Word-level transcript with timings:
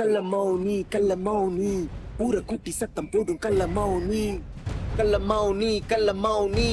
கள்ள 0.00 0.17
மௌனி 0.31 0.75
கள்ள 0.93 1.11
மௌனி 1.25 1.71
ஊர 2.23 2.37
கூட்டி 2.49 2.71
சத்தம் 2.71 3.09
போடும் 3.11 3.39
கள்ள 3.39 3.61
மௌனி 3.77 4.23
கள்ள 4.97 5.15
மௌனி 5.29 5.71
கள்ள 5.91 6.13
மௌனி 6.23 6.69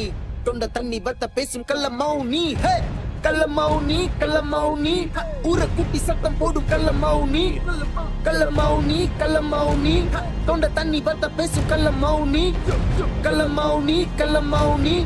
தொண்ட 0.47 0.67
தண்ணி 0.77 0.99
வத்த 1.07 1.27
பேசும் 1.37 1.65
கள்ள 1.71 1.87
மௌனி 2.01 2.43
ஹே 2.65 2.75
கள்ள 3.25 3.43
மௌனி 3.57 3.99
கள்ள 4.21 4.39
மௌனி 4.53 4.95
ஊர 5.51 5.61
கூட்டி 5.77 5.99
சத்தம் 5.99 6.39
போடும் 6.41 6.69
கள்ள 6.71 6.89
மௌனி 7.03 7.45
கள்ள 8.25 8.45
மௌனி 8.59 8.99
கள்ள 9.21 9.39
மௌனி 9.53 9.95
தொண்ட 10.47 10.69
தண்ணி 10.79 11.01
வத்த 11.07 11.29
பேசும் 11.39 11.69
கள்ள 11.73 11.91
மௌனி 12.03 12.45
கள்ள 13.23 13.43
மௌனி 13.59 13.99
கள்ள 14.21 14.41
மௌனி 14.53 14.97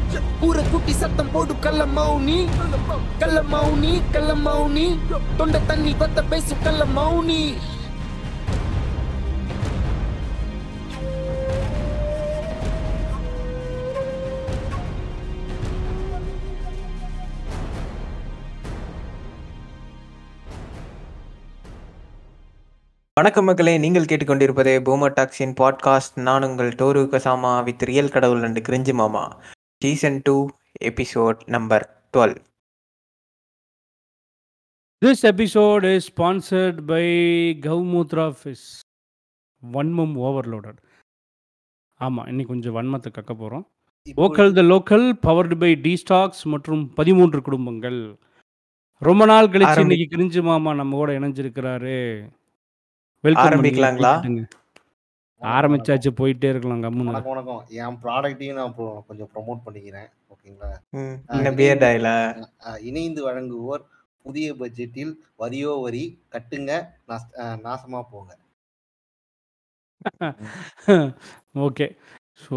ஊர 0.48 0.56
கூட்டி 0.70 0.94
சத்தம் 1.02 1.32
போடும் 1.34 1.62
கள்ள 1.66 1.84
மௌனி 1.98 2.38
கள்ள 3.20 3.38
மௌனி 3.54 3.94
கள்ள 4.14 4.32
மௌனி 4.46 4.86
தொண்ட 5.38 5.60
தண்ணி 5.70 5.94
வத்த 6.02 6.22
பேசும் 6.32 6.64
கள்ள 6.64 6.84
மௌனி 6.98 7.42
வணக்கம் 23.22 23.44
மக்களே 23.44 23.78
நீங்கள் 23.78 24.04
கேட்டுக்கொண்டிருப்பது 24.04 24.70
பூமர் 24.86 25.12
டாக்ஸின் 25.16 25.54
பாட்காஸ்ட். 25.60 26.20
நான் 26.20 26.42
உங்கள் 26.42 26.68
டோரு 26.68 27.02
கசாமா 27.06 27.64
வித் 27.64 27.82
ரியல் 27.82 28.08
கடவுள் 28.08 28.42
அண்ட் 28.42 28.58
கிரிஞ்சு 28.58 28.92
மாமா. 28.92 29.40
Season 29.82 30.20
two 30.22 30.48
episode 30.84 31.38
number 31.46 32.02
twelve. 32.12 32.36
This 35.04 35.26
episode 35.26 35.84
is 35.92 36.00
sponsored 36.16 36.80
by 36.86 37.04
Gaumutra 37.66 38.34
Fish. 38.42 38.64
வன்மம் 39.72 40.16
ஓவர்லோடட் 40.16 40.78
ஆமாம் 41.98 42.26
இன்னைக்கு 42.26 42.52
கொஞ்சம் 42.52 42.76
வன்மத்தை 42.76 43.06
கக்க 43.06 43.32
போகிறோம் 43.32 43.68
vocal 44.16 44.52
the 44.52 44.62
local 44.62 45.12
powered 45.12 45.58
by 45.58 45.74
D 45.74 46.02
stocks 46.02 46.44
மற்றும் 46.44 46.92
பதிமூன்று 46.92 47.42
குடும்பங்கள். 47.42 48.18
ரொம்ப 48.98 49.24
நாள் 49.24 49.46
கழிச்சு 49.46 49.80
இன்னைக்கு 49.80 50.16
கிரிஞ்சு 50.16 50.42
மாமா 50.42 50.74
நம்ம 50.74 50.96
கூட 50.96 51.18
இணைஞ்சிருக்கிறாரு. 51.18 52.28
வெல்கம் 53.24 53.42
ஆரம்பிக்கலாங்களா? 53.44 54.12
ஆரம்பிச்சாச்சு 55.42 56.10
போயிட்டே 56.18 56.48
இருக்கலாம் 56.52 56.82
கம்முன்னு 56.84 57.10
வணக்கம் 57.10 57.32
வணக்கம். 57.34 57.62
என் 57.80 57.98
ப்ராடக்ட்டையும் 58.02 58.58
நான் 58.58 58.74
கொஞ்சம் 59.08 59.30
ப்ரோமோட் 59.32 59.64
பண்ணிக்கிறேன் 59.64 60.08
ஓகேங்களா 60.32 60.70
என்ன 61.36 61.52
பியர் 61.58 61.80
டாயில 61.82 62.10
அஹ் 62.66 62.80
இணைந்து 62.88 63.22
வழங்குவோர் 63.28 63.84
புதிய 64.24 64.48
பட்ஜெட்டில் 64.60 65.12
வரியோ 65.40 65.72
வரி 65.84 66.04
கட்டுங்க 66.34 66.72
நாசமா 67.64 68.00
போங்க. 68.12 68.30
ஓகே. 71.64 71.86
ஸோ 72.42 72.56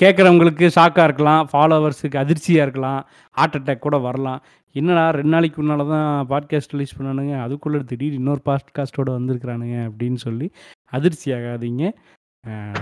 கேட்குறவங்களுக்கு 0.00 0.66
ஷாக்காக 0.74 1.06
இருக்கலாம் 1.08 1.42
ஃபாலோவர்ஸுக்கு 1.50 2.18
அதிர்ச்சியாக 2.22 2.64
இருக்கலாம் 2.66 3.00
ஹார்ட் 3.34 3.56
அட்டாக் 3.58 3.84
கூட 3.84 3.96
வரலாம். 4.06 4.40
என்னடா 4.74 5.10
ரெண்டு 5.10 5.28
நாளைக்கு 5.28 5.62
முன்னால் 5.62 5.88
தான் 5.88 6.28
பாட்காஸ்ட் 6.28 6.74
ரிலீஸ் 6.74 6.96
பண்ணானுங்க. 6.98 7.42
அதுக்குள்ளே 7.42 7.78
திடீர் 7.84 8.12
இன்னொரு 8.12 8.42
பாட்காஸ்ட்டோட 8.44 9.10
வந்திருக்கிறானுங்க 9.18 9.78
அப்படின்னு 9.88 10.18
சொல்லி 10.26 10.46
அதிர்ச்சி 10.90 11.32
ஆகாதீங்க 11.32 11.84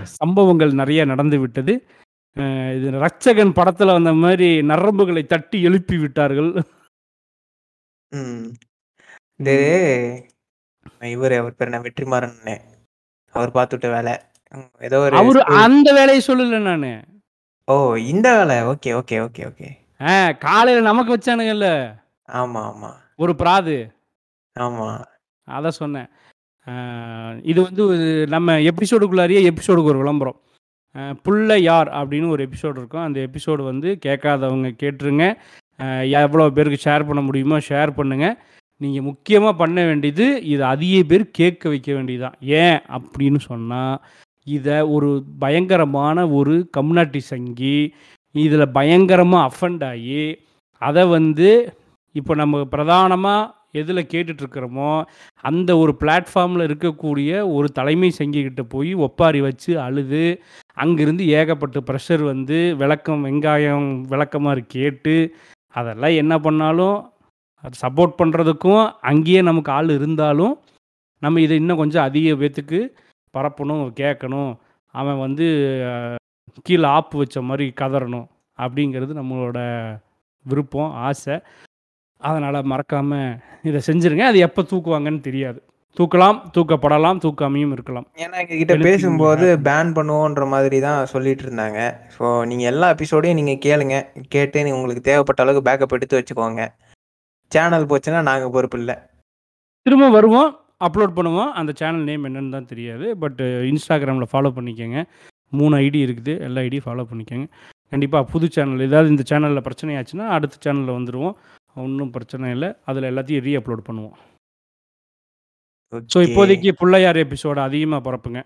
சம்பவங்கள் 0.03 0.73
நிறைய 0.73 1.05
நடந்து 1.05 1.39
விட்டது. 1.39 1.75
இது 2.77 2.89
ரட்சகன் 3.05 3.53
படத்தில் 3.53 3.97
வந்த 3.97 4.13
மாதிரி 4.13 4.49
நரம்புகளை 4.63 5.23
தட்டி 5.27 5.63
எழுப்பி 5.63 5.97
விட்டார்கள். 5.99 6.51
ம். 8.13 8.47
இது 9.41 9.57
இவர் 11.15 11.33
அவர் 11.33 11.57
பேர் 11.57 11.69
என்ன 11.69 11.81
வெற்றிமாறன் 11.81 12.39
அவர் 13.35 13.51
பார்த்துட்ட 13.51 13.89
வேலை. 13.91 14.15
ஏதோ 14.81 14.99
ஒரு 14.99 15.17
அவரு 15.17 15.41
அந்த 15.65 15.89
வேலையை 15.93 16.23
சொல்லலை 16.27 16.61
நான். 16.69 16.87
ஓ 17.69 17.75
இந்த 18.13 18.29
வேலை. 18.39 18.57
Okay 18.73 18.93
okay 19.01 19.17
okay 19.27 19.43
okay. 19.51 19.69
ஆ 20.01 20.33
காலையில் 20.33 20.83
நமக்கு 20.83 21.13
வச்சானுங்கல்ல. 21.17 21.69
ஆமா 22.33 22.61
ஆமா. 22.71 22.91
ஒரு 23.17 23.37
பிராது. 23.37 23.77
ஆமா. 24.57 24.87
அதை 25.49 25.71
சொன்னேன். 25.71 26.09
இது 27.43 27.61
வந்து 27.63 27.85
நம்ம 28.29 28.59
எபிசோடுக்குள்ளாரியே 28.71 29.41
எபிசோடுக்கு 29.51 29.91
ஒரு 29.93 29.99
விளம்பரம். 29.99 30.39
புள்ள 31.25 31.57
யார் 31.61 31.89
அப்படின்னு 31.89 32.29
ஒரு 32.29 32.49
எபிசோடு 32.49 32.79
இருக்கும். 32.81 33.03
அந்த 33.03 33.29
எபிசோடு 33.29 33.63
வந்து 33.65 33.99
கேட்காதவங்க 34.07 34.71
கேட்டுருங்க. 34.83 35.25
எவ்வளோ 36.11 36.51
பேருக்கு 36.51 36.91
ஷேர் 36.91 37.07
பண்ண 37.07 37.21
முடியுமோ 37.21 37.59
ஷேர் 37.69 37.91
பண்ணுங்கள் 37.99 38.37
நீங்கள் 38.81 39.03
முக்கியமாக 39.03 39.55
பண்ண 39.57 39.79
வேண்டியது 39.85 40.27
இதை 40.45 40.65
அதிக 40.67 41.03
பேர் 41.03 41.25
கேட்க 41.31 41.69
வைக்க 41.69 41.91
வேண்டியதுதான். 41.95 42.37
ஏன் 42.63 42.79
அப்படின்னு 42.97 43.41
சொன்னால் 43.51 43.97
இதை 44.47 44.77
ஒரு 44.97 45.09
பயங்கரமான 45.39 46.29
ஒரு 46.29 46.55
கம்யூனிட்டி 46.71 47.21
சங்கி 47.33 47.77
இதில் 48.35 48.73
பயங்கரமாக 48.73 49.49
அஃபண்ட் 49.49 49.85
ஆகி 49.85 50.39
அதை 50.83 51.07
வந்து 51.07 51.77
இப்போ 52.15 52.35
நம்ம 52.35 52.65
பிரதானமாக 52.65 53.57
எதில் 53.73 54.11
கேட்டுட்ருக்கிறோமோ 54.13 55.05
அந்த 55.41 55.79
ஒரு 55.79 55.97
பிளாட்ஃபார்மில் 56.01 56.67
இருக்கக்கூடிய 56.69 57.53
ஒரு 57.53 57.69
தலைமை 57.73 58.13
சங்கிக்கிட்ட 58.19 58.61
போய் 58.61 58.95
ஒப்பாரி 58.95 59.41
வச்சு 59.41 59.81
அழுது 59.81 60.41
அங்கிருந்து 60.73 61.25
ஏகப்பட்ட 61.27 61.81
ப்ரெஷர் 61.81 62.23
வந்து 62.23 62.77
விளக்கம் 62.77 63.25
வெங்காயம் 63.25 64.05
விளக்கமாக 64.07 64.61
கேட்டு 64.69 65.35
அதெல்லாம் 65.75 66.15
என்ன 66.15 66.39
பண்ணாலும் 66.39 67.13
சப்போர்ட் 67.83 68.19
பண்ணுறதுக்கும் 68.23 68.93
அங்கேயே 69.01 69.43
நமக்கு 69.43 69.73
ஆள் 69.73 69.89
இருந்தாலும் 69.89 70.55
நம்ம 71.19 71.41
இதை 71.41 71.57
இன்னும் 71.57 71.77
கொஞ்சம் 71.77 72.03
அதிக 72.03 72.35
பேத்துக்கு 72.35 72.81
பரப்பணும் 73.35 73.93
கேட்கணும். 74.01 74.59
அவன் 74.91 75.19
வந்து 75.19 75.47
கீழே 76.67 76.89
ஆப்பு 76.97 77.17
வச்ச 77.23 77.41
மாதிரி 77.49 77.67
கதறணும் 77.81 78.29
அப்படிங்கிறது 78.59 79.13
நம்மளோட 79.21 79.59
விருப்பம் 80.51 80.93
ஆசை. 81.09 81.37
அதனால் 82.21 82.69
மறக்காமல் 82.73 83.39
இதை 83.69 83.81
செஞ்சுருங்க. 83.89 84.25
அது 84.31 84.39
எப்போ 84.47 84.61
தூக்குவாங்கன்னு 84.71 85.21
தெரியாது. 85.27 85.59
தூக்கலாம் 85.99 86.39
தூக்கப்படலாம் 86.55 87.21
தூக்காமையும் 87.25 87.73
இருக்கலாம். 87.77 88.07
ஏன்னா 88.23 88.37
எங்ககிட்ட 88.43 88.75
பேசும்போது. 88.87 89.47
பேன் 89.69 89.91
பண்ணுவோன்ற 89.97 90.45
மாதிரி 90.55 90.79
தான் 90.87 91.09
சொல்லிட்டு 91.13 91.45
இருந்தாங்க. 91.47 91.81
ஸோ 92.17 92.25
நீங்கள் 92.51 92.71
எல்லா 92.73 92.89
எபிசோடையும் 92.95 93.39
நீங்கள் 93.41 93.63
கேளுங்க. 93.67 93.97
கேட்டு 94.35 94.65
நீ 94.67 94.73
உங்களுக்கு 94.79 95.03
தேவைப்பட்ட 95.09 95.45
அளவுக்கு 95.45 95.69
பேக்கப் 95.69 95.97
எடுத்து 95.99 96.19
வச்சுக்கோங்க. 96.19 96.65
சேனல் 97.53 97.89
போச்சுன்னா 97.93 98.21
நாங்கள் 98.31 98.55
பொறுப்பு 98.57 98.79
இல்லை. 98.83 98.97
திரும்ப 99.87 100.09
வருவோம் 100.19 100.51
அப்லோட் 100.87 101.17
பண்ணுவோம். 101.19 101.51
அந்த 101.61 101.71
சேனல் 101.81 102.07
நேம் 102.11 102.27
என்னன்னு 102.29 102.55
தான் 102.57 102.71
தெரியாது. 102.73 103.07
பட் 103.25 103.41
இன்ஸ்டாகிராமில் 103.73 104.31
ஃபாலோ 104.33 104.53
பண்ணிக்கோங்க. 104.59 105.01
மூணு 105.59 105.75
ஐடி 105.85 106.01
இருக்குது. 106.07 106.33
எல்லா 106.47 106.63
ஐடியும் 106.67 106.87
ஃபாலோ 106.87 107.05
பண்ணிக்கோங்க. 107.11 107.49
கண்டிப்பாக 107.93 108.29
புது 108.33 108.47
சேனல் 108.55 108.87
ஏதாவது 108.89 109.13
இந்த 109.15 109.25
சேனலில் 109.31 109.67
பிரச்சனை 109.67 109.93
ஆச்சுன்னா 109.99 110.27
அடுத்த 110.37 110.57
சேனலில் 110.65 110.97
வந்துடுவோம் 110.99 111.37
ஒன்றும் 111.85 112.15
பிரச்சனை 112.17 112.47
இல்லை. 112.57 112.69
அதில் 112.91 113.11
எல்லாத்தையும் 113.11 113.45
ரீ 113.47 113.53
அப்லோட் 113.61 113.87
பண்ணுவோம் 113.89 114.17
ஸோ. 116.13 116.19
இப்போதைக்கு 116.27 116.71
பிள்ளையார் 116.81 117.19
எபிசோடு 117.25 117.61
அதிகமாக 117.67 118.03
பரப்புங்க. 118.07 118.41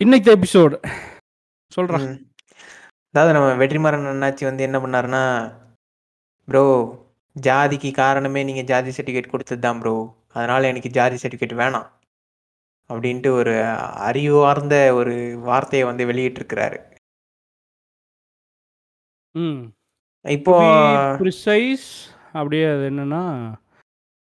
இன்னைக்கு 0.00 0.30
எபிசோடு 0.36 0.76
சொல்கிறேன். 1.76 2.06
அதாவது 3.12 3.34
நம்ம 3.36 3.48
வெற்றிமாறன் 3.60 4.12
அண்ணாச்சி 4.12 4.44
வந்து 4.48 4.66
என்ன 4.68 4.78
பண்ணாருன்னா 4.84 5.22
ப்ரோ 6.48 6.64
ஜாதிக்கு 7.36 7.90
காரணமே 8.02 8.40
நீங்கள் 8.48 8.68
ஜாதி 8.70 8.90
சர்டிஃபிகேட் 8.96 9.32
கொடுத்தது 9.34 9.62
தான் 9.66 9.78
ப்ரோ 9.82 9.94
அதனால 10.36 10.68
எனக்கு 10.72 10.90
ஜாதி 10.96 11.16
சர்டிஃபிகேட் 11.22 11.54
வேணாம். 11.60 11.86
அப்படின்ட்டு 12.88 13.28
ஒரு 13.28 13.64
அறிவார்ந்த 14.08 14.94
ஒரு 14.94 15.38
வார்த்தையை 15.38 15.86
வந்து 15.88 16.04
வெளியிட்டிருக்கிறாரு. 16.06 16.78
ம். 19.34 19.72
இப்போ 20.22 20.58
ப்ரிசைஸ் 21.18 21.86
அப்படியே 22.32 22.64
அது 22.64 22.90
என்னன்னா 22.90 23.52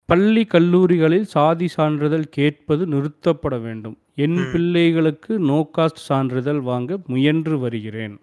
பள்ளி 0.05 0.45
கல்லூரிகளில் 0.45 1.23
சாதி 1.23 1.67
சான்றிதழ் 1.67 2.23
கேட்பது 2.29 2.87
நிறுத்தப்பட 2.87 3.61
வேண்டும். 3.61 3.97
என் 4.15 4.33
ம். 4.33 4.51
பிள்ளைகளுக்கு 4.51 5.39
நோ 5.39 5.69
காஸ்ட் 5.77 6.03
சான்றிதழ் 6.09 6.59
வாங்க 6.59 6.97
முயன்று 7.07 7.59
வருகிறேன். 7.59 8.19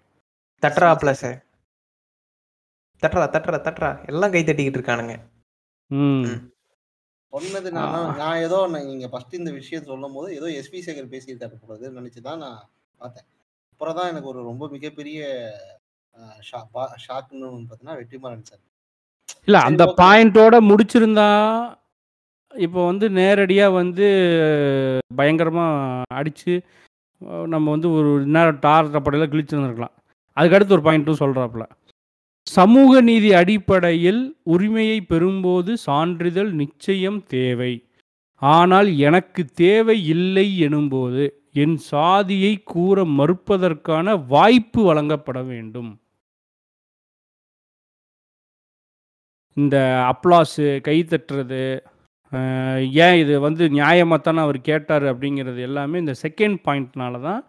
தட்டுறா 0.61 0.91
ப்ளஸ் 1.01 1.25
தட்டுறா 3.03 3.25
தட்டுறா 3.29 3.57
தட்டுறா. 3.61 4.07
எல்லாம் 4.07 4.31
கை 4.31 4.43
தட்டிக்கிட்டு 4.43 4.79
இருக்கானுங்க. 4.79 5.15
ம். 5.87 6.23
ம். 6.23 6.52
சொன்னது 7.33 7.69
நான். 7.75 8.09
நான் 8.17 8.41
ஏதோ 8.43 8.57
நீங்க 8.73 9.07
ஃபர்ஸ்ட் 9.11 9.37
இந்த 9.37 9.51
விஷயத்தை 9.53 9.87
சொல்லும் 9.89 10.15
போது 10.17 10.27
ஏதோ 10.35 10.47
எஸ்பி 10.57 10.79
சேகர் 10.85 11.13
பேசியிருக்காரு 11.13 11.55
போலது 11.61 11.95
நினைச்சு 11.95 12.21
தான் 12.27 12.41
நான் 12.43 12.59
பார்த்தேன் 13.01 13.27
அப்புறம் 13.71 13.97
தான் 13.97 14.09
எனக்கு 14.11 14.29
ஒரு 14.31 14.41
ரொம்ப 14.49 14.65
மிகப்பெரிய 14.73 15.19
ஷாக்குன்னு 17.01 17.47
பார்த்தீங்கன்னா 17.61 17.97
வெற்றிமாறன் 17.99 18.47
சார் 18.49 18.61
இல்லை 19.47 19.59
அந்த. 19.67 19.83
பாயிண்டோட 19.99 20.55
முடிச்சிருந்தா 20.67 21.27
இப்போ 22.53 22.79
வந்து 22.85 23.05
நேரடியாக 23.17 23.77
வந்து 23.77 24.07
பயங்கரமாக 25.17 25.77
அடித்து 26.17 26.55
நம்ம 27.49 27.65
வந்து 27.71 27.89
ஒரு 27.97 28.09
நேரம் 28.35 28.59
டார் 28.61 28.93
தப்படையில் 28.95 29.31
கிழிச்சிருந்துருக்கலாம் 29.31 29.95
அதுக்கடுத்து 30.37 30.75
ஒரு 30.77 30.85
பாயிண்ட்டும் 30.85 31.21
சொல்கிறாப்புல 31.21 31.65
சமூக 32.47 33.01
நீதி 33.07 33.29
அடிப்படையில் 33.39 34.21
உரிமையை 34.53 34.97
பெறும்போது 35.11 35.71
சான்றிதழ் 35.87 36.51
நிச்சயம் 36.61 37.19
தேவை. 37.35 37.73
ஆனால் 38.41 38.89
எனக்கு 39.07 39.41
தேவை 39.63 39.97
இல்லை 40.15 40.47
எனும்போது 40.67 41.23
என் 41.63 41.77
சாதியை 41.91 42.53
கூற 42.73 43.05
மறுப்பதற்கான 43.19 44.15
வாய்ப்பு 44.33 44.81
வழங்கப்பட 44.89 45.39
வேண்டும். 45.51 45.91
இந்த 49.57 49.77
அப்ளாஸு 50.11 50.65
கை 50.87 50.97
தட்டுறது 51.09 51.63
ஏன் 53.05 53.17
இது 53.23 53.33
வந்து 53.47 53.63
நியாயமாக 53.77 54.19
தானே 54.21 54.39
அவர் 54.45 54.59
கேட்டார் 54.69 55.05
அப்படிங்கிறது 55.11 55.59
எல்லாமே 55.69 55.99
இந்த 56.03 56.13
செகண்ட் 56.23 56.57
பாயிண்ட்னால 56.67 57.19
தான் 57.27 57.41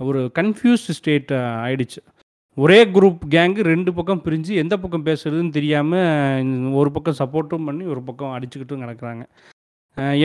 ஒரு 0.00 0.20
கன்ஃபியூஸ்டு 0.38 0.96
ஸ்டேட் 0.98 1.32
ஆயிடுச்சு. 1.64 2.00
ஒரே 2.56 2.78
குரூப் 2.86 3.22
கேங்கு 3.34 3.62
ரெண்டு 3.62 3.90
பக்கம் 3.94 4.22
பிரிஞ்சு 4.24 4.52
எந்த 4.54 4.74
பக்கம் 4.78 5.06
பேசுறதுன்னு 5.06 5.50
தெரியாமல் 5.50 6.74
ஒரு 6.80 6.90
பக்கம் 6.92 7.18
சப்போர்ட்டும் 7.18 7.66
பண்ணி 7.68 7.84
ஒரு 7.84 8.02
பக்கம் 8.02 8.34
அடிச்சுக்கிட்டும் 8.36 8.84
கிடக்குறாங்க. 8.84 9.24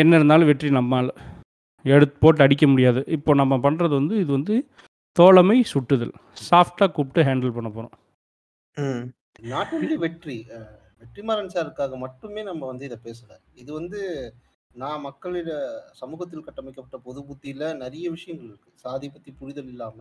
என்ன 0.02 0.16
இருந்தாலும் 0.16 0.50
வெற்றி 0.52 0.70
நம்மால். 0.70 1.10
எடுத்து 1.86 2.16
போட்டு 2.20 2.44
அடிக்க 2.44 2.66
முடியாது. 2.68 3.02
இப்போ 3.08 3.32
நம்ம 3.34 3.58
பண்ணுறது 3.58 3.94
வந்து 4.00 4.16
இது 4.16 4.32
வந்து 4.32 4.56
தோழமை 5.16 5.58
சுட்டுதல். 5.74 6.14
சாஃப்டாக 6.50 6.92
கூப்பிட்டு 6.92 7.28
ஹேண்டில் 7.30 7.56
பண்ண 7.58 7.70
போகிறோம் 7.70 7.96
ம். 8.78 9.04
நாட் 9.52 9.74
ஒன்லி 9.78 9.98
வெற்றி 10.06 10.38
வெற்றிமாறன் 11.02 11.54
சாருக்காக 11.54 11.98
மட்டுமே 11.98 12.42
நம்ம 12.44 12.66
வந்து 12.66 12.86
இதை 12.86 12.98
பேசல. 13.04 13.32
இது 13.54 13.72
வந்து 13.74 14.00
நான் 14.76 15.06
மக்களிட 15.06 15.52
சமூகத்தில் 15.92 16.48
கட்டமைக்கப்பட்ட 16.48 16.98
பொது 17.08 17.22
புத்தியில 17.22 17.64
நிறைய 17.76 18.06
விஷயங்கள் 18.10 18.50
இருக்கு. 18.52 18.70
சாதி 18.84 19.08
பத்தி 19.10 19.32
புரிதல் 19.40 19.72
இல்லாம 19.74 19.98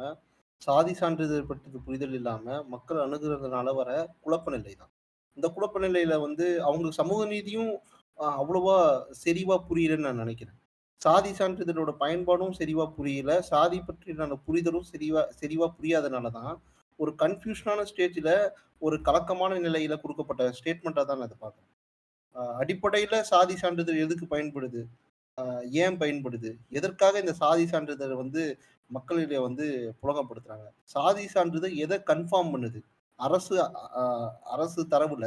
சாதி 0.63 0.93
சான்றிதழ் 0.97 1.49
பற்றி 1.49 1.79
புரிதல் 1.85 2.17
இல்லாம 2.17 2.45
மக்கள் 2.73 3.03
அணுகுறதுனால 3.05 3.69
வர 3.77 3.91
குழப்ப 4.25 4.51
நிலை 4.55 4.73
தான் 4.75 4.93
இந்த 5.37 5.49
குழப்ப 5.55 5.81
நிலையில 5.85 6.15
வந்து 6.23 6.47
அவங்களுக்கு 6.67 7.01
சமூக 7.01 7.21
நீதியும் 7.27 7.71
அஹ், 8.19 8.37
அவ்வளவா 8.41 8.77
செறிவா 9.21 9.57
புரியலன்னு 9.69 10.07
நான் 10.07 10.23
நினைக்கிறேன். 10.23 10.57
சாதி 11.03 11.31
சான்றிதழோட 11.39 11.93
பயன்பாடும் 12.01 12.57
செறிவா 12.59 12.85
புரியல. 12.97 13.31
சாதி 13.49 13.79
பற்றியான 13.81 14.37
புரிதலும் 14.47 14.89
செறிவா 14.91 15.23
செறிவா 15.39 15.67
புரியாதனால 15.77 16.31
தான் 16.35 16.53
ஒரு 16.99 17.13
கன்ஃபியூஷனான 17.23 17.85
ஸ்டேஜில் 17.91 18.33
ஒரு 18.83 18.97
கலக்கமான 19.07 19.53
நிலையில 19.65 19.95
கொடுக்கப்பட்ட 20.03 20.51
ஸ்டேட்மெண்ட்டாக 20.59 21.07
தான் 21.11 21.25
அதை 21.27 21.37
பார்க்குறேன். 21.39 21.71
அடிப்படையில 22.59 23.15
சாதி 23.31 23.57
சான்றிதழ் 23.59 24.03
எதுக்கு 24.05 24.27
பயன்படுது? 24.31 24.83
ஏன் 25.83 25.97
பயன்படுது? 26.01 26.51
எதற்காக 26.79 27.21
இந்த 27.23 27.35
சாதி 27.41 27.65
சான்றிதழ் 27.69 28.15
வந்து 28.17 28.43
மக்களிடையே 28.97 29.41
வந்து 29.47 29.67
புலகப்படுத்துறாங்க 30.03 30.67
சாதி 30.95 31.25
சான்றிதழ் 31.35 31.75
எதை 31.85 31.97
கன்ஃபார்ம் 32.11 32.53
பண்ணுது? 32.55 32.81
அரசு 33.19 33.55
அரசு 34.55 34.81
தரவுல 34.95 35.27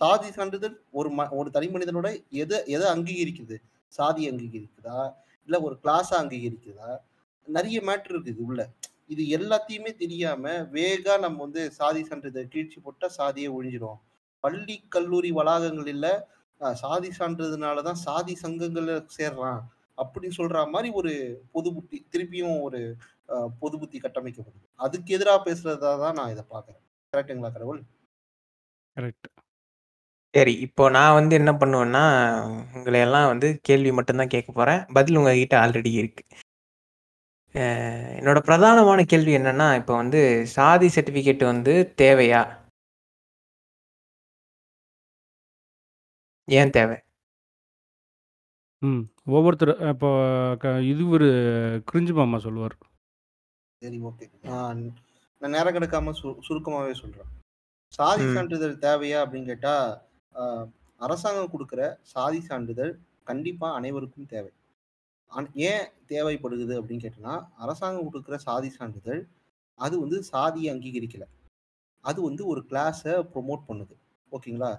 சாதி 0.00 0.28
சான்றிதழ் 0.36 0.74
ஒரு 0.98 1.08
ம 1.18 1.28
ஒரு 1.40 1.48
தனி 1.56 1.68
மனிதனோட 1.74 2.08
எதை 2.42 2.58
எதை 2.76 2.86
அங்கீகரிக்குது? 2.94 3.56
சாதி 3.92 4.22
அங்கீகரிக்குதா? 4.30 4.98
இல்லை 5.48 5.58
ஒரு 5.66 5.76
கிளாஸா 5.84 6.16
அங்கீகரிக்குதா? 6.22 6.90
நிறைய 7.48 7.78
மேட்ரு 7.88 8.12
இருக்குது 8.14 8.42
உள்ள. 8.48 8.60
இது 9.12 9.22
எல்லாத்தையுமே 9.38 9.90
தெரியாம 10.02 10.52
வேகா 10.76 11.14
நம்ம 11.24 11.40
வந்து 11.46 11.62
சாதி 11.78 12.02
சான்றிதழ் 12.08 12.50
கீழ்ச்சி 12.54 12.78
போட்டா 12.86 13.08
சாதியை 13.18 13.50
ஒழிஞ்சிடும் 13.56 14.00
பள்ளி 14.44 14.76
கல்லூரி 14.94 15.30
வளாகங்களில் 15.38 16.10
சாதி 16.82 17.08
சான்றதுனால 17.08 17.18
சான்றிதழ்னாலதான் 17.18 18.00
சாதி 18.06 18.34
சங்கங்களில் 18.42 19.06
சேர்றான். 19.16 19.62
அப்படின்னு 20.02 20.38
சொல்ற 20.38 20.62
மாதிரி 20.74 20.88
ஒரு 21.00 21.12
பொது 21.54 21.68
புத்தி 21.74 21.98
திருப்பியும் 22.12 22.56
ஒரு 22.66 22.80
பொது 23.62 23.76
புத்தி 23.80 23.98
கட்டமைக்கப்படுது 24.00 24.66
அதுக்கு 24.86 25.14
எதிராக 25.16 25.40
பேசுறதா 25.46 25.92
தான் 26.04 26.18
நான் 26.18 26.32
இதை 26.34 26.44
பார்க்கறேன். 26.54 26.82
கரெக்டுங்களா 27.12 27.50
கடவுள்? 27.56 27.80
கரெக்ட் 28.96 29.28
சரி 30.34 30.54
இப்போ 30.66 30.84
நான் 30.96 31.16
வந்து 31.18 31.34
என்ன 31.40 31.50
பண்ணுவேன்னா 31.60 32.02
உங்களை 32.76 32.98
எல்லாம் 33.04 33.28
வந்து 33.32 33.48
கேள்வி 33.68 33.90
மட்டும்தான் 33.98 34.32
கேட்க 34.34 34.50
போறேன். 34.52 34.80
பதில் 34.96 35.18
உங்ககிட்ட 35.20 35.54
ஆல்ரெடி 35.64 35.92
இருக்கு. 36.00 36.24
என்னோட 38.18 38.38
பிரதானமான 38.48 39.00
கேள்வி 39.12 39.32
என்னன்னா 39.38 39.68
இப்போ 39.80 39.94
வந்து 40.02 40.20
சாதி 40.56 40.88
சர்டிஃபிகேட் 40.96 41.44
வந்து 41.52 41.74
தேவையா? 42.02 42.42
ஏன் 46.48 46.74
தேவை? 46.76 46.96
ம். 48.82 49.02
ஒவ்வொருத்தர் 49.26 49.88
இப்போ 49.88 50.10
க 50.60 50.82
இது 50.82 51.08
ஒரு 51.08 51.28
கிரிஞ்சு 51.92 52.12
மாமா 52.12 52.38
சொல்லுவார். 52.38 52.76
சரி 53.82 54.00
ஓகே. 54.00 54.30
நான் 54.42 54.96
நான் 55.42 55.50
நேரம் 55.50 55.74
கிடக்காம 55.74 56.12
சு 56.22 56.38
சுருக்கமாவே 56.48 56.92
சொல்றேன். 56.92 57.28
சாதி. 57.92 58.32
சான்றிதழ் 58.34 58.78
தேவையா 58.80 59.18
அப்படின்னு 59.24 59.44
கேட்டா 59.44 60.04
ஆஹ், 60.34 60.66
அரசாங்கம் 60.96 61.50
கொடுக்குற 61.52 61.96
சாதி 62.02 62.40
சான்றிதழ் 62.40 62.98
கண்டிப்பா 63.24 63.74
அனைவருக்கும் 63.74 64.26
தேவை. 64.26 64.50
ஆன- 65.32 65.50
ஏன் 65.54 65.86
தேவைப்படுகிறது 66.06 66.82
அப்படின்னு 66.82 67.04
கேட்டோம்னா 67.04 67.48
அரசாங்கம் 67.56 68.12
கொடுக்குற 68.12 68.34
சாதி 68.36 68.68
சான்றிதழ் 68.68 69.26
அது 69.78 70.00
வந்து 70.00 70.22
சாதியை 70.22 70.74
அங்கீகரிக்கல. 70.74 71.22
அது 72.00 72.22
வந்து 72.22 72.46
ஒரு 72.46 72.64
கிளாஸை 72.70 73.14
ப்ரொமோட் 73.34 73.62
பண்ணுது. 73.68 73.94
ஓகேங்களா? 74.32 74.70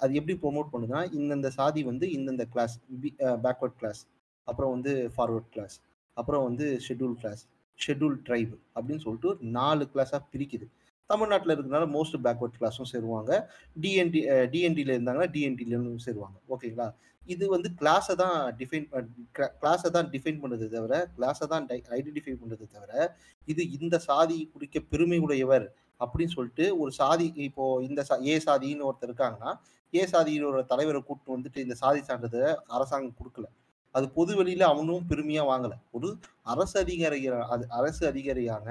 அது 0.00 0.12
எப்படி 0.14 0.34
ப்ரொமோட் 0.42 0.72
பண்ணுதுன்னா 0.72 1.02
இந்தந்த 1.18 1.48
சாதி 1.56 1.80
வந்து 1.88 2.06
இந்தந்த 2.16 2.44
கிளாஸ் 2.52 2.74
பேக்வர்ட் 3.44 3.78
கிளாஸ் 3.80 4.00
அப்புறம் 4.48 4.72
வந்து 4.74 4.92
ஃபார்வர்ட் 5.14 5.50
கிளாஸ் 5.52 5.76
அப்புறம் 6.16 6.44
வந்து 6.46 6.66
ஷெட்யூல் 6.86 7.16
கிளாஸ் 7.20 7.42
ஷெட்யூல் 7.78 8.16
ட்ரைப் 8.26 8.54
அப்படின்னு 8.76 9.02
சொல்லிட்டு 9.04 9.28
நாலு 9.56 9.84
கிளாஸாக 9.92 10.22
பிரிக்குது. 10.32 10.66
தமிழ்நாட்டில் 11.10 11.52
இருக்கிறனால 11.52 11.86
மோஸ்ட் 11.94 12.16
பேக்வர்ட் 12.24 12.58
கிளாஸும் 12.58 12.90
சேருவாங்க. 12.90 13.30
டிஎன்டி 13.76 14.20
டிஎன்டியில் 14.52 14.92
இருந்தாங்கன்னா 14.92 15.30
டிஎன்டிலேருந்து 15.34 16.04
சேருவாங்க. 16.04 16.36
ஓகேங்களா 16.50 16.88
இது 17.26 17.44
வந்து 17.48 17.68
கிளாஸை 17.80 18.14
தான் 18.20 18.36
டிஃபைன் 18.60 18.86
கிளாஸை 19.58 19.90
தான் 19.90 20.08
டிஃபைன் 20.12 20.40
பண்ணுறது 20.42 20.66
தவிர 20.70 20.94
கிளாஸை 21.16 21.46
தான் 21.48 21.64
ஐடென்டிஃபை 21.92 22.34
பண்ணுறது 22.36 22.66
தவிர 22.68 22.92
இது 23.48 23.62
இந்த 23.78 23.96
சாதி 24.06 24.38
குறிக்க 24.52 24.80
பெருமை 24.92 25.18
உடையவர் 25.18 25.66
அப்படின்னு 26.00 26.34
சொல்லிட்டு 26.34 26.66
ஒரு 26.80 26.92
சாதி 26.98 27.26
இப்போ 27.46 27.64
இந்த 27.82 28.00
சா- 28.08 28.22
ஏ 28.26 28.36
சாதின்னு 28.46 28.88
ஒருத்தர் 28.88 29.10
இருக்காங்கன்னா 29.10 29.52
ஏ 29.94 30.02
சாதியினோட 30.12 30.58
தலைவரை 30.72 31.00
கூப்பிட்டு 31.02 31.36
வந்துட்டு 31.36 31.62
இந்த 31.66 31.74
சாதி 31.82 32.00
சான்றிதழை 32.00 32.50
அரசாங்கம் 32.76 33.18
கொடுக்கல. 33.20 33.46
அது 33.94 34.06
பொது 34.16 34.32
வெளியில 34.40 34.62
அவனும் 34.72 35.06
பெருமையா 35.08 35.44
வாங்கல. 35.52 35.76
ஒரு 35.90 36.08
அரசு 36.52 36.76
அதிகாரி 36.80 37.20
அது 37.54 37.64
அரசு 37.78 38.02
அதிகாரியான 38.12 38.68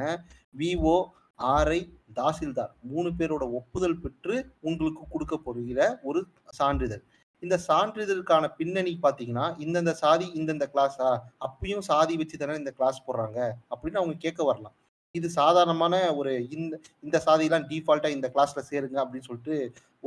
விஓ 0.59 0.97
ஆர்ஐ 1.39 1.81
தாசில்தார் 2.15 2.71
மூணு 2.91 3.09
பேரோட 3.17 3.43
ஒப்புதல் 3.59 3.99
பெற்று 4.03 4.35
உங்களுக்கு 4.59 5.03
கொடுக்க 5.09 5.35
போகிற 5.37 5.99
ஒரு 6.03 6.21
சான்றிதழ். 6.59 7.03
இந்த 7.43 7.55
சான்றிதழுக்கான 7.67 8.45
பின்னணி 8.55 8.93
பார்த்தீங்கன்னா 9.03 9.45
இந்தந்த 9.65 9.91
சாதி 10.01 10.25
இந்தந்த 10.39 10.65
கிளாஸா 10.73 11.09
அப்பயும் 11.47 11.85
சாதி 11.89 12.15
வச்சு 12.21 12.37
தானே 12.37 12.57
இந்த 12.63 12.71
கிளாஸ் 12.71 12.99
போடுறாங்க 13.07 13.39
அப்படின்னு 13.71 14.01
அவங்க 14.01 14.15
கேட்க 14.25 14.43
வரலாம். 14.43 14.75
இது 15.15 15.27
சாதாரணமான 15.37 15.95
ஒரு 16.19 16.31
இந்த 16.55 16.73
இந்த 17.05 17.17
சாதியெல்லாம் 17.27 17.65
டிஃபால்ட்டா 17.69 18.09
இந்த 18.15 18.27
கிளாஸ்ல 18.33 18.61
சேருங்க 18.69 18.97
அப்படின்னு 19.03 19.27
சொல்லிட்டு 19.29 19.55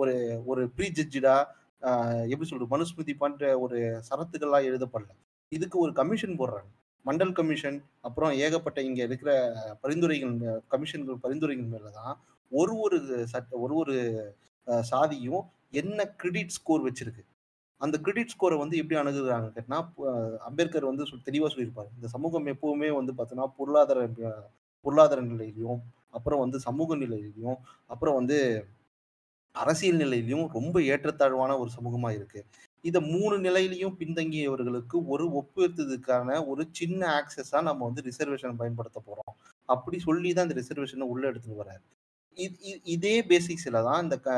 ஒரு 0.00 0.12
ஒரு 0.50 0.62
ப்ரீ 0.76 0.88
ஜட்ஜிடா 0.98 1.34
எப்படி 2.32 2.48
சொல்றது 2.50 2.72
மனுஸ்மிருதி 2.74 3.14
பண்ற 3.22 3.42
ஒரு 3.64 3.78
சரத்துக்கள்லாம் 4.08 4.68
எழுதப்படல. 4.70 5.10
இதுக்கு 5.52 5.76
ஒரு 5.84 5.92
கமிஷன் 6.00 6.38
போடுறாங்க. 6.40 6.70
மண்டல் 7.06 7.34
கமிஷன் 7.38 7.78
அப்புறம் 8.06 8.32
ஏகப்பட்ட 8.44 8.78
இங்க 8.88 9.00
இருக்கிற 9.08 9.30
பரிந்துரைகள் 9.84 10.34
கமிஷன்கள் 10.74 11.18
பரிந்துரைகள் 11.24 11.72
மேல 11.74 11.90
தான் 11.98 12.14
ஒரு 12.52 12.74
ஒரு 12.84 12.98
சட்ட 13.32 13.58
ஒரு 13.64 13.74
ஒரு 13.82 13.96
சாதியும் 14.92 15.42
என்ன 15.80 15.98
கிரெடிட் 16.20 16.56
ஸ்கோர் 16.56 16.86
வச்சிருக்கு. 16.88 17.22
அந்த 17.80 17.96
கிரெடிட் 18.06 18.32
ஸ்கோரை 18.34 18.56
வந்து 18.62 18.78
எப்படி 18.80 18.96
அணுகுறாங்க 19.00 19.48
கேட்டினா 19.54 19.78
அம்பேத்கர் 20.48 20.90
வந்து 20.90 21.04
தெளிவாக 21.28 21.50
சொல்லியிருப்பார். 21.52 21.90
இந்த 21.98 22.08
சமூகம் 22.14 22.50
எப்பவுமே 22.54 22.90
வந்து 23.00 23.14
பார்த்தோன்னா 23.18 23.46
பொருளாதார 23.58 24.00
பொருளாதார 24.84 25.20
நிலையிலையும் 25.22 25.80
அப்புறம் 26.10 26.40
வந்து 26.40 26.60
சமூக 26.60 26.96
நிலையிலையும் 26.96 27.58
அப்புறம் 27.86 28.14
வந்து 28.14 28.38
அரசியல் 29.54 29.96
நிலையிலையும் 29.96 30.46
ரொம்ப 30.52 30.80
ஏற்றத்தாழ்வான 30.82 31.58
ஒரு 31.58 31.70
சமூகமா 31.76 32.10
இருக்கு. 32.14 32.40
இதை 32.84 33.00
மூணு 33.10 33.38
நிலையிலையும் 33.38 33.96
பின்தங்கியவர்களுக்கு 33.98 34.96
ஒரு 35.06 35.24
ஒப்புயர்த்ததுக்கான 35.32 36.46
ஒரு 36.46 36.68
சின்ன 36.70 37.00
ஆக்சஸா 37.18 37.62
நம்ம 37.62 37.84
வந்து 37.84 38.02
ரிசர்வேஷன் 38.02 38.56
பயன்படுத்த 38.56 39.02
போறோம். 39.06 39.34
அப்படி 39.68 39.98
சொல்லி 39.98 40.32
தான் 40.32 40.48
இந்த 40.48 40.56
ரிசர்வேஷனை 40.60 41.06
உள்ள 41.06 41.26
எடுத்துட்டு 41.26 41.62
வராரு 41.62 41.82
இதே 42.86 43.14
பேசிக்ஸில் 43.22 43.82
தான் 43.82 44.02
இந்த 44.02 44.16
க- 44.18 44.34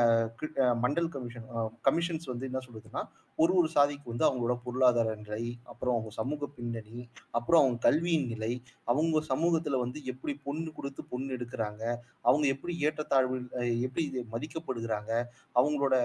மண்டல் 0.81 1.09
கமிஷன் 1.09 1.45
கமிஷன்ஸ் 1.85 2.25
வந்து 2.25 2.45
என்ன 2.45 2.59
சொல்லுதுன்னா 2.65 3.01
ஒரு 3.39 3.53
ஒரு 3.53 3.69
சாதிக்கு 3.69 4.11
வந்து 4.11 4.25
அவங்களோட 4.25 4.53
பொருளாதார 4.63 5.15
நிலை 5.15 5.41
அப்புறம் 5.63 5.95
அவங்க 5.95 6.11
சமூக 6.11 6.47
பின்னணி 6.55 6.99
அப்புறம் 7.31 7.61
அவங்க 7.61 7.77
கல்வியின் 7.79 8.27
நிலை 8.27 8.51
அவங்க 8.87 9.21
சமூகத்துல 9.29 9.79
வந்து 9.79 9.99
எப்படி 10.05 10.33
பொண்ணு 10.45 10.69
கொடுத்து 10.73 11.03
பொண்ணு 11.03 11.35
எடுக்கிறாங்க 11.37 11.83
அவங்க 12.25 12.45
எப்படி 12.47 12.75
ஏற்றத்தாழ்வு 12.81 13.37
எப்படி 13.81 14.03
இது 14.03 14.23
மதிக்கப்படுகிறாங்க 14.31 15.11
அவங்களோட 15.55 15.97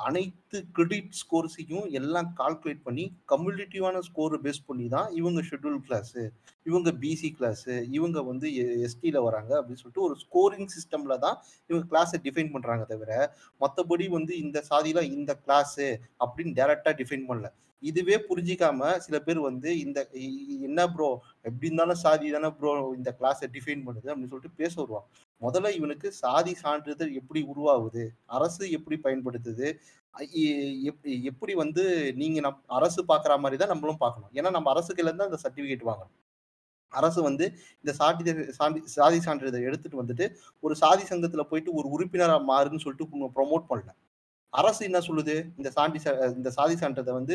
அனைத்து 0.00 0.56
கிரெடிட் 0.72 1.12
ஸ்கோர்ஸையும் 1.12 1.86
எல்லாம் 1.92 2.28
கால்குலேட் 2.38 2.82
பண்ணி 2.82 3.04
கம்யூனிட்டிவான 3.32 4.02
ஸ்கோர் 4.02 4.36
பேஸ் 4.44 4.66
பண்ணி 4.66 4.86
தான் 4.88 5.08
இவங்க 5.12 5.40
ஷெட்யூல் 5.48 5.80
கிளாஸு 5.86 6.22
இவங்க 6.66 6.90
பிசி 7.00 7.28
கிளாஸு 7.38 7.74
இவங்க 7.90 8.18
வந்து 8.22 8.48
எஸ்டியில் 8.86 9.18
வராங்க 9.20 9.52
அப்படின்னு 9.58 9.82
சொல்லிட்டு 9.82 10.04
ஒரு 10.04 10.16
ஸ்கோரிங் 10.22 10.70
சிஸ்டம்ல 10.74 11.16
தான் 11.18 11.36
இவங்க 11.70 11.84
கிளாஸை 11.90 12.18
டிஃபைன் 12.26 12.52
பண்ணுறாங்க 12.54 12.84
தவிர 12.84 13.12
மற்றபடி 13.60 14.06
வந்து 14.08 14.32
இந்த 14.38 14.58
சாதியில 14.70 15.02
இந்த 15.12 15.34
கிளாஸு 15.42 15.88
அப்படின்னு 16.20 16.51
டைரக்டா 16.54 16.92
டிஃபைன் 17.00 17.28
பண்ணல. 17.28 17.48
இதுவே 17.82 18.16
புரிஞ்சிக்காம 18.28 18.96
சில 18.96 19.18
பேர் 19.18 19.38
வந்து 19.40 19.78
இந்த 19.78 19.98
என்ன 20.68 20.80
ப்ரோ 20.88 21.08
எப்படி 21.42 21.66
இருந்தாலும் 21.66 21.94
சாதி 21.94 22.30
தானே 22.30 22.50
ப்ரோ 22.50 22.72
இந்த 22.96 23.10
கிளாஸை 23.20 23.46
டிஃபைன் 23.54 23.82
பண்ணுது 23.86 24.08
அப்படின்னு 24.10 24.32
சொல்லிட்டு 24.32 24.58
பேச 24.60 24.74
வருவான். 24.80 25.06
முதல்ல 25.40 25.74
இவனுக்கு 25.76 26.12
சாதி 26.12 26.54
சான்றிதழ் 26.54 27.12
எப்படி 27.12 27.40
உருவாகுது 27.52 28.04
அரசு 28.26 28.70
எப்படி 28.70 28.98
பயன்படுத்துது 28.98 29.68
எப்- 30.84 31.22
எப்படி 31.22 31.54
வந்து 31.54 31.84
நீங்க 32.14 32.40
நம் 32.40 32.62
அரசு 32.68 33.00
பாக்குற 33.08 33.38
மாதிரி 33.38 33.56
தான் 33.56 33.68
நம்மளும் 33.68 33.96
பார்க்கணும் 33.96 34.30
ஏன்னா 34.34 34.50
நம்ம 34.50 34.72
அரசுக்குல 34.72 35.08
இருந்து 35.08 35.24
அந்த 35.24 35.38
சர்டிபிகேட் 35.44 35.88
வாங்கணும். 35.90 36.14
அரசு 36.92 37.22
வந்து 37.22 37.44
இந்த 37.82 37.92
சாதி 37.92 38.22
சாதி 38.52 38.80
சாதி 38.86 39.20
சான்றிதழ் 39.20 39.62
எடுத்துட்டு 39.62 40.00
வந்துட்டு 40.02 40.26
ஒரு 40.60 40.74
சாதி 40.76 41.02
சங்கத்துல 41.02 41.42
போயிட்டு 41.42 41.72
ஒரு 41.72 41.88
உறுப்பினராக 41.88 42.42
மாறுன்னு 42.48 42.82
சொல்லிட்டு 42.84 43.06
ப்ரொமோட் 43.36 43.64
பண்ணல. 43.70 43.90
அரசு 44.60 44.82
என்ன 44.88 44.98
சொல்லுது? 45.06 45.34
இந்த 45.58 45.68
சாண்டி 45.76 45.98
இந்த 46.38 46.50
சாதி 46.56 46.74
சான்றதை 46.80 47.12
வந்து 47.18 47.34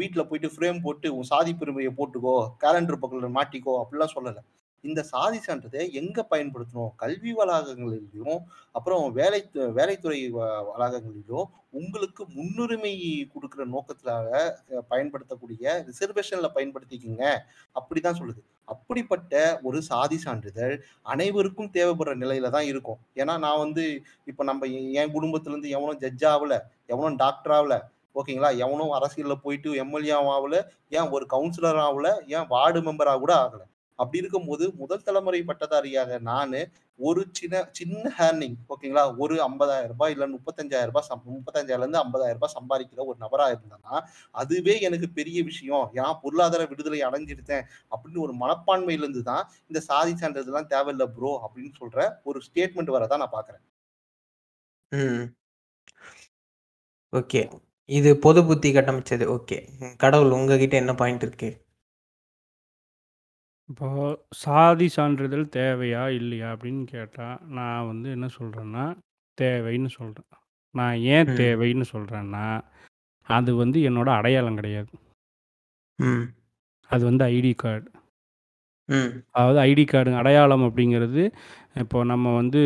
வீட்டில் 0.00 0.28
போயிட்டு 0.28 0.48
ஃப்ரேம் 0.54 0.78
போட்டு 0.86 1.08
உன் 1.16 1.28
சாதி 1.32 1.52
பெருமையை 1.62 1.92
போட்டுக்கோ 1.98 2.36
கேலண்டர் 2.64 3.00
பக்கத்துல 3.02 3.30
மாட்டிக்கோ 3.38 3.74
அப்படிலாம் 3.82 4.14
சொல்லலை. 4.16 4.42
இந்த 4.80 5.02
சாதி 5.02 5.38
சான்றிதழை 5.38 5.92
எங்க 5.92 6.26
பயன்படுத்தணும்? 6.30 6.94
கல்வி 6.96 7.34
வளாகங்களிலும் 7.34 8.38
அப்புறம் 8.72 9.12
வேலை 9.12 9.50
வேலைத்துறை 9.54 10.30
வ- 10.30 10.64
வளாகங்களிலும் 10.76 11.44
உங்களுக்கு 11.70 12.26
முன்னுரிமை 12.28 12.94
கொடுக்குற 13.32 13.64
நோக்கத்திலாக 13.64 14.50
பயன்படுத்தக்கூடிய 14.88 15.84
ரிசர்வேஷன்ல 15.86 16.46
பயன்படுத்திக்கிங்க. 16.54 17.38
அப்படிதான் 17.74 18.18
சொல்லுது. 18.18 18.42
அப்படிப்பட்ட 18.64 19.60
ஒரு 19.62 19.82
சாதி 19.82 20.18
சான்றிதழ் 20.18 20.82
அனைவருக்கும் 21.02 21.70
தேவைப்படுற 21.72 22.14
நிலையில 22.16 22.50
தான் 22.50 22.64
இருக்கும். 22.64 22.98
ஏன்னா 23.14 23.38
நான் 23.38 23.58
வந்து 23.58 24.02
இப்ப 24.24 24.44
நம்ம 24.44 24.66
என் 24.66 25.12
குடும்பத்துல 25.14 25.48
இருந்து 25.48 25.68
எவனும் 25.68 25.96
ஜட்ஜ் 25.96 26.24
ஆகல 26.24 26.60
எவனும் 26.86 27.16
டாக்டர் 27.16 27.52
ஆகல 27.52 27.80
ஓகேங்களா? 28.14 28.56
எவனும் 28.56 28.92
அரசியல்ல 28.92 29.34
போயிட்டு 29.34 29.72
எம்எல்ஏ 29.72 30.12
ஆகல 30.12 30.64
ஏன் 30.88 31.08
ஒரு 31.08 31.26
கவுன்சிலர் 31.30 31.78
ஆகல 31.86 32.38
ஏன் 32.38 32.46
வார்டு 32.46 32.80
மெம்பரா 32.80 33.18
கூட 33.18 33.34
ஆகல. 33.34 33.60
அப்படி 33.98 34.18
இருக்கும்போது 34.18 34.64
முதல் 34.74 35.02
தலைமுறை 35.02 35.44
பட்டதாரியாக 35.46 36.20
நான் 36.20 36.54
ஒரு 36.98 37.26
சின்ன 37.32 37.68
சின்ன 37.72 38.14
ஹேர்னிங் 38.18 38.54
ஓகேங்களா 38.68 39.16
ஒரு 39.16 39.34
ஐம்பதாயிரம் 39.34 39.86
ரூபாய் 39.86 40.12
இல்லை 40.12 40.26
முப்பத்தஞ்சாயிரம் 40.34 40.84
ரூபாய் 40.84 41.06
சம்- 41.08 41.22
முப்பத்தஞ்சாயிரம்லேருந்து 41.30 42.00
ஐம்பதாயிரம் 42.06 42.36
ரூபாய் 42.38 42.56
சம்பாதிக்கிற 42.58 43.04
ஒரு 43.04 43.16
நபராக 43.18 43.52
இருந்தேன்னா 43.52 44.00
அதுவே 44.30 44.80
எனக்கு 44.80 45.08
பெரிய 45.08 45.42
விஷயம். 45.42 45.90
ஏன்னா 45.94 46.18
பொருளாதார 46.22 46.64
விடுதலை 46.66 47.00
அடைஞ்சிருத்தேன் 47.00 47.62
அப்படின்னு 47.90 48.18
ஒரு 48.18 48.34
மனப்பான்மையிலேருந்து 48.34 49.22
தான் 49.22 49.50
இந்த 49.66 49.80
சாதி 49.80 50.12
சான்றிதழ்லாம் 50.12 50.70
தேவையில்ல 50.74 51.06
ப்ரோ 51.06 51.32
அப்படின்னு 51.48 51.72
சொல்ற 51.80 52.14
ஒரு 52.24 52.40
ஸ்டேட்மெண்ட் 52.48 52.94
வரதான் 52.96 53.16
நான் 53.16 53.32
பார்க்குறேன். 53.32 53.64
ம். 54.88 55.26
ஓகே. 57.12 57.60
இது 57.88 58.16
பொது 58.16 58.44
புத்தி 58.44 58.72
கட்டமைச்சது. 58.72 59.26
ஓகே. 59.36 59.58
கடவுள் 59.96 60.30
உங்ககிட்ட 60.30 60.76
என்ன 60.76 60.94
பாயிண்ட் 60.94 61.22
இருக்கு? 61.22 61.67
இப்போ 63.68 63.88
சாதி 64.34 64.86
சான்றிதழ் 64.88 65.44
தேவையா 65.56 66.02
இல்லையா 66.18 66.48
அப்படின்னு 66.54 66.84
கேட்டால் 66.86 67.38
நான் 67.50 67.86
வந்து 67.86 68.08
என்ன 68.10 68.26
சொல்கிறேன்னா 68.38 68.84
தேவைன்னு 69.38 69.90
சொல்கிறேன் 69.96 70.30
நான் 70.74 70.96
ஏன் 71.10 71.28
ம். 71.28 71.36
தேவைன்னு 71.36 71.86
சொல்கிறேன்னா 71.92 72.46
அது 73.28 73.50
வந்து 73.54 73.78
என்னோட 73.80 74.08
அடையாளம் 74.10 74.56
கிடையாது. 74.56 74.90
ம். 75.98 76.24
அது 76.90 77.02
வந்து 77.04 77.24
ஐடி 77.32 77.52
கார்டு. 77.56 77.88
ம். 78.88 79.10
அதாவது 79.32 79.58
ஐடி 79.66 79.84
கார்டு 79.84 80.10
அடையாளம் 80.14 80.64
அப்படிங்கிறது 80.68 81.22
இப்போ 81.76 82.04
நம்ம 82.04 82.34
வந்து 82.34 82.60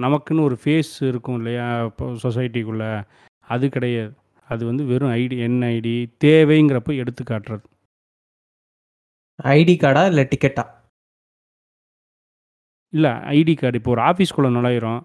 நமக்குன்னு 0.00 0.46
ஒரு 0.46 0.56
ஃபேஸ் 0.62 0.92
இருக்கும் 1.02 1.38
இல்லையா 1.38 1.66
இப்போ 1.84 2.06
சொசைட்டிக்குள்ளே 2.24 2.92
அது 3.48 3.66
கிடையாது. 3.68 4.12
அது 4.48 4.62
வந்து 4.66 4.84
வெறும் 4.84 5.14
ஐடி 5.14 5.36
என்ஐடி 5.46 5.94
தேவைங்கிறப்ப 6.24 6.96
எடுத்து 6.96 7.22
காட்டுறது. 7.24 7.66
ஐடி 9.38 9.74
கார்டா 9.76 10.06
இல்லை 10.06 10.24
டிக்கெட்டா 10.24 10.64
இல்லை 12.92 13.10
ஐடி 13.10 13.58
கார்டு. 13.58 13.76
இப்போ 13.76 13.90
ஒரு 13.90 14.02
ஆஃபீஸ்க்குள்ளே 14.02 14.50
நுழையிறோம். 14.56 15.00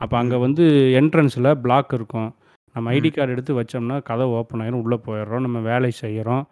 அப்போ 0.00 0.18
அங்கே. 0.18 0.36
வந்து 0.36 0.64
என்ட்ரன்ஸில் 1.00 1.60
பிளாக் 1.60 1.92
இருக்கும். 1.92 2.30
நம்ம 2.74 2.92
ஐடி. 2.92 3.10
கார்டு 3.14 3.32
எடுத்து 3.32 3.62
வச்சோம்னா 3.62 4.02
கதை 4.02 4.26
ஓப்பன் 4.26 4.60
ஆயிரும் 4.60 4.82
உள்ளே 4.82 4.96
போயிடுறோம். 4.96 5.40
நம்ம 5.40 5.60
வேலை 5.60 5.90
செய்கிறோம் 5.90 6.44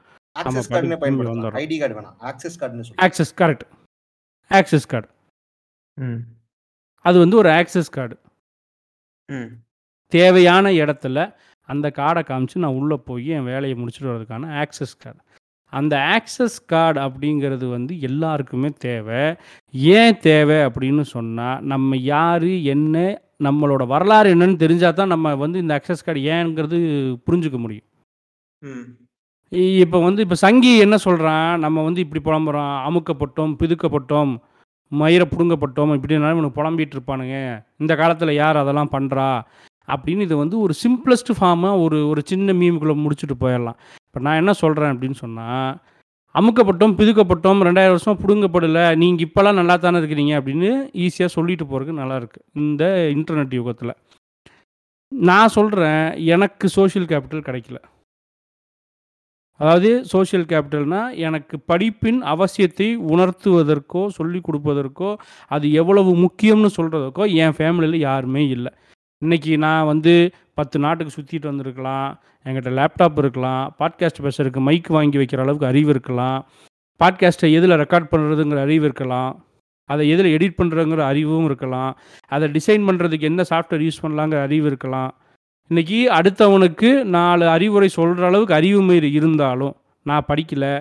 வந்துடுறோம். 1.30 1.60
ஐடி 1.62 1.78
கார்டு 1.78 2.00
வேணாம். 2.00 2.16
ஆக்சஸ் 2.22 2.58
கார்டுன்னு 2.60 2.86
சொல்லி 2.86 3.00
ஆக்சஸ் 3.02 3.32
கரெக்ட் 3.36 3.64
ஆக்சஸ் 4.50 4.88
கார்டு 4.88 5.08
ம். 5.96 6.20
அது 7.04 7.18
வந்து 7.18 7.36
ஒரு 7.36 7.48
ஆக்சஸ் 7.50 7.90
கார்டு 7.90 8.16
ம். 9.28 9.50
தேவையான 10.12 10.68
இடத்துல 10.72 11.18
அந்த 11.68 11.90
கார்டை 11.90 12.22
காமிச்சு 12.24 12.56
நான் 12.56 12.74
உள்ளே 12.74 12.96
போய் 12.96 13.26
என் 13.28 13.44
வேலையை 13.44 13.78
முடிச்சுட்டு 13.78 14.10
வர்றதுக்கான 14.10 14.50
ஆக்சஸ் 14.62 14.94
கார்டு 14.98 15.20
அந்த 15.72 15.94
ஆக்சஸ் 16.16 16.58
கார்டு 16.72 16.98
அப்படிங்கிறது 17.06 17.66
வந்து 17.76 17.92
எல்லாருக்குமே 18.08 18.70
தேவை. 18.86 19.22
ஏன் 19.98 20.18
தேவை 20.28 20.58
அப்படின்னு 20.68 21.04
சொன்னால் 21.14 21.62
நம்ம 21.72 21.96
யார் 22.14 22.50
என்ன 22.74 22.96
நம்மளோட 23.46 23.82
வரலாறு 23.94 24.28
என்னன்னு 24.34 24.62
தெரிஞ்சால் 24.62 24.96
தான் 25.00 25.12
நம்ம 25.14 25.34
வந்து 25.44 25.58
இந்த 25.64 25.72
ஆக்சஸ் 25.78 26.06
கார்டு 26.06 26.22
ஏங்கிறது 26.36 26.78
புரிஞ்சுக்க 27.26 27.58
முடியும். 27.64 27.86
இப்போ 29.82 29.98
வந்து 30.06 30.20
இப்போ 30.24 30.36
சங்கி 30.44 30.72
என்ன 30.84 30.96
சொல்கிறான் 31.04 31.50
நம்ம 31.64 31.82
வந்து 31.88 32.00
இப்படி 32.04 32.20
புலம்புறோம். 32.28 32.74
அமுக்கப்பட்டோம் 32.88 33.52
பிதுக்கப்பட்டோம் 33.60 34.32
மயிரை 34.92 35.24
பிடுங்கப்பட்டோம் 35.30 35.94
இப்படினாலும் 35.96 36.36
இவனுக்கு 36.36 36.58
புலம்பிட்டு 36.58 36.94
இருப்பானுங்க. 36.96 37.36
இந்த 37.82 37.92
காலத்தில் 38.00 38.38
யார் 38.42 38.62
அதெல்லாம் 38.62 38.94
பண்ணுறா 38.96 39.28
அப்படின்னு 39.88 40.26
இது 40.28 40.36
வந்து 40.42 40.56
ஒரு 40.64 40.74
சிம்பிளஸ்ட் 40.82 41.30
ஃபார்மாக 41.36 41.82
ஒரு 41.84 41.98
ஒரு 42.10 42.20
சின்ன 42.30 42.54
மீமுக்குள்ளே 42.60 42.96
முடிச்சுட்டு 43.04 43.36
போயிடலாம். 43.42 43.78
இப்போ 44.18 44.28
நான் 44.28 44.40
என்ன 44.42 44.52
சொல்கிறேன் 44.60 44.92
அப்படின்னு 44.92 45.16
சொன்னால் 45.24 45.74
அமுக்கப்பட்டோம் 46.34 46.94
பிதுக்கப்பட்டோம் 46.98 47.60
ரெண்டாயிரம் 47.66 47.94
வருஷம் 47.94 48.18
பிடுங்கப்படலை 48.22 48.84
நீங்கள் 49.02 49.24
இப்போல்லாம் 49.26 49.58
நல்லா 49.60 49.74
தானே 49.84 49.98
இருக்கிறீங்க 50.00 50.32
அப்படின்னு 50.38 50.70
ஈஸியாக 51.04 51.30
சொல்லிட்டு 51.34 51.64
போகிறதுக்கு 51.64 52.00
நல்லாயிருக்கு 52.00 52.40
இந்த 52.62 52.82
இன்டர்நெட் 53.16 53.54
யுகத்தில். 53.58 53.92
நான் 55.12 55.54
சொல்கிறேன் 55.56 56.02
எனக்கு 56.34 56.68
சோஷியல் 56.76 57.06
கேபிட்டல் 57.12 57.46
கிடைக்கல. 57.48 57.78
அதாவது 59.60 59.92
சோஷியல் 60.14 60.48
கேபிட்டல்னால் 60.54 61.14
எனக்கு 61.28 61.58
படிப்பின் 61.72 62.20
அவசியத்தை 62.34 62.90
உணர்த்துவதற்கோ 63.12 64.04
சொல்லி 64.18 64.42
கொடுப்பதற்கோ 64.48 65.12
அது 65.56 65.68
எவ்வளவு 65.82 66.12
முக்கியம்னு 66.26 66.72
சொல்கிறதுக்கோ 66.78 67.26
என் 67.44 67.58
ஃபேமிலியில் 67.58 68.06
யாருமே 68.08 68.44
இல்லை. 68.56 68.72
இன்றைக்கி 69.22 69.52
நான் 69.66 69.88
வந்து 69.92 70.16
பத்து 70.58 70.76
நாட்டுக்கு 70.78 71.14
சுற்றிட்டு 71.16 71.50
வந்திருக்கலாம் 71.50 72.08
என்கிட்ட 72.46 72.70
லேப்டாப் 72.78 73.18
இருக்கலாம் 73.18 73.64
பாட்காஸ்ட் 73.78 74.24
பேசுறதுக்கு 74.26 74.60
மைக் 74.68 74.90
வாங்கி 74.96 75.18
வைக்கிற 75.18 75.40
அளவுக்கு 75.40 75.70
அறிவு 75.72 75.90
இருக்கலாம் 75.90 76.38
பாட்காஸ்ட்டை 77.00 77.50
எதில் 77.58 77.80
ரெக்கார்ட் 77.82 78.10
பண்ணுறதுங்கிற 78.12 78.60
அறிவு 78.60 78.84
இருக்கலாம் 78.84 79.32
அதை 79.88 80.04
எதில் 80.14 80.32
எடிட் 80.36 80.58
பண்ணுறதுங்கிற 80.60 81.02
அறிவும் 81.12 81.44
இருக்கலாம் 81.44 81.92
அதை 82.28 82.46
டிசைன் 82.48 82.86
பண்ணுறதுக்கு 82.88 83.28
என்ன 83.30 83.44
சாஃப்ட்வேர் 83.50 83.84
யூஸ் 83.86 84.02
பண்ணலாங்கிற 84.02 84.40
அறிவு 84.42 84.66
இருக்கலாம். 84.66 85.12
இன்றைக்கி 85.70 85.98
அடுத்தவனுக்கு 86.18 86.90
நாலு 87.16 87.44
அறிவுரை 87.48 87.88
சொல்கிற 87.88 88.26
அளவுக்கு 88.26 88.54
அறிவு 88.54 88.80
மீறி 88.82 89.08
இருந்தாலும் 89.12 89.74
நான் 90.06 90.28
படிக்கலை 90.28 90.74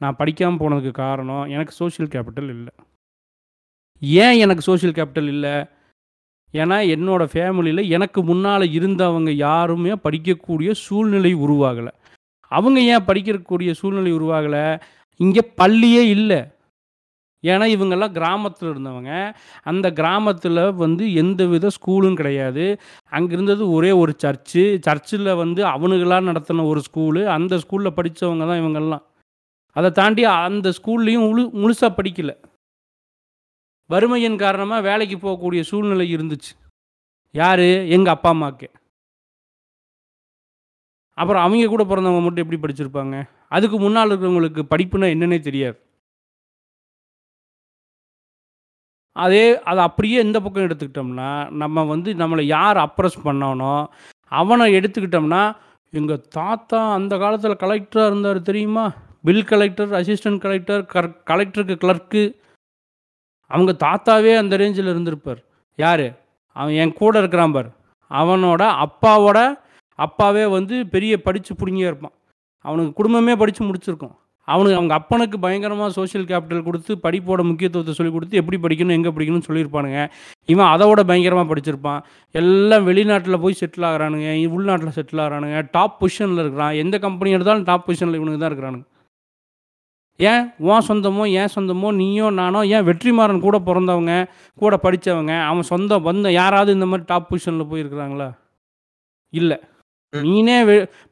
நான் 0.00 0.18
படிக்காமல் 0.18 0.60
போனதுக்கு 0.62 0.90
காரணம் 0.90 1.44
எனக்கு 1.44 1.72
சோஷியல் 1.72 2.10
கேபிட்டல் 2.14 2.50
இல்லை. 2.56 2.72
ஏன் 4.24 4.38
எனக்கு 4.38 4.62
சோஷியல் 4.62 4.96
கேபிட்டல் 4.98 5.28
இல்லை? 5.28 5.54
ஏன்னா 6.54 6.76
என்னோடய 6.94 7.32
ஃபேமிலியில் 7.32 7.88
எனக்கு 7.88 8.22
முன்னால் 8.22 8.64
இருந்தவங்க 8.78 9.30
யாருமே 9.30 9.92
படிக்கக்கூடிய 9.92 10.70
சூழ்நிலை 10.70 11.34
உருவாகலை. 11.34 11.92
அவங்க 12.48 12.80
ஏன் 12.80 13.06
படிக்கக்கூடிய 13.06 13.70
சூழ்நிலை 13.70 14.12
உருவாகலை? 14.14 14.80
இங்கே 15.16 15.42
பள்ளியே 15.54 16.08
இல்லை. 16.08 16.40
ஏன்னா 17.42 17.66
இவங்கெல்லாம் 17.76 18.12
கிராமத்தில் 18.12 18.68
இருந்தவங்க. 18.68 19.34
அந்த 19.62 19.86
கிராமத்தில் 19.92 20.72
வந்து 20.72 21.14
எந்த 21.14 21.44
வித 21.46 21.70
ஸ்கூலும் 21.76 22.14
கிடையாது. 22.14 22.80
அங்கே 23.10 23.32
இருந்தது 23.32 23.70
ஒரே 23.70 23.90
ஒரு 23.90 24.12
சர்ச்சு. 24.24 24.62
சர்ச்சில் 24.80 25.34
வந்து 25.34 25.64
அவனுங்களாக 25.64 26.28
நடத்தின 26.30 26.66
ஒரு 26.66 26.82
ஸ்கூலு. 26.88 27.24
அந்த 27.24 27.56
ஸ்கூலில் 27.56 27.96
படித்தவங்க 27.96 28.46
தான் 28.50 28.62
இவங்கெல்லாம். 28.62 29.04
அதை 29.76 29.90
தாண்டி 29.90 30.24
அந்த 30.24 30.72
ஸ்கூல்லையும் 30.78 31.26
முழு 31.28 31.50
முழுசாக 31.54 31.92
படிக்கலை. 32.00 32.36
வறுமையின் 33.90 34.38
காரணமாக 34.38 34.86
வேலைக்கு 34.88 35.16
போகக்கூடிய 35.16 35.60
சூழ்நிலை 35.60 36.06
இருந்துச்சு. 36.16 36.52
யார்? 37.30 37.66
எங்கள் 37.96 38.14
அப்பா 38.14 38.28
அம்மாவுக்கு 38.28 38.68
அப்புறம் 41.18 41.42
அவங்க 41.42 41.66
கூட 41.66 41.82
பிறந்தவங்க 41.84 42.22
மட்டும் 42.22 42.44
எப்படி 42.44 42.60
படிச்சிருப்பாங்க? 42.60 43.28
அதுக்கு 43.48 43.78
முன்னால் 43.78 44.10
இருக்கிறவங்களுக்கு 44.10 44.62
படிப்புனா 44.72 45.08
என்னன்னே 45.14 45.40
தெரியாது. 45.40 45.78
அதே 49.12 49.62
அதை 49.62 49.84
அப்படியே 49.84 50.22
இந்த 50.22 50.40
பக்கம் 50.40 50.64
எடுத்துக்கிட்டோம்னா 50.64 51.50
நம்ம 51.50 51.84
வந்து 51.84 52.12
நம்மளை 52.14 52.42
யார் 52.42 52.76
அப்ரஸ் 52.76 53.18
பண்ணானோ 53.24 53.86
அவனை 54.32 54.74
எடுத்துக்கிட்டோம்னா 54.74 55.42
எங்கள் 55.90 56.24
தாத்தா 56.28 56.92
அந்த 56.92 57.18
காலத்தில் 57.18 57.62
கலெக்டராக 57.64 58.06
இருந்தார் 58.06 58.40
தெரியுமா? 58.42 58.92
பில் 59.22 59.44
கலெக்டர் 59.44 59.90
அசிஸ்டன்ட் 59.90 60.38
கலெக்டர் 60.38 60.82
கர் 60.94 61.10
கலெக்டருக்கு 61.30 61.76
கிளர்க்கு 61.84 62.22
அவங்க 63.46 63.72
தாத்தாவே 63.86 64.36
அந்த 64.36 64.56
ரேஞ்சில் 64.56 64.92
இருந்திருப்பார். 64.92 65.40
யார்? 65.76 66.06
அவன் 66.52 66.74
என் 66.74 66.92
கூட 66.92 67.18
இருக்கிறான் 67.18 67.52
பார். 67.52 67.70
அவனோட 68.10 68.62
அப்பாவோட 68.84 69.38
அப்பாவே 69.94 70.46
வந்து 70.46 70.86
பெரிய 70.86 71.22
படித்து 71.22 71.54
பிடுங்கியே 71.54 71.90
இருப்பான். 71.90 72.12
அவனுக்கு 72.60 72.92
குடும்பமே 72.92 73.36
படித்து 73.36 73.64
முடிச்சிருக்கும். 73.64 74.14
அவனுக்கு 74.46 74.76
அவங்க 74.76 74.94
அப்பனுக்கு 74.94 75.38
பயங்கரமாக 75.38 75.90
சோஷியல் 75.90 76.26
கேபிட்டல் 76.26 76.62
கொடுத்து 76.62 76.98
படிப்போட 77.02 77.42
முக்கியத்துவத்தை 77.42 77.94
சொல்லி 77.94 78.12
கொடுத்து 78.12 78.36
எப்படி 78.36 78.58
படிக்கணும் 78.60 78.90
எங்கே 78.90 79.08
படிக்கணும்னு 79.08 79.48
சொல்லியிருப்பானுங்க. 79.48 80.10
இவன் 80.46 80.66
அதோட 80.66 81.00
பயங்கரமாக 81.02 81.54
படிச்சிருப்பான். 81.54 82.02
எல்லாம் 82.30 82.88
வெளிநாட்டில் 82.88 83.40
போய் 83.40 83.54
செட்டில் 83.60 83.86
ஆகிறானுங்க 83.90 84.48
உள்நாட்டில் 84.48 84.96
செட்டில் 84.96 85.22
ஆகிறானுங்க 85.24 85.68
டாப் 85.70 86.04
பொசிஷனில் 86.04 86.42
இருக்கிறான். 86.44 86.72
எந்த 86.72 86.98
கம்பெனி 86.98 87.30
எடுத்தாலும் 87.30 87.62
டாப் 87.62 87.90
பொசிஷனில் 87.90 88.18
இவனுக்கு 88.20 88.38
தான் 88.38 88.52
இருக்கிறானுங்க. 88.52 88.84
ஏன் 90.20 90.44
உன் 90.70 90.86
சொந்தமோ 90.88 91.24
ஏன் 91.40 91.52
சொந்தமோ 91.54 91.88
நீயோ 92.00 92.26
நானோ 92.40 92.60
ஏன் 92.74 92.86
வெற்றிமாறன் 92.88 93.44
கூட 93.46 93.56
பிறந்தவங்க 93.68 94.12
கூட 94.62 94.74
படித்தவங்க 94.82 95.32
அவன் 95.48 95.70
சொந்த 95.72 95.98
வந்த 96.08 96.32
யாராவது 96.32 96.72
இந்த 96.72 96.86
மாதிரி 96.86 97.06
டாப் 97.06 97.28
பொசிஷனில் 97.30 97.70
போயிருக்கிறாங்களா? 97.72 98.28
இல்லை. 99.32 99.58
நீனே 100.12 100.56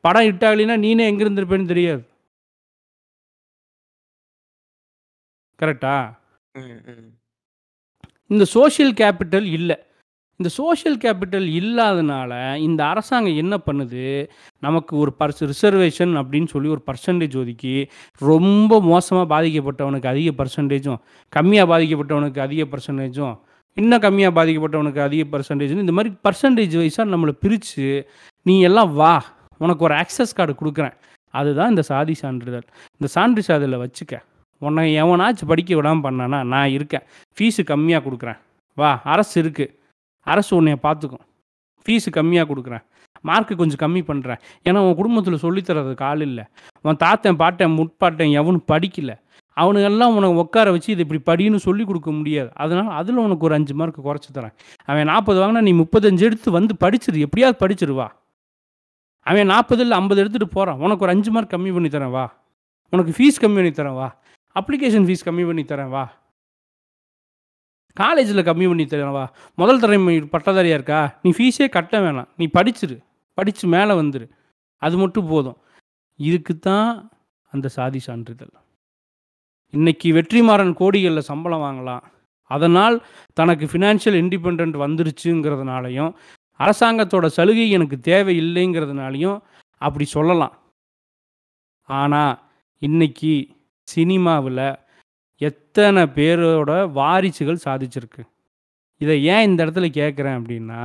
படம் 0.01 0.29
இட்டாலினா 0.31 0.75
நீனே 0.87 1.05
எங்கே 1.11 1.25
இருந்திருப்பேன்னு 1.25 1.71
தெரியாது. 1.73 2.03
கரெக்டா. 5.59 5.95
இந்த 8.31 8.45
சோஷியல் 8.57 8.95
கேபிட்டல் 9.01 9.49
இல்லை. 9.59 9.77
இந்த 10.41 10.51
சோஷியல் 10.59 10.97
கேபிட்டல் 11.05 11.47
இல்லாதனால 11.61 12.33
இந்த 12.67 12.81
அரசாங்கம் 12.85 13.39
என்ன 13.43 13.55
பண்ணுது? 13.67 14.05
நமக்கு 14.67 14.93
ஒரு 14.97 15.13
பர்ஸ் 15.19 15.43
ரிசர்வேஷன் 15.51 16.13
அப்படின்னு 16.21 16.49
சொல்லி 16.55 16.69
ஒரு 16.69 16.83
பர்சன்டேஜ் 16.89 17.37
ஒதுக்கி 17.43 17.75
ரொம்ப 18.31 18.81
மோசமாக 18.81 19.27
பாதிக்கப்பட்டவனுக்கு 19.35 20.09
அதிக 20.15 20.31
பர்சன்டேஜும் 20.41 21.01
கம்மியாக 21.37 21.67
பாதிக்கப்பட்டவனுக்கு 21.73 22.41
அதிக 22.47 22.65
பர்சன்டேஜும் 22.73 23.37
இன்னும் 23.77 24.03
கம்மியாக 24.07 24.33
பாதிக்கப்பட்டவனுக்கு 24.39 25.03
அதிக 25.09 25.23
பர்சன்டேஜ்னு 25.35 25.85
இந்த 25.85 25.95
மாதிரி 25.99 26.15
பர்சன்டேஜ் 26.29 26.75
வைஸாக 26.81 27.07
நம்மளை 27.15 27.35
பிரித்து 27.45 27.87
நீ 28.47 28.61
எல்லாம் 28.69 28.91
வா 28.95 29.15
உனக்கு 29.65 29.85
ஒரு 29.89 29.95
ஆக்சஸ் 29.95 30.37
கார்டு 30.39 30.55
கொடுக்குறேன். 30.63 30.97
அதுதான் 31.35 31.71
இந்த 31.73 31.83
சாதி 31.83 32.15
சான்றிதழ். 32.23 32.67
இந்த 32.99 33.09
சான்று 33.15 33.43
சான்றிதழை 33.49 33.79
வச்சுக்க. 33.85 34.15
உன்னை 34.63 34.83
எவனாச்சும் 35.03 35.51
படிக்க 35.53 35.75
விடாமல் 35.77 36.05
பண்ணானா 36.07 36.41
நான் 36.55 36.75
இருக்கேன். 36.79 37.05
ஃபீஸு 37.37 37.63
கம்மியாக 37.71 38.03
கொடுக்குறேன். 38.09 38.39
வா 38.77 38.91
அரசு 39.15 39.37
இருக்குது 39.43 39.73
அரசு 40.31 40.53
உன்னைய 40.61 40.77
பார்த்துக்கும். 40.87 41.25
ஃபீஸு 41.85 42.09
கம்மியாக 42.17 42.47
கொடுக்குறேன். 42.53 42.85
மார்க்கு 43.29 43.55
கொஞ்சம் 43.61 43.81
கம்மி 43.83 44.01
பண்ணுறேன் 44.11 44.41
ஏன்னா 44.69 44.79
உன் 44.87 44.97
குடும்பத்தில் 45.01 45.43
சொல்லித்தரதுக்கு 45.45 46.05
ஆள் 46.11 46.23
இல்லை. 46.29 46.45
உன் 46.87 47.01
தாத்தன் 47.03 47.39
பாட்டன் 47.43 47.75
முட்பாட்டன் 47.79 48.33
எவனும் 48.41 48.65
படிக்கல. 48.73 49.13
அவனுங்கெல்லாம் 49.57 50.15
உனக்கு 50.19 50.41
உட்கார 50.43 50.71
வச்சு 50.75 50.89
இது 50.93 51.05
இப்படி 51.05 51.21
படின்னு 51.31 51.59
சொல்லி 51.65 51.85
கொடுக்க 51.85 52.11
முடியாது. 52.19 52.51
அதனால் 52.63 52.91
அதில் 53.01 53.23
உனக்கு 53.25 53.47
ஒரு 53.49 53.55
அஞ்சு 53.59 53.75
மார்க் 53.81 53.99
குறைச்சி 54.07 54.31
தரேன். 54.37 54.55
அவன் 54.91 55.11
நாற்பது 55.13 55.39
வாங்கினா 55.41 55.63
நீ 55.69 55.73
முப்பத்தஞ்சு 55.83 56.27
எடுத்து 56.29 56.51
வந்து 56.59 56.75
படிச்சிரு. 56.85 57.25
எப்படியாவது 57.27 57.59
படிச்சிருவா 57.65 58.09
அவன் 59.27 59.51
நாற்பது 59.55 59.83
இல்லை 59.83 59.97
ஐம்பது 59.99 60.21
எடுத்துகிட்டு 60.23 60.55
போகிறான் 60.55 60.81
உனக்கு 60.85 61.05
ஒரு 61.05 61.13
அஞ்சு 61.15 61.31
மார்க் 61.35 61.53
கம்மி 61.55 61.73
பண்ணி 61.75 61.91
தரேன் 61.97 62.15
வா. 62.17 62.25
உனக்கு 62.93 63.13
ஃபீஸ் 63.19 63.43
கம்மி 63.43 63.59
பண்ணி 63.61 63.73
தரேன் 63.77 63.99
வா. 64.01 64.09
அப்ளிகேஷன் 64.61 65.07
ஃபீஸ் 65.09 65.27
கம்மி 65.27 65.45
பண்ணி 65.51 65.65
தரேன் 65.73 65.93
வா. 65.97 66.05
காலேஜில் 67.95 68.47
கம்மி 68.49 68.67
பண்ணி 68.67 68.85
தரேன் 68.85 69.29
முதல் 69.55 69.81
தலைமை 69.81 70.21
பட்டதாரியாக 70.21 70.79
இருக்கா? 70.79 71.19
நீ 71.23 71.31
ஃபீஸே 71.31 71.69
கட்ட 71.69 71.99
வேணாம். 72.01 72.29
நீ 72.37 72.49
படிச்சிரு. 72.59 72.97
படித்து 73.35 73.69
மேலே 73.69 73.93
வந்துரு. 73.95 74.27
அது 74.83 74.97
மட்டும் 74.97 75.27
போதும். 75.27 75.57
இதுக்கு 76.17 76.59
தான் 76.59 77.11
அந்த 77.53 77.69
சாதி 77.69 77.99
சான்றிதழ். 77.99 78.53
இன்னைக்கு 79.71 80.13
வெற்றிமாறன் 80.13 80.75
கோடிகளில் 80.81 81.29
சம்பளம் 81.31 81.61
வாங்கலாம். 81.61 82.03
அதனால் 82.51 82.97
தனக்கு 83.35 83.67
ஃபினான்ஷியல் 83.67 84.19
இண்டிபெண்ட் 84.23 84.75
வந்துருச்சுங்கிறதுனாலையும் 84.85 86.13
அரசாங்கத்தோட 86.59 87.27
சலுகை 87.27 87.71
எனக்கு 87.71 87.97
தேவையில்லைங்கிறதுனாலையும் 88.09 89.39
அப்படி 89.79 90.05
சொல்லலாம். 90.05 90.55
ஆனால் 91.89 92.39
இன்னைக்கு 92.79 93.33
சினிமாவில் 93.89 94.65
எத்தனை 95.49 96.03
பேரோட 96.17 96.73
வாரிசுகள் 96.93 97.65
சாதிச்சிருக்கு? 97.67 98.23
இதை 99.01 99.15
ஏன் 99.25 99.47
இந்த 99.49 99.61
இடத்துல 99.67 99.87
கேட்குறேன் 99.99 100.39
அப்படின்னா 100.39 100.83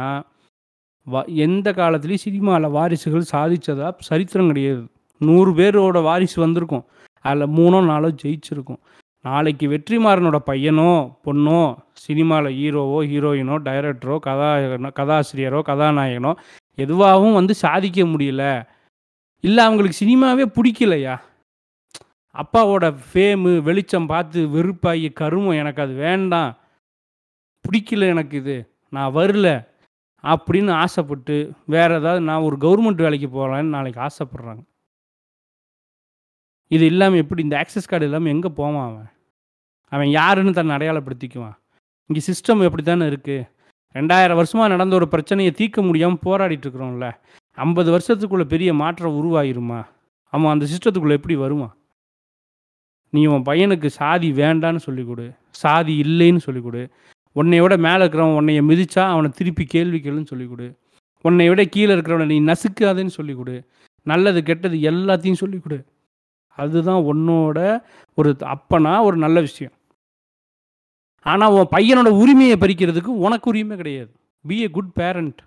வ 1.07 1.17
எந்த 1.45 1.67
காலத்துலேயும் 1.71 2.25
சினிமாவில் 2.25 2.75
வாரிசுகள் 2.77 3.31
சாதித்ததா 3.33 3.89
சரித்திரம் 4.09 4.49
கிடையாது. 4.51 4.81
நூறு 5.21 5.51
பேரோட 5.59 5.97
வாரிசு 6.07 6.37
வந்திருக்கும். 6.45 6.85
அதில் 7.25 7.53
மூணோ 7.57 7.77
நாலோ 7.85 8.09
ஜெயிச்சிருக்கும். 8.23 8.81
நாளைக்கு 9.25 9.65
வெற்றிமாறனோட 9.67 10.37
பையனோ 10.49 10.89
பொண்ணோ 11.25 11.61
சினிமாவில் 12.05 12.57
ஹீரோவோ 12.59 12.99
ஹீரோயினோ 13.11 13.55
டைரக்டரோ 13.67 14.17
கதா 14.27 14.49
கதாசிரியரோ 14.99 15.61
கதாநாயகனோ 15.69 16.33
எதுவாகவும் 16.77 17.37
வந்து 17.39 17.53
சாதிக்க 17.63 18.05
முடியல. 18.13 18.43
இல்லை 19.43 19.61
அவங்களுக்கு 19.65 20.01
சினிமாவே 20.03 20.45
பிடிக்கலையா? 20.57 21.15
அப்பாவோட 22.41 22.85
ஃபேமு 23.07 23.51
வெளிச்சம் 23.61 24.09
பார்த்து 24.11 24.39
வெறுப்பாகி 24.55 25.09
கருமம் 25.13 25.59
எனக்கு 25.61 25.81
அது 25.81 25.93
வேண்டாம். 25.93 26.51
பிடிக்கல 27.65 28.07
எனக்கு 28.13 28.37
இது. 28.37 28.57
நான் 28.95 29.13
வரல 29.13 29.47
அப்படின்னு 30.23 30.71
ஆசைப்பட்டு 30.83 31.35
வேறு 31.73 31.93
ஏதாவது 31.95 32.21
நான் 32.29 32.45
ஒரு 32.47 32.55
கவர்மெண்ட் 32.65 33.03
வேலைக்கு 33.05 33.27
போகலான்னு 33.27 33.75
நாளைக்கு 33.75 33.99
ஆசைப்பட்றாங்க. 34.07 34.63
இது 36.71 36.85
இல்லாமல் 36.85 37.21
எப்படி 37.23 37.41
இந்த 37.41 37.55
ஆக்சஸ் 37.63 37.89
கார்டு 37.89 38.05
இல்லாமல் 38.05 38.33
எங்கே 38.35 38.49
போவான் 38.49 38.87
அவன்? 38.89 39.09
அவன் 39.91 40.09
யாருன்னு 40.09 40.53
தன்னை 40.53 40.73
அடையாளப்படுத்திக்குவான். 40.77 41.57
இங்கே 42.09 42.21
சிஸ்டம் 42.29 42.65
எப்படி 42.67 42.83
தானே 42.83 43.05
இருக்குது 43.11 43.47
ரெண்டாயிரம் 43.95 44.39
வருஷமாக 44.39 44.71
நடந்த 44.73 44.93
ஒரு 44.95 45.07
பிரச்சனையை 45.07 45.51
தீர்க்க 45.51 45.81
முடியாமல் 45.81 46.23
போராடிட்டுருக்குறோம்ல 46.25 47.07
ஐம்பது 47.57 47.89
வருஷத்துக்குள்ளே 47.95 48.45
பெரிய 48.53 48.73
மாற்றம் 48.73 49.17
உருவாயிருமா? 49.21 49.79
அவன் 50.33 50.53
அந்த 50.53 50.65
சிஸ்டத்துக்குள்ளே 50.73 51.17
எப்படி 51.19 51.35
வருவான் 51.35 51.73
நீ 53.09 53.25
உன் 53.25 53.47
பையனுக்கு 53.49 53.89
சாதி 53.99 54.31
வேண்டான்னு 54.31 54.77
சொல்லிக் 54.77 55.07
கொடு 55.07 55.25
சாதி 55.49 56.01
இல்லைன்னு 56.01 56.37
சொல்லிக் 56.37 56.63
கொடு 56.63 56.89
உன்னை 57.31 57.59
விட 57.61 57.77
மேலே 57.77 58.03
இருக்கிறவன் 58.03 58.39
உன்னைய 58.39 58.61
மிதிச்சா 58.69 59.03
அவனை 59.09 59.29
திருப்பி 59.29 59.65
கேள்வி 59.65 59.99
கேளுன்னு 59.99 60.31
சொல்லிக் 60.31 60.49
கொடு 60.49 60.67
உன்னை 61.21 61.49
விட 61.49 61.63
கீழே 61.63 61.91
இருக்கிறவனை 61.95 62.25
நீ 62.25 62.39
நசுக்காதேன்னு 62.41 63.17
சொல்லிக் 63.19 63.37
கொடு 63.37 63.55
நல்லது 64.03 64.43
கெட்டது 64.43 64.77
எல்லாத்தையும் 64.91 65.41
சொல்லிக் 65.43 65.63
கொடு 65.63 65.79
அதுதான் 66.57 67.01
உன்னோட 67.11 67.57
ஒரு 68.13 68.29
அப்பனா 68.53 68.93
ஒரு 69.03 69.17
நல்ல 69.17 69.39
விஷயம். 69.39 69.73
ஆனால் 71.25 71.51
உன் 71.51 71.73
பையனோட 71.75 72.09
உரிமையை 72.21 72.55
பறிக்கிறதுக்கு 72.59 73.11
உனக்கு 73.25 73.49
உரிமை 73.49 73.75
கிடையாது. 73.77 74.11
பி 74.45 74.61
ஏ 74.61 74.67
குட் 74.69 74.93
பேரண்ட் 74.93 75.39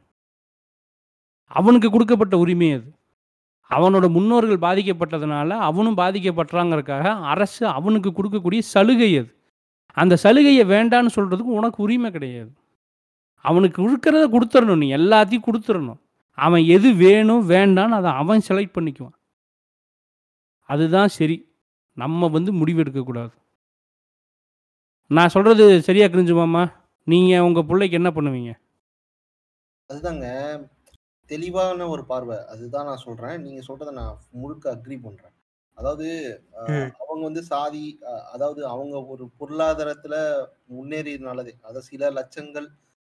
அவனுக்கு 1.46 1.90
கொடுக்கப்பட்ட 1.90 2.38
உரிமை 2.38 2.72
அது. 2.72 2.88
அவனோட 3.70 4.06
முன்னோர்கள் 4.16 4.64
பாதிக்கப்பட்டதுனால 4.66 5.50
அவனும் 5.68 5.98
பாதிக்கப்பட்டாங்கிறதுக்காக 6.02 7.06
அரசு 7.33 7.62
அவனுக்கு 7.78 8.11
கொடுக்கக்கூடிய 8.11 8.62
சலுகை 8.74 9.11
அது. 9.18 9.30
அந்த 9.96 10.14
சலுகையை 10.24 10.64
வேண்டான்னு 10.74 11.14
சொல்கிறதுக்கு 11.16 11.56
உனக்கு 11.61 11.78
உரிமை 11.85 12.11
கிடையாது. 12.11 12.50
அவனுக்கு 13.44 13.78
இருக்கிறத 13.88 14.24
கொடுத்துடணும் 14.35 14.83
நீ 14.83 14.88
எல்லாத்தையும் 15.00 15.46
கொடுத்துடணும் 15.48 16.00
அவன் 16.38 16.64
எது 16.76 16.88
வேணும் 17.04 17.44
வேண்டான்னு 17.50 17.96
அதை 18.00 18.11
அவன் 18.22 18.46
செலக்ட் 18.48 18.76
பண்ணிக்குவான். 18.76 19.16
அதுதான் 20.68 21.11
சரி. 21.18 21.37
நம்ம 21.96 22.28
வந்து 22.35 22.50
முடிவெடுக்கக்கூடாது 22.59 23.33
நான் 25.16 25.33
சொல்கிறது 25.35 25.64
சரியாக 25.87 26.11
கிரிஞ்சுமாம்மா 26.12 26.62
நீங்கள் 27.06 27.44
உங்கள் 27.46 27.66
பிள்ளைக்கு 27.68 27.98
என்ன 28.00 28.11
பண்ணுவீங்க? 28.16 28.52
அதுதாங்க 29.90 30.26
தெளிவான 31.30 31.88
ஒரு 31.88 32.04
பார்வை. 32.04 32.36
அதுதான் 32.46 32.86
நான் 32.86 33.04
சொல்றேன். 33.04 33.40
நீங்க 33.40 33.60
சொல்றதை 33.68 33.92
நான் 33.92 34.14
முழுக்க 34.32 34.66
அக்ரி 34.74 34.96
பண்றேன். 35.02 35.34
அதாவது. 35.78 36.06
அவங்க 37.00 37.22
வந்து 37.24 37.42
சாதி 37.44 37.84
அதாவது 38.32 38.60
அவங்க 38.66 38.96
ஒரு 39.06 39.24
பொருளாதாரத்துல 39.40 40.14
முன்னேறியதுனாலதே 40.74 41.54
அதாவது 41.60 41.82
சில 41.82 42.10
லட்சங்கள் 42.10 42.68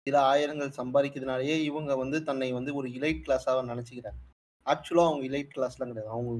சில 0.07 0.17
ஆயிரங்கள் 0.31 0.77
சம்பாதிக்கிறதுனாலயே 0.77 1.55
இவங்க 1.61 1.95
வந்து 1.95 2.17
தன்னை 2.23 2.49
வந்து 2.51 2.71
ஒரு 2.75 2.87
இலைட் 2.89 3.23
கிளாஸாக 3.25 3.63
நினைச்சுக்கிறாங்க. 3.71 4.19
ஆக்சுவலா 4.65 5.05
அவங்க 5.05 5.23
இலைட் 5.27 5.53
கிளாஸ்லாம் 5.55 5.91
கிடையாது. 5.91 6.09
அவங்க 6.09 6.31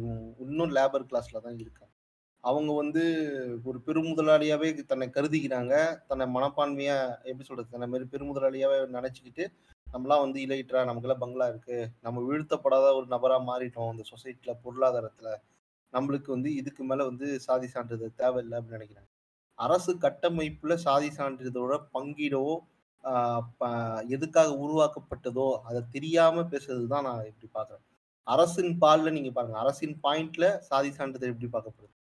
இன்னும் 0.46 0.74
லேபர் 0.76 1.10
கிளாஸ்ல 1.10 1.42
தான் 1.42 1.60
இருக்காங்க. 1.60 1.92
அவங்க 2.44 2.72
வந்து 2.74 3.04
ஒரு 3.64 3.78
பெருமுதலாளியாவே 3.88 4.70
தன்னை 4.86 5.08
கருதிக்கிறாங்க 5.10 5.74
தன்னை 6.08 6.26
மனப்பான்மையா 6.36 6.98
எப்படி 7.24 7.48
சொல்றது? 7.48 7.72
தன்னை 7.72 7.88
மாதிரி 7.88 8.10
பெருமுதலாளியாவே 8.12 8.78
நினைச்சுக்கிட்டு 8.98 9.46
நம்மளாம் 9.96 10.24
வந்து 10.24 10.40
இலையிட்டா 10.42 10.80
நமக்குலாம் 10.90 11.20
பங்களா 11.20 11.48
இருக்கு. 11.48 11.76
நம்ம 12.02 12.22
வீழ்த்தப்படாத 12.22 12.86
ஒரு 12.96 13.08
நபரா 13.08 13.38
மாறிட்டோம் 13.48 13.92
இந்த 13.92 14.04
சொசைட்டில 14.12 14.54
பொருளாதாரத்துல. 14.64 15.30
நம்மளுக்கு 15.94 16.30
வந்து 16.32 16.50
இதுக்கு 16.56 16.84
மேல 16.84 17.04
வந்து 17.04 17.40
சாதி 17.40 17.68
சான்றிதழ் 17.68 18.18
தேவையில்லை 18.18 18.56
அப்படின்னு 18.58 18.80
நினைக்கிறாங்க 18.80 19.12
அரசு 19.60 19.92
கட்டமைப்புல 19.98 20.74
சாதி 20.84 21.10
சான்றிதழோட 21.18 21.76
பங்கீடவோ 21.94 22.56
ப- 23.60 23.70
எதுக்காக 24.10 24.50
உருவாக்கப்பட்டதோ 24.64 25.48
அதை 25.64 25.82
தெரியாம 25.92 26.44
பேசுறது 26.52 26.88
தான் 26.88 27.04
நான் 27.04 27.26
இப்படி 27.26 27.50
பாக்குறேன் 27.54 27.84
அரசின் 28.28 28.74
பால்ல 28.82 29.12
நீங்க 29.12 29.32
பாருங்க. 29.32 29.58
அரசின் 29.60 29.96
பாயிண்ட்ல 30.04 30.46
சாதி 30.62 30.92
சான்றிதழ் 30.92 31.34
எப்படி 31.34 31.50
பார்க்கப்படுது? 31.52 31.94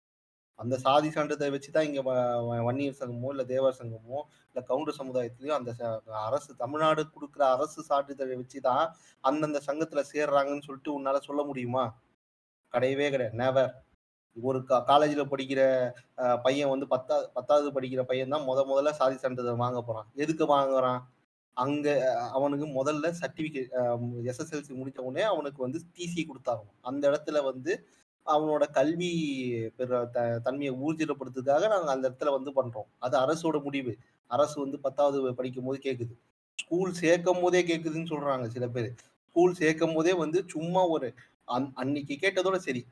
அந்த 0.59 0.75
சாதி 0.81 1.09
சான்றிதழை 1.09 1.51
வச்சுதான் 1.53 1.85
இங்க 1.85 1.99
இங்கே 1.99 2.13
வன்னியர் 2.65 2.99
சங்கமோ 2.99 3.29
இல்ல 3.31 3.43
தேவர் 3.49 3.79
சங்கமோ 3.79 4.19
இல்ல 4.49 4.61
கவுண்டர் 4.67 4.97
சமுதாயத்திலயும் 4.99 5.57
அந்த 5.57 5.71
ச- 5.73 5.89
அரசு 6.23 6.51
தமிழ்நாடு 6.55 7.03
கொடுக்குற 7.09 7.43
அரசு 7.53 7.79
சான்றிதழை 7.89 8.35
வச்சுதான் 8.39 8.83
அந்தந்த 9.23 9.61
சங்கத்துல 9.67 10.03
சேர்றாங்கன்னு 10.11 10.67
சொல்லிட்டு 10.67 10.95
உன்னால 10.95 11.21
சொல்ல 11.25 11.43
முடியுமா? 11.43 11.85
கிடையவே 12.73 13.07
கிடையாது. 13.09 13.35
நெவர் 13.35 13.71
ஒரு 14.37 14.59
காலேஜில் 14.87 15.31
படிக்கிற 15.31 15.61
பையன் 16.43 16.71
வந்து 16.71 16.85
பத்தா 16.89 17.17
பத்தாவது 17.33 17.67
படிக்கிற 17.75 18.03
பையன் 18.03 18.33
தான் 18.33 18.47
முத 18.47 18.61
முதல்ல 18.69 18.93
சாதி 18.93 19.17
சான்றிதழ் 19.17 19.61
வாங்க 19.61 19.81
போகிறான் 19.81 20.07
எதுக்கு 20.15 20.45
வாங்குறான்? 20.53 21.01
அங்கே 21.57 21.93
அவனுக்கு 22.33 22.67
முதல்ல 22.77 23.11
சர்டிஃபிகேட் 23.19 23.73
எஸ்எஸ்எல்சி 24.29 24.73
முடித்த 24.75 25.01
உடனே 25.03 25.23
அவனுக்கு 25.27 25.59
வந்து 25.61 25.79
டிசி 25.95 26.21
கொடுத்தாங்க 26.25 26.63
அந்த 26.83 27.03
இடத்துல 27.11 27.41
வந்து 27.43 27.73
அவனோட 28.25 28.71
கல்வி 28.71 29.11
த 29.75 30.05
தன்மையை 30.43 30.73
ஊர்ஜிதப்படுத்துறதுக்காக 30.75 31.67
நாங்கள் 31.73 31.95
அந்த 31.95 32.09
இடத்துல 32.09 32.31
வந்து 32.31 32.51
பண்றோம். 32.57 32.89
அது 32.99 33.17
அரசோட 33.17 33.63
முடிவு. 33.63 33.97
அரசு 34.27 34.61
வந்து 34.61 34.79
பத்தாவது 34.79 35.35
படிக்கும் 35.35 35.65
போது 35.65 35.79
கேட்குது 35.83 36.13
ஸ்கூல் 36.55 36.93
சேர்க்கும் 36.93 37.41
போதே 37.41 37.61
கேட்குதுன்னு 37.63 38.11
சொல்றாங்க 38.11 38.47
சில 38.47 38.67
பேர். 38.67 38.93
ஸ்கூல் 39.29 39.53
சேர்க்கும் 39.53 39.93
போதே 39.93 40.13
வந்து 40.13 40.43
சும்மா 40.47 40.87
ஒரு 40.87 41.13
அன் 41.45 41.71
அன்னைக்கு 41.75 42.17
கேட்டதோட 42.21 42.55
சரி. 42.55 42.85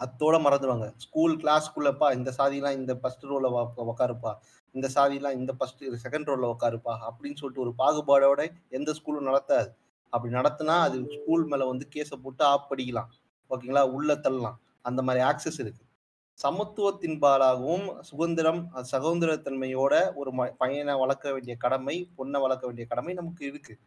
அத்தோட 0.00 0.36
மறந்துடுவாங்க 0.44 0.86
ஸ்கூல் 0.96 1.36
கிளாஸ்க்குள்ளப்பா 1.36 2.14
இந்த 2.14 2.30
சாதிலாம் 2.38 2.72
இந்த 2.72 2.94
ஃபர்ஸ்ட் 2.96 3.24
ரோல 3.24 3.46
உக்காருப்பா. 3.86 4.32
இந்த 4.72 4.88
சாதிலாம் 4.94 5.32
இந்த 5.32 5.52
ஃபர்ஸ்ட் 5.52 5.84
செகண்ட் 5.84 6.28
ரோல 6.30 6.54
உக்காருப்பா. 6.54 6.94
அப்படின்னு 7.08 7.40
சொல்லிட்டு 7.40 7.64
ஒரு 7.64 7.72
பாகுபாடோட 7.78 8.48
எந்த 8.68 8.92
ஸ்கூலும் 8.92 9.28
நடத்தாது. 9.30 9.68
அப்படி 10.10 10.34
நடத்தினா 10.34 10.76
அது 10.86 11.06
ஸ்கூல் 11.10 11.44
மேல 11.44 11.66
வந்து 11.66 11.88
கேஸை 11.94 12.16
போட்டு 12.22 12.44
ஆப் 12.44 12.72
படிக்கலாம். 12.72 13.10
ஓகேங்களா? 13.52 13.90
உள்ள 13.90 14.14
தள்ளலாம். 14.14 14.56
அந்த 14.82 15.02
மாதிரி 15.02 15.24
ஆக்சஸ் 15.24 15.58
இருக்கு. 15.58 15.84
சமத்துவத்தின்பாலாகவும் 16.42 18.00
சுதந்திரம் 18.00 18.70
சகோதரத்தன்மையோட 18.92 20.14
ஒரு 20.14 20.30
ம- 20.30 20.54
பையனை 20.58 20.94
வளர்க்க 20.94 21.32
வேண்டிய 21.32 21.56
கடமை 21.56 22.10
பொண்ணை 22.18 22.40
வளர்க்க 22.40 22.66
வேண்டிய 22.66 22.86
கடமை 22.86 23.14
நமக்கு 23.14 23.46
இருக்கு. 23.46 23.78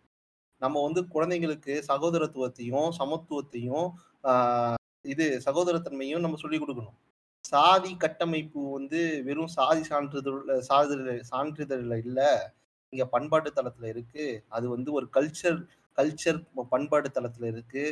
நம்ம 0.59 0.83
வந்து 0.83 1.01
குழந்தைங்களுக்கு 1.01 1.81
சகோதரத்துவத்தையும் 1.87 2.89
சமத்துவத்தையும் 2.99 3.91
ஆஹ் 4.23 4.73
இது 5.01 5.41
சகோதரத்தன்மையும் 5.45 6.19
நம்ம 6.19 6.35
சொல்லிக் 6.35 6.69
கொடுக்கணும். 6.69 6.93
சாதி 7.39 7.97
கட்டமைப்பு 7.97 8.71
வந்து 8.71 9.23
வெறும் 9.23 9.47
சாதி 9.47 9.83
சான்றிதழ் 9.83 10.59
சான்றிதழ் 10.59 11.21
சான்றிதழ்ல 11.31 11.97
இல்ல. 11.97 12.53
இங்க 12.89 13.05
பண்பாட்டு 13.05 13.53
தளத்துல 13.55 13.85
இருக்கு. 13.85 14.43
அது 14.47 14.69
வந்து 14.69 14.93
ஒரு 14.93 15.09
கல்ச்சர் 15.13 15.65
கல்ச்சர் 15.97 16.39
பண்பாட்டு 16.73 17.09
தளத்துல 17.17 17.49
இருக்கு. 17.53 17.83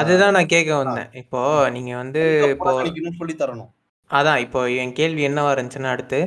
அதுதான் 0.00 0.34
நான் 0.36 0.52
கேட்க 0.54 0.70
வந்தேன். 0.80 1.10
இப்போ 1.22 1.42
நீங்க 1.76 1.92
வந்து 2.02 2.22
இப்போ 2.54 2.72
சொல்லி 3.20 3.36
தரணும். 3.42 3.70
அதான் 4.10 4.42
இப்போ 4.46 4.60
என் 4.80 4.96
கேள்வி 5.00 5.22
என்னவா 5.28 5.52
இருந்துச்சுன்னா 5.54 5.92
அடுத்து 5.96 6.20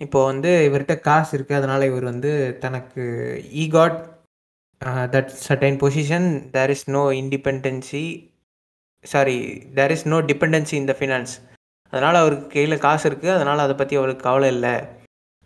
இப்போ 0.00 0.20
வந்து 0.30 0.50
இவர்கிட்ட 0.68 0.94
காசு 1.08 1.30
இருக்கு 1.36 1.54
அதனால 1.58 1.86
இவர் 1.90 2.10
வந்து 2.12 2.30
தனக்கு 2.64 3.04
he 3.62 3.64
got 3.76 3.98
that 5.14 5.30
certain 5.46 5.78
position 5.82 6.28
there 6.54 6.72
is 6.74 6.86
no 6.96 7.02
independency 7.20 8.04
sorry 9.04 9.36
there 9.78 9.94
is 9.96 10.06
no 10.12 10.18
dependency 10.30 10.74
in 10.80 10.90
the 10.90 10.96
finance 10.98 11.34
அதனால் 11.92 12.20
அவருக்கு 12.22 12.46
கையில் 12.54 12.82
காசு 12.84 13.04
இருக்குது 13.10 13.34
அதனால் 13.36 13.64
அதை 13.64 13.74
பற்றி 13.80 13.94
அவருக்கு 14.00 14.26
கவலை 14.28 14.48
இல்லை. 14.54 14.74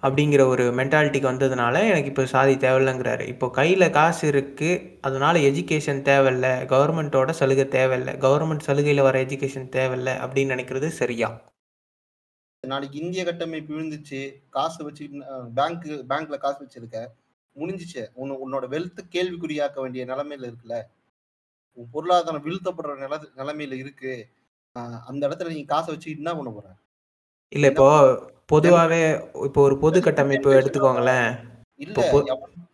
அப்படிங்கிற 0.03 0.43
ஒரு 0.53 0.65
மென்டாலிட்டிக்கு 0.79 1.29
வந்ததுனால 1.31 1.77
எனக்கு 1.91 2.11
இப்போ 2.13 2.25
சாதி 2.33 2.55
தேவையில்லைங்கிறாரு. 2.65 3.25
இப்போ 3.33 3.47
கையில் 3.59 3.85
காசு 3.97 4.25
இருக்குது 4.33 4.83
அதனால் 5.07 5.39
எஜுகேஷன் 5.49 6.03
தேவையில்லை 6.09 6.53
கவர்மெண்ட்டோட 6.73 7.31
சலுகை 7.41 7.67
தேவையில்லை 7.77 8.15
கவர்மெண்ட் 8.25 8.67
சலுகையில் 8.69 9.07
வர 9.09 9.19
எஜுகேஷன் 9.25 9.69
தேவையில்லை 9.79 10.15
அப்படின்னு 10.25 10.55
நினைக்கிறது 10.55 10.91
சரியா? 11.01 11.31
நாளைக்கு 12.63 12.97
இந்திய 13.03 13.23
கட்டமைப்பு 13.27 13.73
விழுந்துச்சு 13.75 14.21
காசு 14.57 14.81
வச்சு 14.87 15.05
பேங்க் 15.59 15.89
பேங்க்ல 16.13 16.39
காசு 16.45 16.61
வச்சிருக்க 16.65 17.01
முடிஞ்சிச்சு. 17.57 18.03
உன்னு 18.21 18.41
உன்னோட 18.45 18.65
வெல்த் 18.75 19.01
கேள்விக்குறியாக்க 19.15 19.77
வேண்டிய 19.85 20.05
நிலைமையில 20.13 20.49
இருக்குல்ல. 20.51 20.77
உன் 21.79 21.93
பொருளாதாரம் 21.95 22.45
வீழ்த்தப்படுற 22.47 22.95
நில 23.05 23.17
நிலைமையில 23.41 23.79
இருக்கு. 23.83 24.13
அந்த 25.11 25.23
இடத்துல 25.29 25.53
நீ 25.57 25.63
காசை 25.73 25.91
வச்சு 25.95 26.09
என்ன 26.19 26.31
பண்ண 26.39 26.51
போற? 26.57 26.69
இல்லை 27.53 27.69
இப்போ 27.73 27.87
பொதுவாகவே 28.49 29.21
இப்போ 29.43 29.63
ஒரு 29.63 29.79
பொது 29.79 30.01
கட்டமைப்பு 30.01 30.53
எடுத்துக்கோங்களேன். 30.53 31.39
இல்ல 31.77 32.23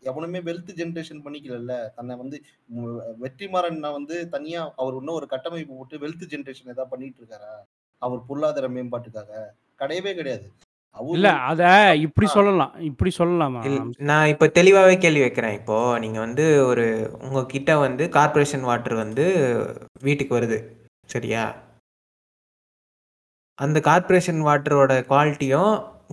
எவனுமே 0.00 0.38
வெல்த் 0.38 0.70
ஜென்ரேஷன் 0.76 1.22
பண்ணிக்கல 1.24 1.88
தன்னை 1.94 2.16
வந்து 2.16 2.42
மு- 2.76 3.00
வெற்றிமாறன் 3.22 3.92
வந்து 3.92 4.28
தனியா 4.28 4.72
அவர் 4.76 4.94
இன்னும் 4.94 5.14
ஒரு 5.14 5.26
கட்டமைப்பு 5.26 5.74
போட்டு 5.74 5.98
வெல்த் 5.98 6.28
ஜென்ரேஷன் 6.28 6.68
ஏதாவது 6.68 6.88
பண்ணிட்டு 6.88 7.22
இருக்காரா 7.22 7.66
அவர் 7.98 8.26
பொருளாதார 8.26 8.68
மேம்பாட்டுக்காக. 8.68 9.42
கிடையவே 9.78 10.14
கிடையாது. 10.14 10.52
இல்ல 11.06 11.32
அத 11.32 11.94
இப்படி 11.96 12.26
சொல்லலாம். 12.26 12.74
இப்படி 12.80 13.12
சொல்லலாமா? 13.18 13.90
நான் 13.98 14.26
இப்போ 14.26 14.46
தெளிவாகவே 14.46 14.98
கேள்வி 14.98 15.20
வைக்கிறேன். 15.20 15.52
இப்போ 15.52 15.98
நீங்கள் 15.98 16.20
வந்து 16.20 16.66
ஒரு 16.66 17.16
உங்ககிட்ட 17.20 17.78
வந்து 17.78 18.08
கார்ப்பரேஷன் 18.08 18.60
வாட்டர் 18.60 18.94
வந்து 18.94 19.56
வீட்டுக்கு 20.02 20.36
வருது. 20.36 20.86
சரியா? 21.06 21.56
அந்த 23.58 23.78
கார்ப்பரேஷன் 23.88 24.40
வாட்டரோட 24.48 24.92
குவாலிட்டியும் 25.10 25.72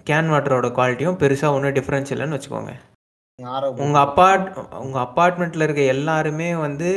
கேன் 0.09 0.31
வாட்டரோட 0.33 0.67
குவாலிட்டியும் 0.77 1.19
பெருசாக 1.21 1.55
ஒன்றும் 1.55 1.75
டிஃப்ரென்ஸ் 1.77 2.11
இல்லைன்னு 2.13 2.37
வச்சுக்கோங்க. 2.37 2.73
உங்கள் 3.83 4.03
அப்பார்ட் 4.07 4.47
உங்கள் 4.83 5.03
அப்பார்ட்மெண்ட்டில் 5.05 5.65
இருக்க 5.65 5.83
எல்லாருமே 5.95 6.49
வந்து 6.65 6.89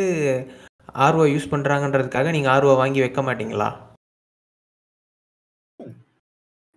ஆர்ஓ 1.05 1.25
யூஸ் 1.33 1.51
பண்ணுறாங்கன்றதுக்காக 1.53 2.33
நீங்கள் 2.37 2.53
ஆர்ஓ 2.55 2.75
வாங்கி 2.83 3.01
வைக்க 3.05 3.23
மாட்டீங்களா? 3.29 3.69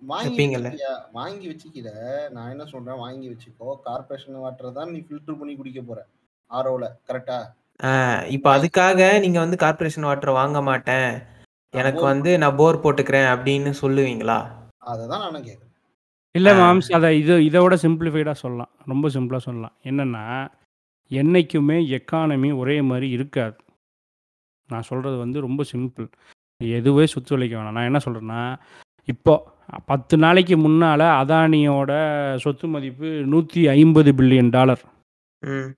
வைப்பீங்கல்ல? 0.02 0.70
வாங்கி 1.20 1.46
வச்சுக்கிற 1.52 1.90
நான் 2.36 2.52
என்ன 2.54 2.66
சொல்றேன்? 2.74 3.02
வாங்கி 3.06 3.28
வச்சுக்கோ. 3.32 3.70
கார்பரேஷன் 3.88 4.44
வாட்டர் 4.44 4.78
தான் 4.78 4.92
நீ 4.96 5.00
ஃபில்டர் 5.08 5.40
பண்ணி 5.40 5.54
குடிக்க 5.60 5.82
போற. 5.90 6.00
ஆரோல 6.52 6.86
கரெக்டா 7.10 7.40
இப்போ 8.36 8.50
அதுக்காக 8.58 9.00
நீங்கள் 9.24 9.44
வந்து 9.44 9.58
கார்ப்பரேஷன் 9.64 10.08
வாட்டர் 10.10 10.38
வாங்க 10.42 10.60
மாட்டேன். 10.70 11.10
எனக்கு 11.74 12.02
வந்து 12.02 12.38
நான் 12.38 12.56
போர் 12.56 12.82
போட்டுக்கிறேன் 12.84 13.30
அப்படின்னு 13.34 13.72
சொல்லுவீங்களா? 13.82 14.38
அதை 14.78 15.08
தான் 15.08 15.20
நானும் 15.20 15.44
கேட்குறேன் 15.44 15.64
இல்லை. 16.36 16.52
மாம்ஸ் 16.54 16.90
அதை 16.92 17.20
இது 17.20 17.46
இதை 17.46 17.62
விட 17.62 17.76
சிம்பிளிஃபைடாக 17.76 18.32
சொல்லலாம். 18.32 18.72
ரொம்ப 18.86 19.10
சிம்பிளாக 19.10 19.38
சொல்லலாம். 19.38 19.76
என்னென்னா 19.84 20.24
என்றைக்குமே 21.12 21.78
எக்கானமி 21.98 22.58
ஒரே 22.58 22.82
மாதிரி 22.82 23.10
இருக்காது. 23.10 23.58
நான் 24.70 24.82
சொல்கிறது 24.82 25.18
வந்து 25.18 25.40
ரொம்ப 25.40 25.64
சிம்பிள் 25.72 26.08
எதுவே 26.62 27.04
சுற்றி 27.06 27.36
வளைக்க 27.36 27.58
வேணாம். 27.58 27.72
நான் 27.72 27.90
என்ன 27.90 28.00
சொல்கிறேன்னா 28.06 28.42
இப்போ 29.08 29.34
பத்து 29.86 30.18
நாளைக்கு 30.18 30.58
முன்னால் 30.58 31.00
அதானியோட 31.00 31.92
சொத்து 32.38 32.68
மதிப்பு 32.68 33.10
நூற்றி 33.26 33.68
ஐம்பது 33.68 34.12
பில்லியன் 34.12 34.50
டாலர். 34.50 34.82
ம். 35.44 35.70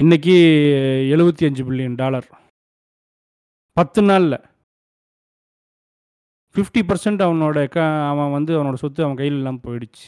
இன்னைக்கு 0.00 0.34
எழுபத்தி 1.14 1.44
அஞ்சு 1.44 1.64
பில்லியன் 1.64 1.94
டாலர். 1.94 2.28
பத்து 3.76 4.02
நாளில். 4.02 4.38
ஃபிஃப்டி 6.54 6.80
பர்சன்ட் 6.88 7.22
அவனோட 7.26 7.58
க 7.74 7.84
அவன் 8.10 8.34
வந்து 8.34 8.52
அவனோட 8.56 8.76
சொத்து 8.82 9.00
அவன் 9.04 9.18
கையில் 9.20 9.38
இல்லாமல் 9.38 9.64
போயிடுச்சு. 9.66 10.04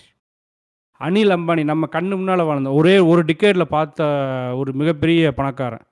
அனில் 1.00 1.34
அம்பானி 1.36 1.62
நம்ம 1.70 1.84
கண்ணு 1.94 2.14
முன்னால் 2.18 2.42
வாழ்ந்த 2.48 2.72
ஒரே 2.80 2.92
ஒரு 3.10 3.22
டிக்கெட்டில் 3.30 3.72
பார்த்த 3.76 4.06
ஒரு 4.60 4.70
மிகப்பெரிய 4.80 5.32
பணக்காரன். 5.38 5.84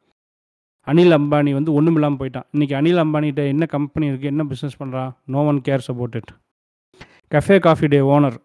அனில் 0.86 1.16
அம்பானி 1.18 1.50
வந்து 1.58 1.74
ஒன்றும் 1.78 1.98
இல்லாமல் 1.98 2.20
போயிட்டான். 2.20 2.46
இன்றைக்கி 2.54 2.76
அனில் 2.80 3.02
அம்பானிகிட்ட 3.04 3.42
என்ன 3.54 3.66
கம்பெனி 3.74 4.06
இருக்குது 4.10 4.32
என்ன 4.34 4.46
பிஸ்னஸ் 4.52 4.78
பண்ணுறான் 4.82 5.10
no 5.34 5.42
one 5.50 5.60
cares 5.68 5.90
about 5.94 6.16
it 6.20 6.32
cafe 7.34 7.58
coffee 7.66 7.86
day 7.94 8.00
owner 8.14 8.38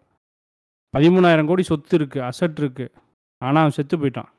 பதிமூணாயிரம் 0.94 1.48
கோடி 1.52 1.62
சொத்து 1.70 1.94
இருக்குது 2.00 2.26
அசட் 2.30 2.60
இருக்குது 2.64 2.92
ஆனால் 3.42 3.62
அவன் 3.64 3.78
செத்து 3.78 3.96
போயிட்டான். 4.02 4.30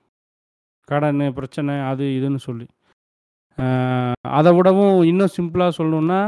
கடன் 0.92 1.26
பிரச்சனை 1.40 1.74
அது 1.90 2.06
இதுன்னு 2.20 2.40
சொல்லி. 2.50 2.66
அதை 4.38 4.50
விடவும் 4.58 4.96
இன்னும் 5.12 5.36
சிம்பிளாக 5.38 5.78
சொல்லணுன்னா 5.78 6.22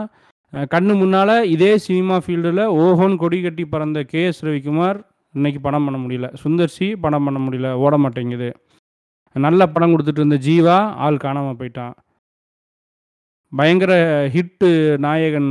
கண்ணு 0.54 0.98
முன்னால் 0.98 1.50
இதே 1.50 1.78
சினிமா 1.78 2.16
ஃபீல்டில் 2.18 2.62
ஓஹோன்னு 2.82 3.16
கொடி 3.16 3.42
கட்டி 3.42 3.66
பறந்த 3.66 4.04
கே 4.04 4.26
எஸ் 4.26 4.46
ரவிக்குமார் 4.46 4.98
இன்றைக்கி 5.36 5.60
படம் 5.62 5.86
பண்ண 5.86 6.00
முடியல. 6.00 6.28
சுந்தர் 6.44 6.74
சி 6.76 6.96
படம் 6.96 7.24
பண்ண 7.24 7.40
முடியல. 7.40 7.72
ஓட 7.74 7.98
மாட்டேங்குது. 7.98 8.50
நல்ல 9.34 9.68
படம் 9.68 9.94
கொடுத்துட்டு 9.94 10.22
இருந்த 10.22 10.38
ஜீவா 10.48 10.78
ஆள் 11.06 11.18
காணாமல் 11.18 11.56
போயிட்டான். 11.56 11.94
பயங்கர 13.56 13.94
ஹிட்டு 14.28 14.98
நாயகன் 14.98 15.50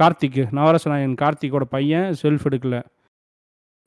கார்த்திக் 0.00 0.40
நவரச 0.50 0.90
நாயகன் 0.90 1.20
கார்த்திக்கோட 1.22 1.64
பையன் 1.74 2.16
செல்ஃப் 2.22 2.46
எடுக்கல. 2.50 2.78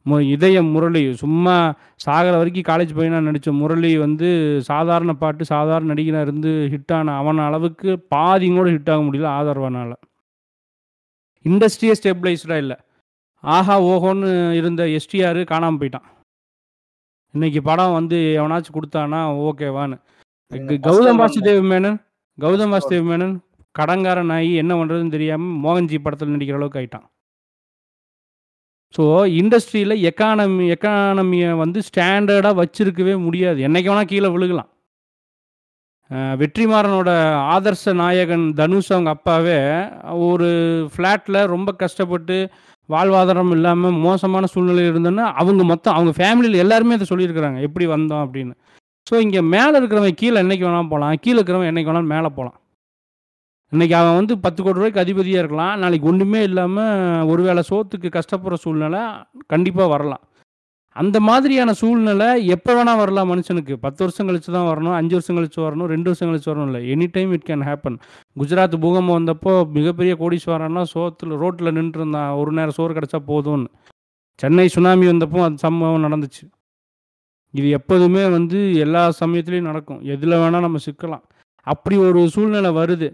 மு 0.10 0.16
இதயம் 0.36 0.70
முரளி. 0.76 1.02
சும்மா 1.24 1.56
சாகிற 2.06 2.34
வரைக்கும் 2.42 2.68
காலேஜ் 2.70 2.94
பையனாக 3.00 3.26
நடித்த 3.28 3.52
முரளி 3.62 3.92
வந்து 4.06 4.30
சாதாரண 4.70 5.12
பாட்டு 5.24 5.44
சாதாரண 5.54 5.90
நடிகனாக 5.94 6.26
இருந்து 6.28 6.52
ஹிட்டான 6.74 7.16
அவன் 7.22 7.42
அளவுக்கு 7.48 7.90
பாதி 8.14 8.48
கூட 8.56 8.68
ஹிட் 8.76 8.92
ஆக 8.94 9.02
முடியல 9.08 9.30
ஆதரவானால. 9.40 9.92
இண்டஸ்ட்ரியே 11.46 11.94
ஸ்டெபிளைஸ்டாக 12.00 12.64
இல்லை. 12.64 12.78
ஆஹா 13.44 13.76
ஓஹோன்னு 13.92 14.32
இருந்த 14.60 14.82
எஸ்டிஆர் 14.98 15.40
காணாமல் 15.52 15.80
போயிட்டான். 15.82 16.08
இன்னைக்கு 17.34 17.60
படம் 17.70 17.96
வந்து 18.00 18.18
எவனாச்சும் 18.40 18.78
கொடுத்தானா 18.78 19.20
ஓகேவான்னு. 19.50 19.98
கௌதம் 20.88 21.22
வாசுதேவ் 21.22 21.64
மேனன் 21.72 21.98
கௌதம் 22.38 22.74
வாசுதேவ் 22.74 23.08
மேனன் 23.12 23.36
கடங்காரன் 23.80 24.34
ஆகி 24.36 24.52
என்ன 24.62 24.74
பண்ணுறதுன்னு 24.78 25.16
தெரியாமல் 25.16 25.60
மோகன்ஜி 25.66 25.98
படத்தில் 26.06 26.34
நடிக்கிற 26.34 26.58
அளவுக்கு 26.60 26.80
ஆயிட்டான். 26.80 27.06
ஸோ 28.96 29.04
இண்டஸ்ட்ரியில் 29.40 29.96
எக்கானமி 30.10 30.66
எக்கானமியை 30.76 31.50
வந்து 31.64 31.80
ஸ்டாண்டர்டாக 31.90 32.60
வச்சிருக்கவே 32.62 33.14
முடியாது. 33.26 33.60
என்னைக்கு 33.68 33.90
வேணால் 33.92 34.10
கீழே 34.12 34.30
விழுகலாம். 34.36 34.70
வெற்றிமாறனோட 36.40 37.10
ஆதர்ச 37.54 37.94
நாயகன் 38.02 38.46
தனுஷ் 38.60 38.92
அவங்க 38.94 39.12
அப்பாவே 39.16 39.60
ஒரு 40.30 40.50
ஃப்ளாட்டில் 40.94 41.40
ரொம்ப 41.54 41.70
கஷ்டப்பட்டு 41.84 42.38
வாழ்வாதாரம் 42.90 43.54
இல்லாமல் 43.56 44.00
மோசமான 44.06 44.48
சூழ்நிலை 44.54 44.84
இருந்தோன்னா 44.90 45.26
அவங்க 45.42 45.64
மொத்தம் 45.72 45.96
அவங்க 45.98 46.14
ஃபேமிலியில் 46.18 46.64
எல்லாருமே 46.64 46.98
அதை 46.98 47.08
சொல்லியிருக்கிறாங்க. 47.12 47.60
எப்படி 47.68 47.86
வந்தோம் 47.96 48.24
அப்படின்னு. 48.26 48.54
ஸோ 49.08 49.14
இங்கே 49.26 49.42
மேலே 49.54 49.76
இருக்கிறவன் 49.80 50.20
கீழே 50.22 50.38
என்னைக்கு 50.44 50.66
வேணாலும் 50.68 50.92
போகலாம் 50.94 51.22
கீழே 51.26 51.38
இருக்கிறவன் 51.38 51.70
என்னைக்கு 51.72 51.92
வேணாலும் 51.92 52.14
மேலே 52.16 52.30
போகலாம் 52.38 52.58
இன்றைக்கி 53.74 53.94
அவன் 53.98 54.18
வந்து 54.20 54.34
பத்து 54.46 54.60
கோடி 54.64 54.78
ரூபாய்க்கு 54.78 55.02
அதிபதியாக 55.04 55.42
இருக்கலாம். 55.42 55.76
நாளைக்கு 55.82 56.08
ஒன்றுமே 56.12 56.40
இல்லாமல் 56.48 57.28
ஒருவேளை 57.32 57.62
சோத்துக்கு 57.70 58.10
கஷ்டப்படுற 58.16 58.56
சூழ்நிலை 58.64 59.02
கண்டிப்பாக 59.48 59.88
வரலாம். 59.94 60.24
அந்த 60.96 61.18
மாதிரியான 61.28 61.74
சூழ்நிலை 61.82 62.28
எப்போ 62.56 62.72
வேணால் 62.78 63.00
வரலாம் 63.02 63.30
மனுஷனுக்கு. 63.32 63.76
பத்து 63.86 64.02
வருஷம் 64.04 64.28
கழிச்சு 64.30 64.50
தான் 64.58 64.68
வரணும் 64.72 64.96
அஞ்சு 64.98 65.16
வருஷம் 65.18 65.38
கழிச்சு 65.38 65.62
வரணும் 65.68 65.90
ரெண்டு 65.94 66.08
வருஷம் 66.12 66.30
கழிச்சு 66.30 66.52
வரணும் 66.52 66.70
இல்லை. 66.72 66.82
Any 66.96 67.08
time 67.16 67.32
it 67.32 67.48
can 67.50 67.66
happen 67.70 67.98
Gujarat 68.42 68.76
பூகம்பம் 68.84 69.18
வந்தப்போ 69.20 69.54
மிகப்பெரிய 69.78 70.16
கோடீஸ்வரன்னா 70.24 70.84
சோத்தில் 70.96 71.34
ரோட்டில் 71.44 71.76
நின்றுருந்தான். 71.80 72.30
ஒரு 72.42 72.54
நேரம் 72.60 72.78
சோறு 72.80 73.00
கிடச்சா 73.00 73.22
போதும்னு. 73.32 73.70
சென்னை 74.44 74.68
சுனாமி 74.68 75.08
வந்தப்போ 75.14 75.42
அது 75.48 75.66
சம்பவம் 75.68 76.06
நடந்துச்சு. 76.08 76.44
இது 77.60 77.70
எப்போதுமே 77.80 78.30
வந்து 78.38 78.60
எல்லா 78.86 79.06
சமயத்துலேயும் 79.24 79.72
நடக்கும். 79.72 80.04
எதில் 80.14 80.40
வேணால் 80.44 80.68
நம்ம 80.68 80.86
சிக்கலாம். 80.90 81.26
அப்படி 81.68 81.96
ஒரு 81.98 82.30
சூழ்நிலை 82.36 82.70
வருது. 82.84 83.10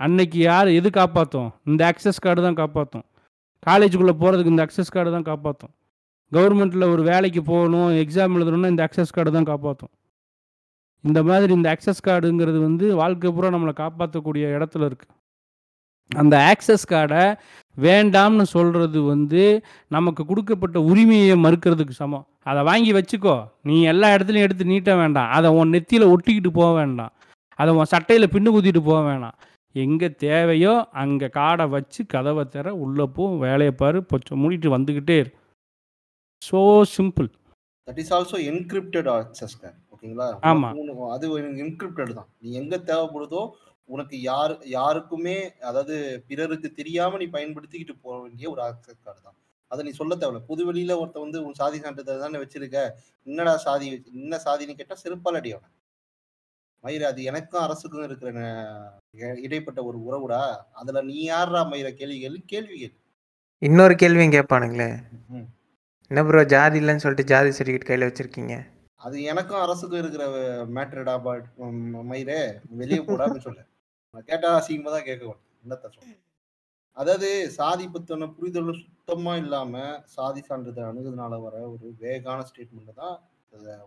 அன்னைக்கு 0.00 0.38
யார் 0.40 0.68
எது 0.78 0.88
காப்பாற்றும் 0.90 1.50
இந்த 1.70 1.82
அக்சஸ் 1.90 2.22
கார்டு 2.24 2.40
தான் 2.46 2.58
காப்பாற்றும் 2.62 3.06
காலேஜுக்குள்ளே 3.66 4.14
போகிறதுக்கு 4.22 4.54
இந்த 4.54 4.64
அக்சஸ் 4.66 4.94
கார்டு 4.94 5.10
தான் 5.16 5.28
காப்பாற்றும் 5.30 5.72
கவர்மெண்ட்டில் 6.32 6.90
ஒரு 6.94 7.02
வேலைக்கு 7.02 7.40
போகணும் 7.42 7.90
எக்ஸாம் 8.02 8.36
எழுதணும்னா 8.38 8.72
இந்த 8.74 8.84
அக்சஸ் 8.86 9.14
கார்டு 9.16 9.30
தான் 9.30 9.50
காப்பாற்றும் 9.52 9.92
இந்த 11.04 11.20
மாதிரி 11.22 11.52
இந்த 11.52 11.68
ஆக்சஸ் 11.74 12.06
கார்டுங்கிறது 12.08 12.58
வந்து 12.68 12.86
வாழ்க்கை 12.94 13.30
பூரா 13.32 13.50
நம்மளை 13.54 13.74
காப்பாற்றக்கூடிய 13.82 14.46
இடத்துல 14.56 14.88
இருக்குது 14.90 15.14
அந்த 16.10 16.34
ஆக்சஸ் 16.52 16.84
கார்டை 16.92 17.24
வேண்டாம்னு 17.76 18.46
சொல்கிறது 18.54 18.98
வந்து 19.02 19.42
நமக்கு 19.86 20.22
கொடுக்கப்பட்ட 20.24 20.78
உரிமையை 20.90 21.36
மறுக்கிறதுக்கு 21.44 21.94
சமம். 22.00 22.26
அதை 22.42 22.60
வாங்கி 22.62 22.92
வச்சுக்கோ. 22.92 23.34
நீ 23.62 23.74
எல்லா 23.82 24.08
இடத்துலையும் 24.14 24.46
எடுத்து 24.46 24.64
நீட்ட 24.64 24.90
வேண்டாம். 24.96 25.30
அதை 25.36 25.48
உன் 25.50 25.72
நெத்தியில் 25.74 26.12
ஒட்டிக்கிட்டு 26.14 26.50
போக 26.60 26.70
வேண்டாம். 26.72 27.12
அதை 27.58 27.70
உன் 27.74 27.90
சட்டையில் 27.94 28.32
பின்னு 28.34 28.54
குத்திட்டு 28.54 28.80
போக 28.80 29.00
வேணாம் 29.08 29.36
எங்கே 29.74 30.08
தேவையோ 30.24 30.72
அங்கே 31.02 31.28
காடை 31.36 31.66
வச்சு 31.74 32.00
கதவை 32.14 32.44
திற 32.54 32.68
உள்ளே 32.84 33.04
போ 33.16 33.24
வேலையை 33.44 33.74
பாரு 33.82 33.98
பொச்ச 34.10 34.38
மூடிட்டு 34.42 34.74
வந்துக்கிட்டே 34.76 35.16
இரு. 35.22 35.30
So 36.42 36.60
simple 36.96 37.28
that 37.88 38.00
is 38.02 38.12
also 38.16 38.38
encrypted 38.50 39.10
access 39.16 39.56
ஓகேங்களா? 39.94 40.28
ஆமா. 40.50 40.68
உனக்கு 40.82 41.10
அது 41.16 41.26
என்கிரிப்டட் 41.64 42.12
தான். 42.18 42.28
நீ 42.42 42.50
எங்க 42.60 42.74
தேவைப்படுதோ 42.90 43.42
உனக்கு 43.88 44.16
யாரு 44.30 44.54
யாருக்குமே 44.76 45.36
அதாவது 45.68 45.94
பிறருக்கு 46.28 46.68
தெரியாம 46.78 47.18
நீ 47.22 47.26
பயன்படுத்திக்கிட்டு 47.36 47.94
போக 48.04 48.16
வேண்டிய 48.22 48.46
ஒரு 48.54 48.60
ஆக்சஸ் 48.68 49.00
கார்டு 49.06 49.20
தான். 49.26 49.36
அதை 49.70 49.80
நீ 49.86 49.92
சொல்ல 49.98 50.14
தேவையில்ல. 50.20 50.42
புது 50.50 50.62
வெளியில 50.68 50.92
ஒருத்த 51.00 51.24
வந்து 51.24 51.38
உன் 51.46 51.58
சாதி 51.60 51.78
சான்றிதழ் 51.84 52.24
தானே 52.24 52.40
வச்சிருக்க? 52.44 52.78
என்னடா 53.26 53.54
சாதி 53.66 53.88
என்ன 54.20 54.40
சாதின்னு 54.46 54.78
கேட்டா 54.80 54.96
செருப்பால் 55.02 55.38
அடி 55.40 55.52
மயிர 56.84 57.06
அது 57.10 57.20
எனக்கும் 57.30 57.64
அரசுக்கும் 57.64 58.06
இருக்கிற 58.08 58.30
இடைப்பட்ட 59.46 59.80
ஒரு 59.88 59.98
உறவுடா. 60.08 60.42
அதுல 60.80 61.00
நீ 61.08 61.16
யாரா 61.24 61.60
மயிர 61.72 61.88
கேள்வி 62.00 62.18
கேள்வி 62.24 62.40
கேள்வி 62.52 62.76
கேளு. 62.82 62.94
இன்னொரு 63.62 63.94
கேள்வியும் 64.02 64.36
கேட்பானுங்களே. 64.36 64.88
என்ன 66.10 66.22
ப்ரோ 66.28 66.42
ஜாதி 66.54 66.78
இல்லைன்னு 66.80 67.04
சொல்லிட்டு 67.04 67.30
ஜாதி 67.32 67.50
சர்டிஃபிகேட் 67.56 67.88
கையில் 67.88 68.06
வச்சிருக்கீங்க? 68.06 68.54
அது 69.00 69.16
எனக்கும் 69.32 69.62
அரசுக்கும் 69.64 70.00
இருக்கிற 70.02 70.24
மேட்ரடா 70.76 71.14
பாட் 71.26 71.46
மயிரே. 72.10 72.40
வெளியே 72.80 73.02
போடான்னு 73.08 73.44
சொல்லு. 73.46 73.62
கேட்டா 74.30 74.48
அசிங்கமா 74.58 74.90
தான் 74.96 75.06
கேட்க 75.08 75.24
என்னத்த 75.64 75.88
சொல்ல 75.94 76.16
அதாவது 76.96 77.28
சாதி 77.56 77.84
பத்தின 77.94 78.26
புரிதல் 78.36 78.70
சுத்தமா 78.78 79.32
இல்லாம 79.42 79.82
சாதி 80.14 80.40
சான்றிதழ் 80.48 80.88
அணுகுறதுனால 80.90 81.34
வர 81.44 81.54
ஒரு 81.72 81.86
வேகான 82.02 82.38
ஸ்டேட்மெண்ட் 82.48 83.00
தான். 83.02 83.16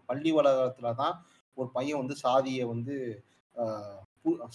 பள்ளி 0.09 0.31
வளாகத்துல 0.37 0.93
தான் 1.01 1.15
ஒரு 1.57 1.69
பையன் 1.75 2.01
வந்து 2.01 2.15
சாதியை 2.23 2.69
வந்து 2.69 3.21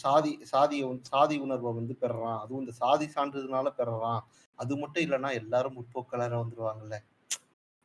சாதி 0.03 0.39
சாதியை 0.53 0.99
சாதி 1.09 1.39
உணர்வை 1.39 1.73
வந்து 1.73 1.97
பெறுறான். 2.03 2.43
அதுவும் 2.43 2.61
இந்த 2.61 2.73
சாதி 2.81 3.09
சான்றிதழ்னால 3.17 3.73
பெறுறான். 3.79 4.21
அது 4.59 4.77
மட்டும் 4.77 5.07
இல்லைன்னா 5.07 5.41
எல்லாரும் 5.41 5.79
முற்போக்கலர 5.79 6.43
வந்துருவாங்கல்ல. 6.43 7.01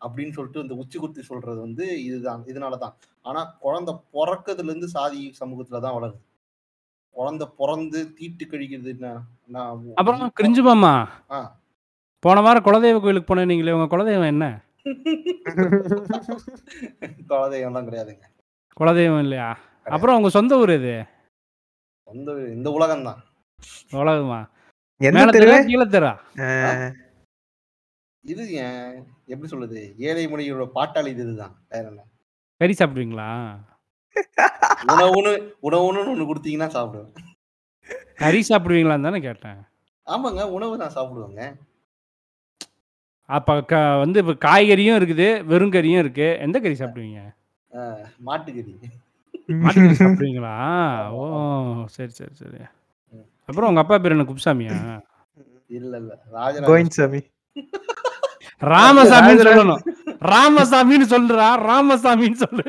அப்படின்னு 0.01 0.31
சொல்லிட்டு 0.31 0.61
இந்த 0.61 0.81
உச்சி 0.81 0.99
குத்தி 0.99 1.23
சொல்றது 1.23 1.59
வந்து 1.59 2.05
இதுதான் 2.05 2.45
இதனால 2.51 2.77
தான் 2.77 2.93
ஆனா 3.25 3.55
குழந்தை 3.59 3.93
பிறக்கிறதுல 4.13 4.65
இருந்து 4.65 4.89
சாதி 4.89 5.33
சமூகத்துல 5.41 5.79
தான் 5.79 5.97
வளருது. 5.97 6.19
குழந்தை 7.15 7.47
பிறந்து 7.59 8.17
தீட்டு 8.17 8.45
கழிக்கிறது 8.45 9.09
அப்புறம் 9.97 10.31
கிரிஞ்சு 10.39 10.63
மாமா. 10.63 11.07
ஆ. 11.31 11.55
போன 12.23 12.41
வாரம் 12.41 12.65
குலதெய்வ 12.65 12.99
கோயிலுக்கு 12.99 13.29
போனேன் 13.29 13.45
நீங்களே 13.45 13.71
உங்கள் 13.71 13.93
குலதெய்வம் 13.93 14.27
என்ன? 14.27 14.61
குலதெய்வம்லாம் 17.29 17.87
கிடையாதுங்க. 17.87 18.32
குலதெய்வம் 18.79 19.23
இல்லையா? 19.25 19.49
அப்புறம் 19.95 20.17
உங்கள் 20.17 20.35
சொந்த 20.37 20.57
ஊர் 20.61 20.71
இது 20.79 20.93
சொந்த 22.07 22.31
இந்த 22.57 22.69
உலகம் 22.77 23.07
தான் 23.09 23.19
உலகமா? 24.01 24.39
எந்த 25.07 25.23
தெரா? 25.35 25.57
கீழே 25.69 25.85
தெரா. 25.95 26.11
இது 28.31 28.43
ஏன் 28.63 28.93
எப்படி 29.33 29.47
சொல்றது? 29.51 29.81
ஏழை 30.07 30.23
மொழியோட 30.31 30.65
பாட்டாளி 30.77 31.09
இது 31.13 31.23
இதுதான். 31.25 31.53
வேற 31.73 31.83
என்ன? 31.91 32.01
கறி 32.61 32.73
சாப்பிடுவீங்களா? 32.79 33.27
உணவுன்னு 34.93 35.33
உணவுன்னு 35.67 36.01
ஒண்ணு 36.13 36.29
கொடுத்தீங்கன்னா 36.31 36.69
சாப்பிடுவேன். 36.77 37.11
கறி 38.23 38.41
சாப்பிடுவீங்களான்னு 38.49 39.07
தானே 39.09 39.21
கேட்டேன். 39.27 39.59
ஆமாங்க 40.07 40.43
உணவு 40.57 40.81
நான் 40.81 40.95
சாப்பிடுவேங்க. 40.97 41.43
அப்போ 43.29 43.53
க 43.71 43.75
வந்து 44.03 44.17
இப்போ 44.23 44.35
காய்கறியும் 44.47 44.97
இருக்குது 44.99 45.27
வெறும் 45.51 45.73
கறியும் 45.75 46.03
இருக்கு. 46.03 46.27
எந்த 46.45 46.57
கறி 46.63 46.75
சாப்பிடுவீங்க? 46.81 47.21
மாட்டுக்கறி. 48.27 48.73
மாட்டுக்கறி 49.63 49.95
சாப்பிடுவீங்களா? 50.01 50.53
ஓ 51.11 51.23
சரி 51.87 52.11
சரி 52.11 52.35
சரி. 52.35 52.61
அப்புறம் 53.49 53.69
உங்கள் 53.69 53.83
அப்பா 53.83 53.97
பேர் 53.97 54.11
என்ன? 54.11 54.23
குப்சாமியா 54.23 54.75
இல்ல 55.69 55.93
இல்ல 55.97 56.13
ராஜராஜ 56.31 56.67
ராமசாமின்னு 58.61 59.45
சொல்லணும். 59.45 59.81
ராமசாமின்னு 60.31 61.07
சொல்றா 61.13 61.47
ராமசாமின்னு 61.69 62.41
சொல்லு. 62.43 62.65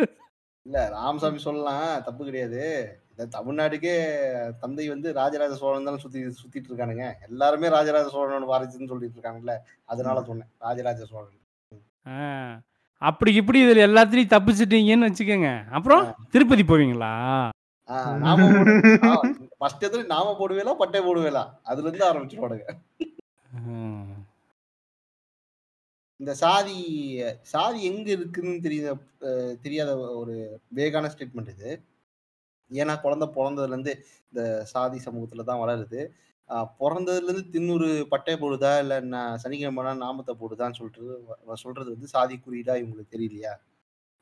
இல்ல 0.67 0.89
ராமசாமி 0.91 1.39
சொல்லலாம். 1.39 2.03
தப்பு 2.03 2.23
கிடையாது. 2.25 2.63
இந்த 3.11 3.25
தமிழ்நாட்டுக்கே 3.35 3.95
தந்தை 4.61 4.89
வந்து 4.89 5.13
ராஜராஜ 5.13 5.55
சோழன் 5.55 5.89
தான் 5.89 5.99
சுத்தி 5.99 6.21
சுத்திட்டு 6.41 6.69
இருக்கானுங்க. 6.71 7.05
எல்லாருமே 7.29 7.69
ராஜராஜ 7.69 8.07
சோழனோட 8.15 8.47
வாரிசுன்னு 8.53 8.91
சொல்லிட்டு 8.93 9.17
இருக்காங்கல்ல. 9.19 9.55
அதனால 9.85 10.23
சொன்னேன். 10.23 10.51
ராஜராஜ 10.61 11.05
சோழன். 11.05 11.37
ஆ, 12.07 12.17
அப்படி 13.03 13.35
இப்படி 13.35 13.61
இதில் 13.61 13.87
எல்லாத்துலேயும் 13.87 14.35
தப்பிச்சிட்டீங்கன்னு 14.35 15.09
வச்சுக்கோங்க. 15.09 15.71
அப்புறம் 15.71 16.05
திருப்பதி 16.31 16.63
போவீங்களா? 16.63 17.13
ஃபர்ஸ்ட் 19.59 19.85
எதுல 19.85 20.07
நாம 20.07 20.37
போடுவேலா 20.39 20.75
பட்டை 20.75 21.01
போடுவேலா? 21.01 21.43
அதுல 21.63 21.89
இருந்து 21.89 22.09
ஆரம்பிச்சிருவானுங்க. 22.11 22.67
ம். 23.67 24.13
இந்த 26.21 26.35
சாதி 26.35 26.77
சாதி 27.43 27.85
எங்க 27.85 28.11
இருக்குன்னு 28.11 28.61
தெரியாத 28.61 28.91
அஹ் 29.21 29.59
தெரியாத 29.61 29.97
ஒரு 30.13 30.35
வேகான 30.75 31.11
ஸ்டேட்மெண்ட் 31.11 31.49
இது. 31.49 31.71
ஏன்னா 32.71 33.01
குழந்தை 33.01 33.29
பிறந்ததுல 33.35 33.67
இருந்து 33.67 33.93
இந்த 34.33 34.63
சாதி 34.65 35.01
சமூகத்துல 35.05 35.45
தான் 35.45 35.59
வளருது. 35.59 36.01
பிறந்ததுலேருந்து 36.51 36.79
பிறந்ததுல 36.81 37.51
தின்னூறு 37.53 37.87
பட்டை 38.05 38.35
போடுதா? 38.35 38.79
இல்ல 38.79 39.01
நான் 39.01 39.39
சனிக்கிழமை 39.39 39.95
நாமத்தை 39.97 40.35
போடுதான்னு 40.41 40.73
சொல்லிட்டு 40.73 41.05
வ- 41.47 41.55
சொல்றது 41.55 41.91
வந்து 41.91 42.07
சாதி 42.07 42.37
குறியீடா 42.37 42.75
இவங்களுக்கு 42.81 43.15
தெரியலையா? 43.17 43.53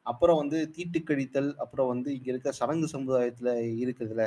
அப்புறம் 0.06 0.36
வந்து 0.36 0.70
தீட்டு 0.70 0.98
கழித்தல் 1.00 1.56
அப்புறம் 1.56 1.86
வந்து 1.86 2.14
இங்க 2.14 2.30
இருக்க 2.30 2.52
சடங்கு 2.52 2.88
சமுதாயத்துல 2.92 3.50
இருக்குதுல 3.82 4.24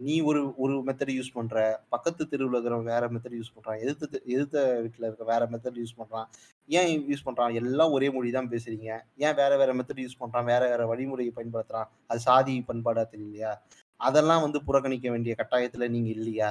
நீ 0.00 0.20
ஒரு 0.20 0.54
ஒரு 0.56 0.82
மெத்தட் 0.82 1.14
யூஸ் 1.14 1.34
பண்ற 1.34 1.56
பக்கத்து 1.88 2.28
தெருவில் 2.28 2.62
இருக்கிறவன் 2.62 2.84
வேற 2.84 3.08
மெத்தட் 3.08 3.36
யூஸ் 3.36 3.54
பண்றான் 3.56 3.80
எதிர்த்து 3.80 4.08
தெ- 4.12 4.24
எதிர்த்த 4.24 4.58
வீட்டுல 4.82 5.06
இருக்க 5.06 5.24
வேற 5.24 5.46
மெத்தட் 5.46 5.80
யூஸ் 5.80 5.98
பண்றான் 5.98 6.26
ஏன் 6.68 7.08
யூஸ் 7.08 7.26
பண்றான்? 7.26 7.54
எல்லாம் 7.54 7.90
ஒரே 7.90 8.10
மொழி 8.10 8.30
தான் 8.30 8.48
பேசுறீங்க. 8.48 8.88
ஏன் 9.16 9.34
வேற 9.34 9.56
வேற 9.56 9.74
மெத்தட் 9.74 10.02
யூஸ் 10.04 10.20
பண்றான்? 10.20 10.44
வேற 10.44 10.68
வேற 10.68 10.86
வழிமுறையை 10.86 11.32
பயன்படுத்துறான்? 11.36 11.88
அது 12.06 12.20
சாதி 12.20 12.64
பண்பாடா 12.68 13.04
தெரியலையா? 13.12 13.52
அதெல்லாம் 14.00 14.40
வந்து 14.40 14.64
புறக்கணிக்க 14.64 15.10
வேண்டிய 15.10 15.34
கட்டாயத்துல 15.38 15.88
நீங்க 15.88 16.08
இல்லையா? 16.08 16.50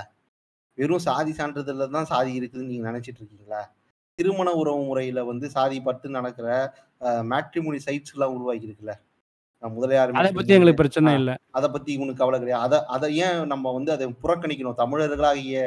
வெறும் 0.78 1.06
சாதி 1.08 1.32
சான்றிதழ்ல 1.40 1.90
தான் 1.98 2.12
சாதி 2.14 2.32
இருக்குதுன்னு 2.40 2.72
நீங்க 2.74 2.86
நினைச்சிட்டு 2.92 3.22
இருக்கீங்களா? 3.22 3.62
திருமண 4.20 4.50
உறவு 4.62 4.82
முறையில 4.90 5.24
வந்து 5.32 5.48
சாதி 5.56 5.78
பட்டு 5.88 6.08
நடக்கிற 6.18 6.48
மேட்ரிமோனி 7.32 7.80
சைட்ஸ் 7.88 8.14
எல்லாம் 8.16 8.36
உருவாக்கி 8.38 8.68
இருக்குல்ல 8.70 8.96
முதலியார் 9.64 10.12
அதை 10.20 10.32
பற்றி 10.38 10.56
எங்களுக்கு 10.56 10.80
பிரச்சனை 10.82 11.12
இல்லை. 11.20 11.34
அதை 11.58 11.68
பத்தி 11.76 11.92
உனக்கு 12.02 12.22
கவலை 12.22 12.38
கிடையாது. 12.42 12.64
அதை 12.66 12.80
அதை 12.96 13.08
ஏன் 13.28 13.40
நம்ம 13.54 13.72
வந்து 13.78 13.92
அதை 13.96 14.06
புறக்கணிக்கணும்? 14.24 14.78
தமிழர்களாகிய 14.82 15.62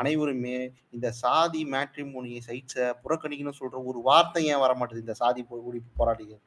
அனைவருமே 0.00 0.56
இந்த 0.96 1.10
சாதி 1.22 1.60
மேட்ரிமோனி 1.74 2.32
சைட்ஸை 2.48 2.86
புறக்கணிக்கணும்னு 3.04 3.60
சொல்ற 3.60 3.84
ஒரு 3.90 4.00
வார்த்தை 4.08 4.42
ஏன் 4.52 4.62
வர 4.64 4.74
மாட்டேது 4.80 5.04
இந்த 5.04 5.16
சாதி 5.22 5.44
போராளிகள் 5.98 6.42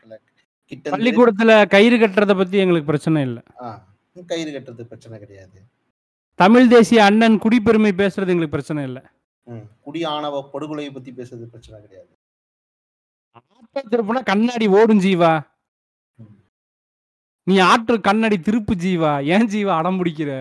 கிட்ட 0.71 0.95
பள்ளிக்கூடத்தில் 0.95 1.55
கயிறு 1.75 1.99
கட்டுறதை 2.03 2.35
பற்றி 2.41 2.63
எங்களுக்கு 2.65 2.91
பிரச்சனை 2.91 3.21
இல்லை. 3.29 3.43
கயிறு 4.33 4.51
கட்டுறது 4.57 4.89
பிரச்சனை 4.91 5.17
கிடையாது. 5.23 5.57
தமிழ் 6.39 6.69
தேசிய 6.73 6.99
அண்ணன் 7.07 7.37
குடிப்பெருமை 7.43 7.89
பேசுறது 8.01 8.31
எங்களுக்கு 8.33 8.55
பிரச்சனை 8.55 8.81
இல்லை. 8.89 9.01
குடி 9.85 10.01
ஆணவ 10.13 10.35
படுகொலையை 10.53 10.91
பத்தி 10.95 11.11
பேசுறது 11.17 11.45
பிரச்சனை 11.53 11.77
கிடையாது. 11.85 12.11
ஆட்டோ 13.37 13.81
திருப்புனா 13.93 14.21
கண்ணாடி 14.29 14.67
ஓடும் 14.79 15.01
ஜீவா. 15.05 15.31
நீ 17.47 17.55
ஆற்று 17.71 17.97
கண்ணாடி 18.07 18.37
திருப்பு 18.47 18.73
ஜீவா. 18.85 19.11
ஏன் 19.35 19.49
ஜீவா 19.53 19.73
அடம் 19.79 19.99
பிடிக்கிற. 19.99 20.31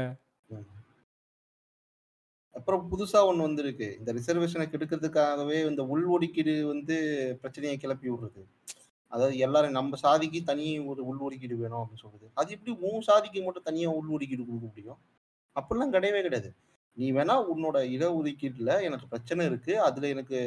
அப்புறம் 2.54 2.84
புதுசா 2.92 3.18
ஒண்ணு 3.30 3.46
வந்திருக்கு. 3.48 3.88
இந்த 3.98 4.10
ரிசர்வேஷனை 4.18 4.66
கெடுக்கிறதுக்காகவே 4.70 5.58
இந்த 5.70 5.82
உள் 5.92 6.06
ஒதுக்கீடு 6.14 6.54
வந்து 6.72 6.96
பிரச்சனையை 7.42 7.76
கிளப்பி 7.82 8.08
விடுறது. 8.12 8.42
அதாவது 9.12 9.36
எல்லாரும் 9.46 9.76
நம்ம 9.80 9.98
சாதிக்கு 10.06 10.40
தனி 10.48 10.66
ஒரு 10.92 11.00
உள் 11.10 11.22
ஒதுக்கீடு 11.26 11.62
வேணும் 11.62 11.82
அப்படின்னு 11.82 12.04
சொல்லுது 12.06 12.26
அது 12.40 12.48
எப்படி 12.56 12.72
உன் 12.88 13.06
சாதிக்கு 13.10 13.46
மட்டும் 13.46 13.68
தனியா 13.68 13.90
உள் 13.98 14.12
ஒதுக்கீடு 14.16 14.42
கொடுக்க 14.48 14.66
முடியும்? 14.72 14.98
அப்படிலாம் 15.58 15.94
கிடையவே 15.96 16.22
கிடையாது. 16.26 16.50
நீ 16.96 17.06
வேணா 17.16 17.34
உன்னோட 17.52 17.78
இட 17.94 18.04
ஒதுக்கீட்டுல 18.18 18.70
எனக்கு 18.86 19.06
பிரச்சனை 19.10 19.42
இருக்கு. 19.50 19.72
அதுல 19.88 20.08
எனக்கு 20.14 20.38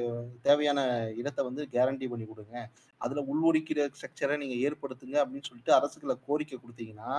தேவையான 0.47 0.80
இடத்தை 1.19 1.41
வந்து 1.50 1.63
கேரண்டி 1.76 2.08
பண்ணி 2.12 2.26
கொடுங்க. 2.30 2.56
அதுல 3.02 3.21
உள் 3.32 3.45
ஒதுக்கீடு 3.50 3.84
ஸ்ட்ரக்சரை 3.97 4.36
நீங்க 4.41 4.56
ஏற்படுத்துங்க 4.67 5.17
அப்படின்னு 5.24 5.50
சொல்லிட்டு 5.50 5.74
அரசுகளை 5.80 6.15
கோரிக்கை 6.28 6.58
கொடுத்தீங்கன்னா 6.60 7.12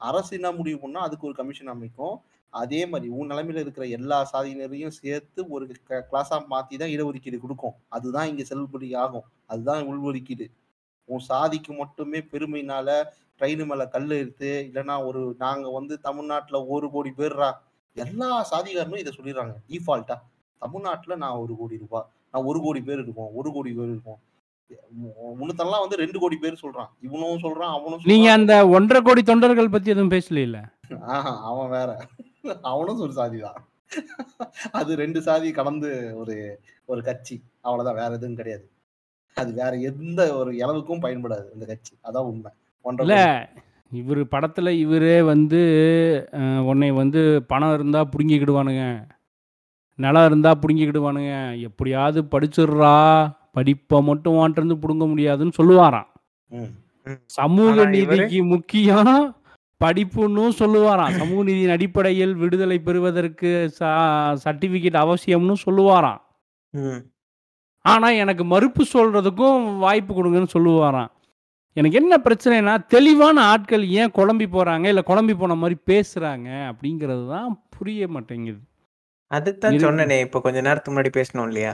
அரசு 0.00 0.32
என்ன 0.38 0.48
முடிவு 0.58 0.78
பண்ணா 0.84 1.00
அதுக்கு 1.06 1.28
ஒரு 1.28 1.36
கமிஷன் 1.40 1.72
அமைக்கும். 1.74 2.16
அதே 2.52 2.80
மாதிரி 2.90 3.08
உன் 3.18 3.30
நிலைமையில 3.32 3.62
இருக்கிற 3.64 3.84
எல்லா 3.98 4.18
சாதியினரையும் 4.32 4.96
சேர்த்து 5.00 5.40
ஒரு 5.54 5.64
கிளாஸா 6.10 6.36
மாத்தி 6.52 6.74
தான் 6.82 6.92
இடஒதுக்கீடு 6.96 7.38
கொடுக்கும். 7.44 7.74
அதுதான் 7.96 8.28
இங்க 8.32 8.44
செல்லுபடி 8.50 8.88
ஆகும் 9.04 9.26
அதுதான் 9.52 9.82
உள்ஒதுக்கீடு. 9.90 10.46
உன் 11.08 11.24
சாதிக்கு 11.30 11.72
மட்டுமே 11.80 12.20
பெருமைனால 12.32 12.88
ட்ரெயின் 13.38 13.66
மேல 13.66 13.86
கல் 13.86 14.10
எடுத்து 14.10 14.70
இல்லைன்னா 14.72 15.06
ஒரு 15.06 15.34
நாங்க 15.38 15.70
வந்து 15.70 16.00
தமிழ்நாட்டுல 16.00 16.66
ஒரு 16.66 16.90
கோடி 16.90 17.12
பேர்ரா? 17.18 17.50
எல்லா 17.94 18.48
சாதிகாரனும் 18.50 18.98
இதை 18.98 19.12
சொல்லிடுறாங்க. 19.16 19.54
டிஃபால்ட்டா 19.68 20.16
தமிழ்நாட்டுல 20.58 21.16
நான் 21.16 21.36
ஒரு 21.36 21.56
கோடி 21.56 21.78
ரூபாய் 21.78 22.04
நான் 22.32 22.44
ஒரு 22.44 22.60
கோடி 22.60 22.80
பேர் 22.82 22.98
இருக்கோம் 22.98 23.28
ஒரு 23.34 23.52
கோடி 23.52 23.72
பேர் 23.72 23.88
இருக்கோம் 23.88 24.20
முன்னத்தெல்லாம் 25.40 25.80
வந்து 25.80 25.96
ரெண்டு 25.96 26.18
கோடி 26.18 26.36
பேர் 26.36 26.60
சொல்றான். 26.62 26.88
இவனும் 27.02 27.42
சொல்றான் 27.42 27.72
அவனும் 27.78 28.00
நீங்க. 28.04 28.32
அந்த 28.32 28.68
ஒன்றரை 28.68 29.02
கோடி 29.02 29.22
தொண்டர்கள் 29.22 29.68
பத்தி 29.68 29.90
எதுவும் 29.90 30.10
பேசல 30.10 30.62
ஆஹா, 31.00 31.32
அவன் 31.42 31.70
வேற. 31.70 32.06
அவனும் 32.62 32.98
ஒரு 32.98 33.12
சாதிதான். 33.12 33.58
அது 34.72 34.94
ரெண்டு 34.96 35.22
சாதி 35.22 35.50
கலந்து 35.50 36.12
ஒரு 36.16 36.60
ஒரு 36.86 37.02
கட்சி. 37.02 37.42
அவ்வளவுதான். 37.60 38.00
வேற 38.02 38.14
எதுவும் 38.14 38.36
கிடையாது. 38.36 38.70
அது 39.34 39.52
வேற 39.52 39.76
எந்த 39.76 40.36
ஒரு 40.36 40.52
இளவுக்கும் 40.52 41.02
பயன்படாது 41.02 41.52
இந்த 41.52 41.66
கட்சி. 41.66 41.96
அதான் 42.04 42.28
உண்மை. 42.32 42.52
இல்ல. 42.98 43.48
இவர் 43.92 44.24
படத்துல 44.24 44.68
இவரே 44.68 45.22
வந்து 45.22 45.60
அஹ், 46.32 46.58
உன்னை 46.58 46.90
வந்து 46.90 47.42
பணம் 47.42 47.74
இருந்தா 47.74 48.04
புடுங்கிக்கிடுவானுங்க. 48.04 49.08
நிலம் 49.96 50.26
இருந்தா 50.26 50.54
புடுங்கிக்கிடுவானுங்க. 50.54 51.60
எப்படியாவது 51.60 52.22
படிச்சிடுறா. 52.22 53.28
படிப்பை 53.52 54.02
மட்டும் 54.02 54.32
வாண்டிருந்து 54.32 54.78
புடுங்க 54.82 55.08
முடியாதுன்னு 55.08 55.52
சொல்லுவாராம். 55.62 56.06
ம். 56.48 56.62
சமூக 57.26 57.70
ஆனா 57.70 57.82
இவரு- 57.82 57.88
நீதிக்கு 57.88 58.44
முக்கியம் 58.44 59.36
படிப்புன்னு 59.84 60.48
சொல்லுவாராம். 60.58 61.10
சமூக 61.10 61.42
நீதியின் 61.42 61.70
அடிப்படையில் 61.70 62.34
விடுதலை 62.34 62.78
பெறுவதற்கு 62.78 63.72
சர்டிபிகேட் 63.80 64.96
அவசியம்னு 64.96 65.52
சொல்லுவாராம். 65.66 66.18
ம். 66.70 67.04
ஆனா 67.80 68.10
எனக்கு 68.10 68.44
மறுப்பு 68.44 68.84
சொல்றதுக்கும் 68.92 69.78
வாய்ப்பு 69.78 70.14
கொடுங்கன்னு 70.14 70.46
சொல்லுவாராம். 70.58 71.08
எனக்கு 71.76 71.98
என்ன 72.00 72.14
பிரச்சனைனா 72.24 72.74
தெளிவான 72.86 73.36
ஆட்கள் 73.42 73.84
ஏன் 74.00 74.12
குழம்பி 74.12 74.46
போறாங்க? 74.56 74.86
இல்ல 74.86 75.02
குழம்பி 75.06 75.34
போன 75.38 75.54
மாதிரி 75.54 75.76
பேசுறாங்க 75.90 76.48
அப்படிங்கிறது 76.70 77.24
தான் 77.28 77.66
புரிய 77.70 78.08
மாட்டேங்குது. 78.08 78.60
அதுதான். 79.30 79.78
சொன்னனே 79.86 80.20
இப்போ 80.20 80.40
கொஞ்ச 80.40 80.60
நேரத்துக்கு 80.60 80.94
முன்னாடி 80.94 81.12
பேசணும் 81.18 81.46
இல்லையா? 81.46 81.72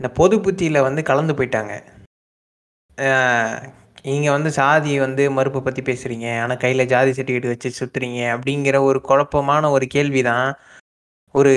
இந்த 0.00 0.08
பொது 0.10 0.36
புத்தியில 0.36 0.80
வந்து 0.80 1.02
கலந்து 1.02 1.34
போயிட்டாங்க. 1.34 1.74
நீங்க 4.02 4.30
வந்து 4.30 4.50
சாதி 4.50 4.92
வந்து 4.98 5.30
மறுப்பு 5.30 5.62
பத்தி 5.62 5.82
பேசுறீங்க. 5.82 6.40
ஆனா 6.42 6.54
கையில 6.54 6.84
ஜாதி 6.86 7.10
சர்டிஃபிகேட் 7.10 7.52
வச்சு 7.52 7.70
சுத்துறீங்க 7.78 8.20
அப்படிங்கிற 8.36 8.78
ஒரு 8.80 9.00
குழப்பமான 9.00 9.70
ஒரு 9.70 9.86
கேள்விதான் 9.86 10.48
ஒரு 11.34 11.54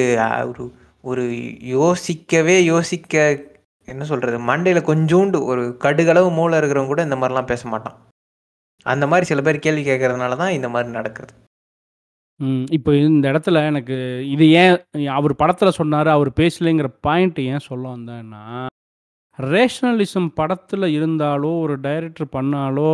ஒரு 1.02 1.24
யோசிக்கவே 1.78 2.64
யோசிக்க 2.64 3.16
என்ன 3.88 4.04
சொல்றது 4.04 4.40
மண்டையில 4.40 4.80
கொஞ்சோண்டு 4.84 5.44
ஒரு 5.44 5.78
கடுகளவு 5.84 6.32
மூளை 6.32 6.60
இருக்கிறவங்க 6.60 6.86
கூட 6.86 7.02
இந்த 7.02 7.16
மாதிரிலாம் 7.16 7.46
பேச 7.46 7.68
மாட்டான். 7.68 7.98
அந்த 8.86 9.08
மாதிரி 9.08 9.26
சில 9.26 9.42
பேர் 9.42 9.60
கேள்வி 9.60 9.84
கேட்கறதுனால 9.84 10.36
தான் 10.36 10.52
இந்த 10.52 10.70
மாதிரி 10.70 10.92
நடக்குது. 10.92 11.34
ம், 12.40 12.64
இப்போ 12.72 12.96
இந்த 12.96 13.32
இடத்துல 13.32 13.66
எனக்கு 13.66 13.98
இது 14.30 14.50
ஏன் 14.52 14.76
அவர் 15.08 15.36
படத்தில் 15.36 15.72
சொன்னார் 15.72 16.08
அவர் 16.08 16.30
பேசலைங்கிற 16.40 16.94
பாயிண்ட் 17.02 17.40
ஏன் 17.40 17.60
சொல்ல 17.60 17.96
வந்தேன்னா 17.96 18.44
ரேஷனலிசம் 19.40 20.28
படத்தில் 20.36 20.86
இருந்தாலோ 20.96 21.60
ஒரு 21.60 21.80
டைரக்டர் 21.80 22.34
பண்ணாலோ 22.34 22.92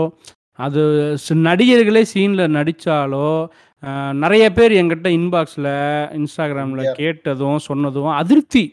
அது 0.59 0.81
சி- 1.25 1.37
நடிகர்களே 1.39 2.03
சீனில் 2.13 2.53
நடித்தாலோ 2.55 3.27
நிறைய 4.13 4.51
பேர் 4.51 4.71
என்கிட்ட 4.71 5.07
இன்பாக்ஸில் 5.17 5.71
இன்ஸ்டாகிராமில். 6.17 6.91
கேட்டதும் 6.91 7.59
சொன்னதும் 7.59 8.11
அதிருப்தி. 8.13 8.63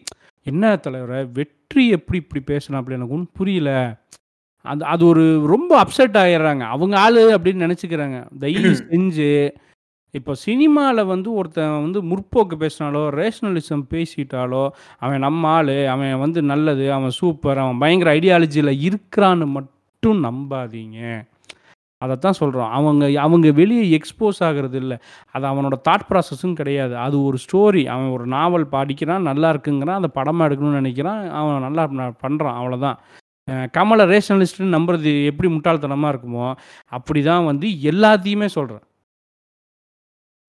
என்ன 0.46 0.76
தலைவரை 0.76 1.24
வெற்றி 1.70 1.88
எப்படி 1.96 2.18
இப்படி 2.22 2.40
பேசணும் 2.50 2.78
அப்படி 2.78 2.96
எனக்கு 2.96 3.14
ஒன்றும் 3.14 3.34
புரியல. 3.38 3.70
அது 4.64 4.82
அது 4.84 5.02
ஒரு 5.06 5.24
ரொம்ப 5.52 5.72
அப்செட் 5.82 6.16
ஆயிடுறாங்க. 6.20 6.64
அவங்க 6.74 6.94
ஆளு 6.98 7.22
அப்படின்னு 7.34 7.64
நினச்சிக்கிறாங்க. 7.66 8.18
தயவு 8.42 8.70
செஞ்சு 8.84 9.28
இப்போ 10.14 10.32
சினிமாவில் 10.44 11.10
வந்து 11.10 11.28
ஒருத்தன் 11.38 11.74
வந்து 11.84 12.00
முற்போக்கு 12.10 12.56
பேசினாலோ 12.62 13.02
ரேஷனலிசம் 13.18 13.84
பேசிட்டாலோ 13.92 14.62
அவன் 15.02 15.24
நம்ம 15.26 15.50
ஆள் 15.50 15.74
அவன் 15.94 16.22
வந்து 16.24 16.42
நல்லது 16.52 16.86
அவன் 16.96 17.14
சூப்பர் 17.18 17.60
அவன் 17.64 17.82
பயங்கர 17.82 18.14
ஐடியாலஜியில் 18.16 18.72
இருக்கிறான்னு 18.86 19.48
மட்டும் 19.58 20.20
நம்பாதீங்க. 20.26 20.98
அதைத்தான் 22.02 22.38
சொல்கிறோம் 22.40 22.72
அவங்க 22.78 23.04
அவங்க 23.24 23.48
வெளியே 23.60 23.84
எக்ஸ்போஸ் 23.98 24.40
ஆகிறது 24.48 24.76
இல்லை. 24.82 24.96
அது 25.34 25.44
அவனோட 25.50 25.76
தாட் 25.88 26.08
ப்ராசஸும் 26.10 26.58
கிடையாது. 26.60 26.94
அது 27.04 27.16
ஒரு 27.28 27.38
ஸ்டோரி 27.44 27.82
அவன் 27.94 28.12
ஒரு 28.16 28.26
நாவல் 28.36 28.66
படிக்கிறான் 28.74 29.28
நல்லா 29.30 29.48
இருக்குங்கிறான் 29.54 30.00
அதை 30.00 30.10
படமாக 30.18 30.48
எடுக்கணும்னு 30.48 30.80
நினைக்கிறான் 30.82 31.22
அவன் 31.40 31.64
நல்லா 31.68 31.84
பண்ணுறான் 32.24 32.58
அவ்வளோதான் 32.60 32.98
கமலை 33.76 34.04
ரேஷனலிஸ்ட்னு 34.12 34.74
நம்புறது 34.76 35.10
எப்படி 35.30 35.48
முட்டாள்தனமாக 35.52 36.12
இருக்குமோ 36.12 36.48
அப்படி 36.96 37.20
தான் 37.30 37.48
வந்து 37.50 37.66
எல்லாத்தையுமே 37.90 38.48
சொல்கிறேன் 38.56 38.84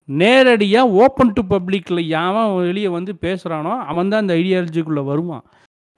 நேரடியாக 0.08 0.92
ஓப்பன் 1.02 1.34
டு 1.34 1.42
பப்ளிக்கில் 1.52 2.02
யாவன் 2.16 2.54
வெளியே 2.68 2.90
வந்து 2.96 3.12
பேசுகிறானோ 3.26 3.72
அவன் 3.90 4.10
தான் 4.12 4.22
அந்த 4.24 4.34
ஐடியாலஜிக்குள்ளே 4.42 5.02
வருவான். 5.10 5.44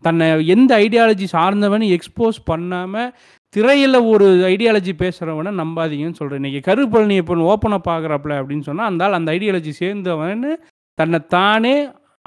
தன்னை 0.03 0.27
எந்த 0.55 0.73
ஐடியாலஜி 0.85 1.27
சார்ந்தவன் 1.35 1.85
எக்ஸ்போஸ் 1.97 2.39
பண்ணாமல் 2.51 3.11
திரையில் 3.55 3.95
ஒரு 3.95 4.27
ஐடியாலஜி 4.27 4.93
பேசுகிறவனை 4.99 5.51
நம்பாதீங்கன்னு 5.61 6.19
சொல்கிறேன் 6.19 6.43
இன்றைக்கி 6.43 6.61
கருப்பழனி 6.69 7.17
இப்போ 7.17 7.35
ஓப்பனாக 7.35 7.81
பார்க்குறாப்புல 7.89 8.37
அப்படின்னு 8.41 8.61
சொன்னால் 8.61 8.87
அந்த 8.87 9.05
ஆள் 9.05 9.13
அந்த 9.13 9.33
ஐடியாலஜி 9.33 9.73
சேர்ந்தவன்னு 9.81 10.53
தன்னை 10.95 11.27
தானே 11.27 11.75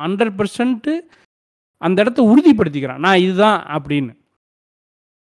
ஹண்ட்ரட் 0.02 0.38
பர்சன்ட்டு 0.40 0.94
அந்த 1.78 2.02
இடத்த 2.02 2.22
உறுதிப்படுத்திக்கிறான். 2.24 2.98
நான் 2.98 3.20
இதுதான் 3.20 3.60
அப்படின்னு. 3.76 4.14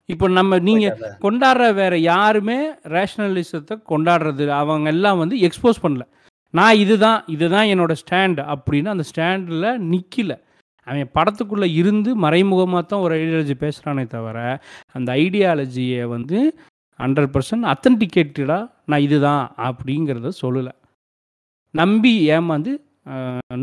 இப்போ 0.05 0.27
நம்ம 0.27 0.59
நீங்கள் 0.59 0.97
கொண்டாடுற 1.21 1.73
வேற 1.73 1.97
யாருமே 1.97 2.59
ரேஷனலிசத்தை 2.95 3.77
கொண்டாடுறது 3.89 4.47
அவங்க 4.47 4.89
எல்லாம் 4.89 5.17
வந்து 5.17 5.37
எக்ஸ்போஸ் 5.39 5.83
பண்ணல. 5.83 6.05
நான் 6.49 6.75
இதுதான் 6.75 7.23
இதுதான் 7.27 7.65
என்னோட 7.65 7.95
ஸ்டாண்ட் 8.03 8.39
அப்படின்னு 8.53 8.85
அந்த 8.85 9.03
ஸ்டாண்டில் 9.03 9.67
நிற்கல 9.89 10.33
அவன் 10.89 11.13
படத்துக்குள்ளே 11.17 11.67
இருந்து 11.81 12.09
மறைமுகமாக 12.25 12.83
தான் 12.83 13.03
ஒரு 13.05 13.13
ஐடியாலஜி 13.19 13.55
பேசுகிறானே 13.63 14.05
தவிர 14.15 14.37
அந்த 14.97 15.09
ஐடியாலஜியை 15.23 16.03
வந்து 16.15 16.39
ஹண்ட்ரட் 16.99 17.31
பர்சன்ட் 17.35 17.69
அத்தன்டிகேட்டடாக 17.73 18.69
நான் 18.91 19.05
இதுதான் 19.07 19.43
அப்படிங்கிறத 19.67 20.31
சொல்லலை. 20.43 20.73
நம்பி 21.73 22.13
ஏமாந்து 22.35 22.71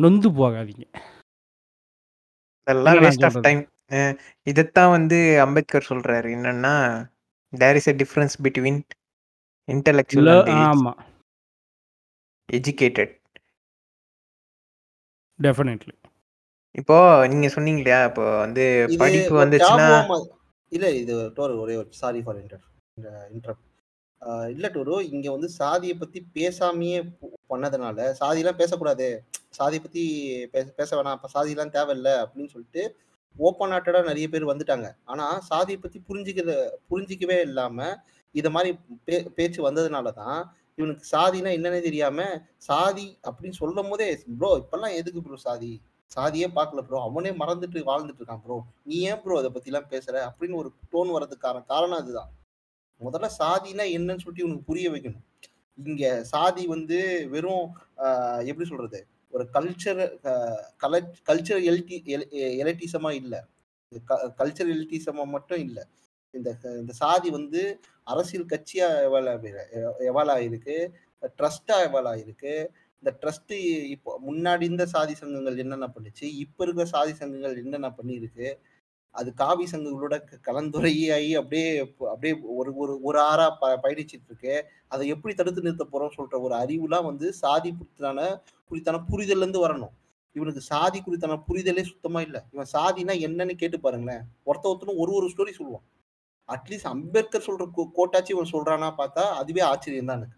நொந்து 0.03 0.29
போகாதீங்க. 0.41 0.87
நான் 2.87 3.01
வேஸ்ட் 3.05 3.27
ஆஃப்? 3.29 3.41
டைம் 3.47 3.63
இதைத்தான் 4.51 4.95
வந்து 4.97 5.19
அம்பேத்கர் 5.45 5.89
சொல்றாரு. 5.91 6.29
என்னன்னா 6.37 6.75
there 7.53 7.79
is 7.81 7.91
a 7.93 7.97
difference 8.03 8.37
between 8.45 8.81
intellectual 9.69 10.33
ஆமாம் 10.69 11.03
எஜுகேட்டட் 12.49 13.13
டெஃபினெட்லி 15.39 15.95
இப்போ 16.75 16.97
நீங்க 17.31 17.49
சொன்னீங்க 17.55 17.81
இல்லையா 17.81 18.01
இப்போ 18.09 18.25
வந்து 18.39 18.65
இது 18.87 19.01
படிப்பு 19.03 19.35
வந்துச்சுன்னா 19.43 19.87
ஞாபகமா- 19.91 20.25
இல்ல 20.73 20.87
இது 21.01 21.15
டோரு 21.37 21.55
ஒரே 21.61 21.75
ஒரு 21.81 21.89
சாரி 21.99 22.21
ஃபார் 22.25 22.41
இன்டர் 22.41 22.65
இன்டர் 23.33 23.59
இல்ல 24.53 24.67
டோரு 24.75 24.97
இங்க 25.11 25.27
வந்து 25.31 25.49
சாதியை 25.59 25.95
பத்தி 25.97 26.19
பேசாமையே 26.37 26.99
பு- 27.13 27.33
பண்ணதுனால 27.51 27.99
சாதியெல்லாம் 28.21 28.61
பேசக்கூடாது. 28.61 29.09
சாதியை 29.51 29.81
பத்தி 29.83 30.03
பேச 30.53 30.67
பேச 30.79 30.91
வேணாம் 30.97 31.17
அப்ப 31.17 31.29
சாதியெல்லாம் 31.35 31.75
தேவையில்ல 31.75 32.11
அப்படின்னு 32.23 32.53
சொல்லிட்டு 32.55 32.83
ஓப்பன் 33.37 33.73
ஹார்ட்டடா 33.73 34.01
நிறைய 34.09 34.27
பேர் 34.29 34.51
வந்துட்டாங்க. 34.51 34.89
ஆனா 35.05 35.25
சாதியை 35.49 35.79
பத்தி 35.81 35.99
புரிஞ்சுக்கிற 36.09 36.51
புரிஞ்சிக்கவே 36.91 37.39
இல்லாம 37.47 37.79
இத 38.35 38.49
மாதிரி 38.51 38.71
பே 39.07 39.17
பேச்சு 39.37 39.61
வந்ததுனால 39.63 40.09
தான் 40.15 40.39
இவனுக்கு 40.79 41.05
சாதினா 41.13 41.51
என்னன்னே 41.57 41.81
தெரியாம 41.83 42.21
சாதி 42.69 43.07
அப்படின்னு 43.25 43.59
சொல்லும் 43.61 43.91
போதே 43.91 44.09
ப்ரோ 44.39 44.51
இப்பெல்லாம் 44.63 44.97
எதுக்கு 44.99 45.21
ப்ரோ 45.23 45.39
சாதி? 45.45 45.73
சாதியே 46.11 46.47
பார்க்கல 46.57 46.81
ப்ரோ 46.89 46.99
அவனே 47.09 47.31
மறந்துட்டு 47.43 47.79
வாழ்ந்துட்டு 47.91 48.21
இருக்கான் 48.21 48.43
ப்ரோ 48.45 48.57
நீ 48.89 48.97
ஏன் 49.11 49.21
ப்ரோ 49.23 49.39
அதை 49.41 49.51
பத்திலாம் 49.55 49.91
பேசுற? 49.95 50.15
அப்படின்னு 50.29 50.61
ஒரு 50.63 50.71
டோன் 50.93 51.15
வர்றதுக்கான 51.17 51.63
காரணம் 51.73 52.01
அதுதான். 52.03 52.31
முதல்ல 53.01 53.29
சாதினா 53.41 53.85
என்னன்னு 53.97 54.23
சொல்லிட்டு 54.25 54.47
உனக்கு 54.49 54.69
புரிய 54.71 54.89
வைக்கணும். 54.95 55.25
இங்க 55.79 56.05
சாதி 56.33 56.65
வந்து 56.75 56.99
வெறும் 57.33 57.67
எப்படி 58.51 58.67
சொல்றது? 58.71 59.01
ஒரு 59.33 59.45
கல்ச்சர் 59.57 60.03
கல்ச்சர் 61.29 61.63
எல்டி 61.71 61.97
எலட்டிசமா 62.63 63.11
இல்லை. 63.21 63.41
கல்ச்சர் 64.41 64.73
எலிட்டிசமா 64.75 65.25
மட்டும் 65.35 65.63
இல்லை. 65.67 65.85
இந்த 66.35 66.51
இந்த 66.83 66.93
சாதி 67.01 67.29
வந்து 67.39 67.61
அரசியல் 68.07 68.51
கட்சியா 68.53 68.87
எவால் 69.09 69.29
எவால் 70.11 70.33
ஆயிருக்கு 70.37 70.77
ட்ரஸ்டா 71.39 71.77
எவால் 71.89 72.09
ஆயிருக்கு. 72.13 72.55
இந்த 73.05 73.19
ட்ரஸ்ட் 73.23 73.53
இப்போ 73.87 74.21
முன்னாடி 74.29 74.63
இருந்த 74.63 74.87
சாதி 74.87 75.15
சங்கங்கள் 75.15 75.59
என்னென்ன 75.59 75.87
பண்ணுச்சு 75.87 76.23
இப்ப 76.23 76.65
இருக்கிற 76.65 76.89
சாதி 76.89 77.13
சங்கங்கள் 77.13 77.57
என்னென்ன 77.57 77.95
பண்ணியிருக்கு 77.97 78.55
அது 79.11 79.35
காவி 79.35 79.67
சங்கங்களோட 79.73 80.21
க- 80.25 80.53
கலந்துரையாகி 80.53 81.33
அப்படியே 81.33 81.79
அப்படியே 81.99 82.41
ஒரு 82.41 82.77
ஒரு 82.77 83.01
ஒரு 83.03 83.21
ஆறா 83.21 83.51
ப 83.61 83.81
பயணிச்சிட்டு 83.83 84.27
இருக்கு 84.27 84.65
அதை 84.89 85.09
எப்படி 85.09 85.35
தடுத்து 85.35 85.63
நிறுத்த 85.63 85.87
போறோம்னு 85.93 86.19
சொல்ற 86.19 86.41
ஒரு 86.41 86.55
அறிவுலாம் 86.55 87.05
வந்து 87.05 87.33
சாதி 87.33 87.73
குறித்தான 87.73 88.41
குறித்தான 88.71 89.05
புரிதல்ல 89.11 89.37
இருந்து 89.37 89.69
வரணும். 89.69 89.91
இவனுக்கு 90.33 90.61
சாதி 90.61 91.03
குறித்தான 91.03 91.43
புரிதலே 91.49 91.83
சுத்தமா 91.83 92.21
இல்லை. 92.21 92.41
இவன் 92.51 92.67
சாதினா 92.73 93.15
என்னன்னு 93.27 93.55
கேட்டு 93.55 93.81
பாருங்களேன். 93.81 94.23
ஒருத்த 94.47 94.65
ஒருத்தனும் 94.65 94.97
ஒரு 94.97 95.13
ஒரு 95.13 95.27
ஸ்டோரி 95.27 95.53
சொல்லுவான். 95.59 95.85
அட்லீஸ்ட் 96.49 96.93
அம்பேத்கர் 96.95 97.45
சொல்ற 97.47 97.71
கோ- 97.77 97.91
கோட்டாச்சு 97.97 98.31
இவன் 98.31 98.51
சொல்றானா 98.53 98.95
பார்த்தா 98.99 99.25
அதுவே 99.41 99.61
ஆச்சரியம் 99.61 100.07
தான் 100.07 100.17
எனக்கு. 100.17 100.37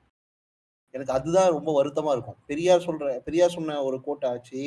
எனக்கு 0.97 1.13
அதுதான் 1.13 1.51
ரொம்ப 1.51 1.71
வருத்தமா 1.83 2.13
இருக்கும். 2.13 2.37
பெரியார் 2.47 2.81
சொல்ற 2.81 3.19
பெரியார் 3.19 3.51
சொன்ன 3.51 3.83
ஒரு 3.83 4.01
கோட்டாச்சு 4.07 4.61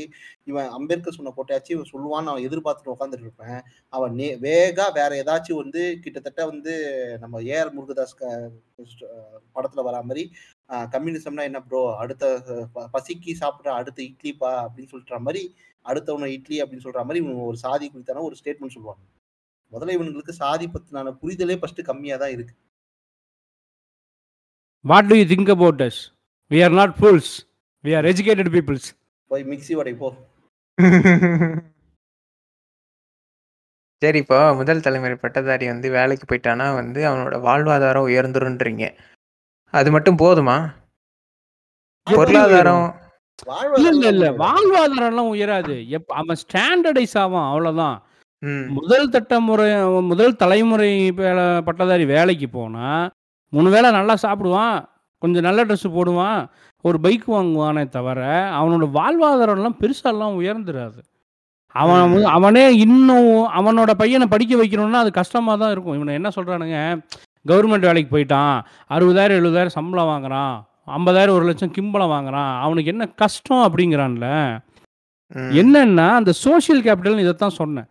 இவன் 0.44 0.68
அம்பேத்கர் 0.68 1.14
சொன்ன 1.14 1.34
கோட்டாச்சு 1.38 1.72
இவன் 1.72 1.90
சொல்லுவான்னு 1.92 2.30
அவன் 2.30 2.44
எதிர்பார்த்துட்டு 2.44 2.94
உட்காந்துட்டு 2.94 3.22
இருப்பேன். 3.22 3.62
அவன் 3.90 4.14
நே 4.14 4.36
வேகா 4.36 4.86
வேற 4.94 5.10
ஏதாச்சும் 5.10 5.56
வந்து 5.56 5.98
கிட்டத்தட்ட 6.02 6.46
வந்து 6.46 6.74
நம்ம 7.20 7.42
ஏஆர் 7.42 7.72
முருகதாஸ் 7.72 8.16
படத்துல 9.56 9.86
வரா 9.88 10.02
மாதிரி 10.04 10.24
கம்யூனிசம்னா 10.68 11.42
என்ன 11.42 11.62
ப்ரோ 11.64 11.98
அடுத்த 11.98 12.26
ப- 12.74 12.90
பசிக்கு 12.94 13.34
சாப்பிட்ற 13.40 13.68
அடுத்த 13.82 14.04
இட்லிப்பா? 14.04 14.52
அப்படின்னு 14.66 14.92
சொல்ற 14.92 15.20
மாதிரி 15.20 15.44
அடுத்தவன 15.86 16.26
இட்லி 16.26 16.62
அப்படின்னு 16.62 16.86
சொல்ற 16.86 17.00
மாதிரி 17.04 17.26
இவங்க 17.26 17.42
ஒரு 17.42 17.58
சாதி 17.58 17.92
குறித்தான 17.94 18.22
ஒரு 18.22 18.36
ஸ்டேட்மெண்ட் 18.44 18.76
சொல்லுவாங்க. 18.78 19.04
முதல்ல 19.72 19.96
இவனுங்களுக்கு 19.98 20.30
சாதி 20.30 20.66
பத்தினான 20.68 21.18
புரிதலே 21.22 21.58
ஃபர்ஸ்ட் 21.58 21.82
கம்மியா 21.84 22.18
தான் 22.18 22.32
இருக்கு. 22.32 22.56
What 24.86 25.06
do 25.06 25.16
you 25.16 25.24
think 25.24 25.50
about 25.50 25.82
us 25.82 26.02
we 26.52 26.60
are 26.64 26.76
not 26.80 26.96
fools 27.00 27.32
we 27.84 27.92
are 27.98 28.06
educated 28.06 28.52
peoples 28.56 28.88
போய் 29.32 29.44
மிக்ஸி 29.44 29.74
வடை 29.76 29.94
போ. 29.96 30.10
சரி 34.02 34.18
இப்போ 34.18 34.38
முதல் 34.54 34.82
தலைமுறை 34.82 35.16
பட்டதாரி 35.16 35.66
வந்து 35.68 35.88
வேலைக்கு 35.90 36.26
போயிட்டானா 36.28 36.68
வந்து 36.76 37.00
அவனோட 37.10 37.38
வாழ்வாதாரம் 37.42 38.06
உயர்ந்துருன்றீங்க. 38.08 38.84
அது 39.74 39.90
மட்டும் 39.92 40.20
போதுமா? 40.20 40.56
பொருளாதாரம். 42.08 42.88
இல்ல 43.78 43.90
இல்ல 43.90 44.08
இல்ல. 44.08 44.26
வாழ்வாதாரம் 44.36 44.62
வாழ்வாதாரம் 44.76 45.12
எல்லாம் 45.12 45.32
உயராது. 45.34 45.76
எப் 45.98 46.12
அவன் 46.12 46.40
ஸ்டாண்டர்டைஸ் 46.44 47.18
ஆவான் 47.18 47.50
அவ்வளவுதான். 47.50 47.98
முதல் 48.78 49.08
தட்டமுறை 49.10 49.68
முதல் 50.02 50.36
தலைமுறை 50.36 50.92
பட்டதாரி 51.68 52.06
வேலைக்கு 52.06 52.50
போனா 52.50 52.90
மூணு 53.54 53.70
வேளை 53.70 53.90
நல்லா 53.92 54.16
சாப்பிடுவான் 54.24 54.78
கொஞ்சம் 55.22 55.46
நல்ல 55.48 55.64
ட்ரெஸ் 55.70 55.88
போடுவான் 55.96 56.42
ஒரு 56.86 56.98
பைக் 57.06 57.26
வாங்குவானே 57.36 57.84
தவிர 57.96 58.20
அவனோட 58.60 58.86
வாழ்வாதாரம்லாம் 58.98 59.80
பெருசாலாம் 59.82 60.38
உயர்ந்துராது. 60.42 61.00
அவன் 61.76 62.24
அவனே 62.36 62.64
இன்னும் 62.86 63.32
அவனோட 63.60 63.92
பையனை 64.02 64.26
படிக்க 64.34 64.54
வைக்கணும்னா 64.62 65.02
அது 65.04 65.12
கஷ்டமாக 65.18 65.58
தான் 65.62 65.74
இருக்கும். 65.74 65.98
இவனை 65.98 66.14
என்ன 66.20 66.30
சொல்கிறானுங்க 66.38 66.78
கவர்மெண்ட் 67.50 67.88
வேலைக்கு 67.90 68.14
போயிட்டான் 68.14 68.56
அறுபதாயிரம் 68.96 69.40
எழுபதாயிரம் 69.42 69.78
சம்பளம் 69.78 70.12
வாங்குறான் 70.14 70.56
ஐம்பதாயிரம் 70.98 71.38
ஒரு 71.40 71.46
லட்சம் 71.50 71.74
கிம்பளம் 71.76 72.14
வாங்குறான் 72.14 72.52
அவனுக்கு 72.66 72.92
என்ன 72.94 73.06
கஷ்டம் 73.22 73.66
அப்படிங்கிறான்ல. 73.68 74.28
என்னன்னா 75.62 76.08
அந்த 76.20 76.32
சோஷியல் 76.46 76.82
கேபிட்டல்னு 76.86 77.26
இதைத்தான் 77.26 77.60
சொன்னேன். 77.62 77.88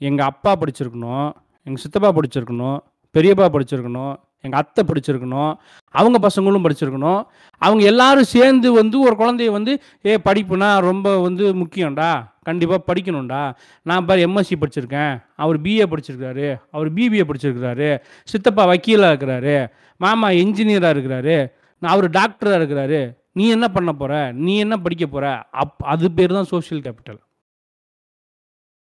எங்கள் 0.00 0.28
அப்பா 0.30 0.52
படிச்சிருக்கணும் 0.60 1.28
எங்கள் 1.66 1.82
சித்தப்பா 1.82 2.10
படிச்சிருக்கணும் 2.18 2.78
பெரியப்பா 3.14 3.46
படிச்சிருக்கணும் 3.54 4.14
எங்கள் 4.46 4.60
அத்தை 4.62 4.82
படிச்சிருக்கணும் 4.88 5.52
அவங்க 5.94 6.18
பசங்களும் 6.26 6.64
படிச்சிருக்கணும். 6.66 7.20
அவங்க 7.62 7.82
எல்லாரும் 7.92 8.30
சேர்ந்து 8.36 8.68
வந்து 8.78 8.96
ஒரு 9.00 9.14
குழந்தைய 9.18 9.50
வந்து 9.58 9.72
ஏ 10.06 10.14
படிப்புனா 10.24 10.70
ரொம்ப 10.88 11.16
வந்து 11.26 11.44
முக்கியம்டா 11.62 12.10
கண்டிப்பாக 12.42 12.86
படிக்கணும்டா. 12.88 13.42
நான் 13.82 14.06
பாரு 14.08 14.20
எம்எஸ்சி 14.28 14.56
படிச்சிருக்கேன். 14.60 15.12
அவர் 15.44 15.58
பிஏ 15.62 15.84
படிச்சிருக்காரு 15.92 16.48
அவர் 16.70 16.94
பிபிஏ 16.94 17.24
படிச்சிருக்கிறாரு. 17.30 17.90
சித்தப்பா 18.24 18.64
வக்கீலாக 18.72 19.14
இருக்கிறாரு. 19.14 19.56
மாமா 20.04 20.28
இன்ஜினியராக 20.42 20.96
இருக்கிறாரு. 20.96 21.38
நான் 21.78 21.94
அவர் 21.94 22.10
டாக்டராக 22.10 22.58
இருக்கிறாரு. 22.60 23.00
நீ 23.38 23.46
என்ன 23.54 23.66
பண்ண 23.68 23.90
போகிற 23.92 24.18
நீ 24.32 24.52
என்ன 24.58 24.74
படிக்க 24.84 25.06
போகிற 25.06 25.30
அப் 25.62 25.82
அது 25.92 26.10
பேர் 26.18 26.36
தான் 26.36 26.50
சோஷியல் 26.52 26.82
கேபிட்டல் 26.82 27.20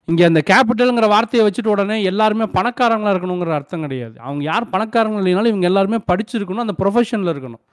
இங்கே 0.07 0.23
அந்த 0.29 0.41
கேபிட்டலுங்கிற 0.49 1.07
வார்த்தையை 1.13 1.43
வச்சுட்டு 1.45 1.71
உடனே 1.75 1.95
எல்லாருமே 2.09 2.45
பணக்காரங்களாக 2.57 3.13
இருக்கணுங்கிற 3.13 3.53
அர்த்தம் 3.59 3.83
கிடையாது. 3.85 4.15
அவங்க 4.25 4.43
யார் 4.51 4.65
பணக்காரங்க 4.73 5.19
இல்லைனாலும் 5.21 5.51
இவங்க 5.53 5.67
எல்லாருமே 5.71 5.97
படிச்சிருக்கணும் 6.11 6.65
அந்த 6.65 6.75
ப்ரொஃபஷனில் 6.81 7.31
இருக்கணும். 7.33 7.63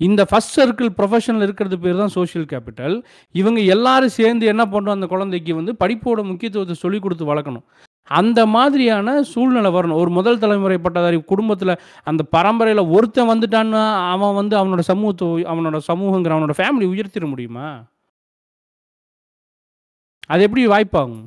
இந்த 0.00 0.22
ஃபர்ஸ்ட் 0.30 0.54
சர்க்கிள் 0.58 0.90
ப்ரொஃபஷனில் 0.96 1.44
இருக்கிறது 1.46 1.76
பேர் 1.82 2.00
தான் 2.00 2.14
சோஷியல் 2.16 2.46
கேபிட்டல் 2.52 2.96
இவங்க 3.34 3.60
எல்லாரும் 3.74 4.14
சேர்ந்து 4.16 4.46
என்ன 4.52 4.64
பண்ணுறோம் 4.72 4.96
அந்த 4.98 5.06
குழந்தைக்கு 5.12 5.52
வந்து 5.58 5.74
படிப்போட 5.82 6.22
முக்கியத்துவத்தை 6.30 6.76
சொல்லிக் 6.84 7.04
கொடுத்து 7.04 7.30
வளர்க்கணும். 7.32 7.64
அந்த 8.10 8.40
மாதிரியான 8.54 9.22
சூழ்நிலை 9.32 9.70
வரணும். 9.76 10.00
ஒரு 10.02 10.10
முதல் 10.10 10.40
தலைமுறை 10.42 10.78
பட்டதாரி 10.78 11.18
குடும்பத்தில் 11.32 11.72
அந்த 12.10 12.22
பரம்பரையில் 12.36 12.82
ஒருத்தன் 12.96 13.30
வந்துட்டான்னா 13.32 13.82
அவன் 14.14 14.34
வந்து 14.40 14.56
அவனோட 14.60 14.84
சமூகத்தை 14.90 15.28
அவனோட 15.52 15.80
சமூகங்கிற 15.90 16.34
அவனோட 16.36 16.56
ஃபேமிலி 16.60 16.88
உயர்த்திட 16.92 17.28
முடியுமா? 17.32 17.68
அது 20.30 20.44
எப்படி 20.46 20.62
வாய்ப்பாகும்? 20.72 21.24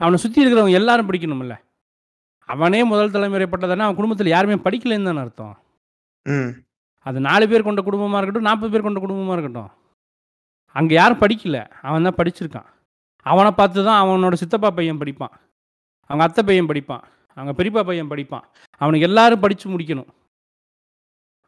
அவனை 0.00 0.16
சுற்றி 0.22 0.42
இருக்கிறவங்க 0.42 0.78
எல்லாரும் 0.80 1.08
படிக்கணும்ல. 1.08 1.54
அவனே 2.48 2.80
முதல் 2.90 3.14
தலைமுறை 3.14 3.46
பட்டதானே 3.50 3.84
அவன் 3.84 3.98
குடும்பத்தில் 3.98 4.34
யாருமே 4.34 4.56
படிக்கலைன்னு 4.66 5.08
தானே 5.08 5.22
அர்த்தம். 5.24 5.54
அது 7.06 7.18
நாலு 7.28 7.44
பேர் 7.50 7.66
கொண்ட 7.66 7.80
குடும்பமாக 7.86 8.18
இருக்கட்டும் 8.20 8.48
நாற்பது 8.48 8.72
பேர் 8.72 8.86
கொண்ட 8.86 9.00
குடும்பமாக 9.04 9.36
இருக்கட்டும். 9.36 9.70
அங்கே 10.78 10.94
யாரும் 10.98 11.22
படிக்கல. 11.22 11.58
அவன் 11.88 12.06
தான் 12.08 12.18
படிச்சிருக்கான். 12.20 12.68
அவனை 13.30 13.50
பார்த்து 13.58 13.84
தான் 13.88 14.00
அவனோட 14.02 14.34
சித்தப்பா 14.42 14.70
பையன் 14.78 15.00
படிப்பான். 15.02 15.34
அவங்க 16.10 16.24
அத்தை 16.26 16.42
பையன் 16.48 16.70
படிப்பான். 16.70 17.04
அவங்க 17.36 17.52
பெரியப்பா 17.58 17.82
பையன் 17.90 18.10
படிப்பான். 18.12 18.44
அவனுக்கு 18.80 19.08
எல்லாரும் 19.08 19.42
படித்து 19.44 19.66
முடிக்கணும். 19.74 20.10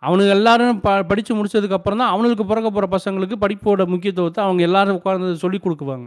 அவனுக்கு 0.03 0.33
எல்லாரும் 0.37 0.81
ப 0.85 0.89
படித்து 1.11 1.33
முடித்ததுக்கப்புறம் 1.37 2.01
தான் 2.03 2.13
அவனுக்கு 2.15 2.45
பிறக்க 2.51 2.69
போகிற 2.71 2.87
பசங்களுக்கு 2.95 3.37
படிப்போட 3.45 3.85
முக்கியத்துவத்தை 3.93 4.41
அவங்க 4.47 4.63
எல்லாரும் 4.69 4.97
உட்கார்ந்து 4.99 5.43
சொல்லி 5.45 5.59
கொடுக்குவாங்க. 5.65 6.07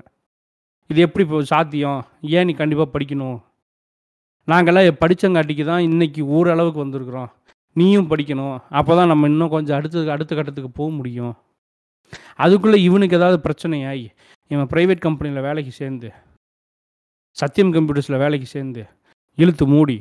இது 0.90 1.00
எப்படி 1.08 1.24
இப்போ 1.26 1.40
சாத்தியம்? 1.54 2.00
ஏன் 2.38 2.48
நீ 2.50 2.54
கண்டிப்பாக 2.62 2.90
படிக்கணும்? 2.96 3.38
நாங்கள்லாம் 4.48 5.02
படித்தங்காட்டிக்கு 5.04 5.66
தான் 5.72 5.84
இன்றைக்கி 5.90 6.22
ஓரளவுக்கு 6.36 6.84
வந்திருக்கிறோம். 6.84 7.30
நீயும் 7.76 8.10
படிக்கணும். 8.12 8.56
அப்போ 8.80 8.94
தான் 9.00 9.12
நம்ம 9.12 9.28
இன்னும் 9.32 9.54
கொஞ்சம் 9.56 9.78
அடுத்த 9.80 10.12
அடுத்த 10.16 10.32
கட்டத்துக்கு 10.36 10.72
போக 10.80 10.90
முடியும். 11.00 11.34
அதுக்குள்ளே 12.44 12.78
இவனுக்கு 12.88 13.18
ஏதாவது 13.20 13.38
பிரச்சனையாகி 13.46 14.08
இவன் 14.52 14.70
ப்ரைவேட் 14.72 15.06
கம்பெனியில் 15.06 15.46
வேலைக்கு 15.48 15.74
சேர்ந்து 15.82 16.10
சத்யம் 17.38 17.74
கம்ப்யூட்டர்ஸில் 17.76 18.22
வேலைக்கு 18.24 18.48
சேர்ந்து 18.56 18.84
இழுத்து 19.38 19.66
மூடி 19.74 19.98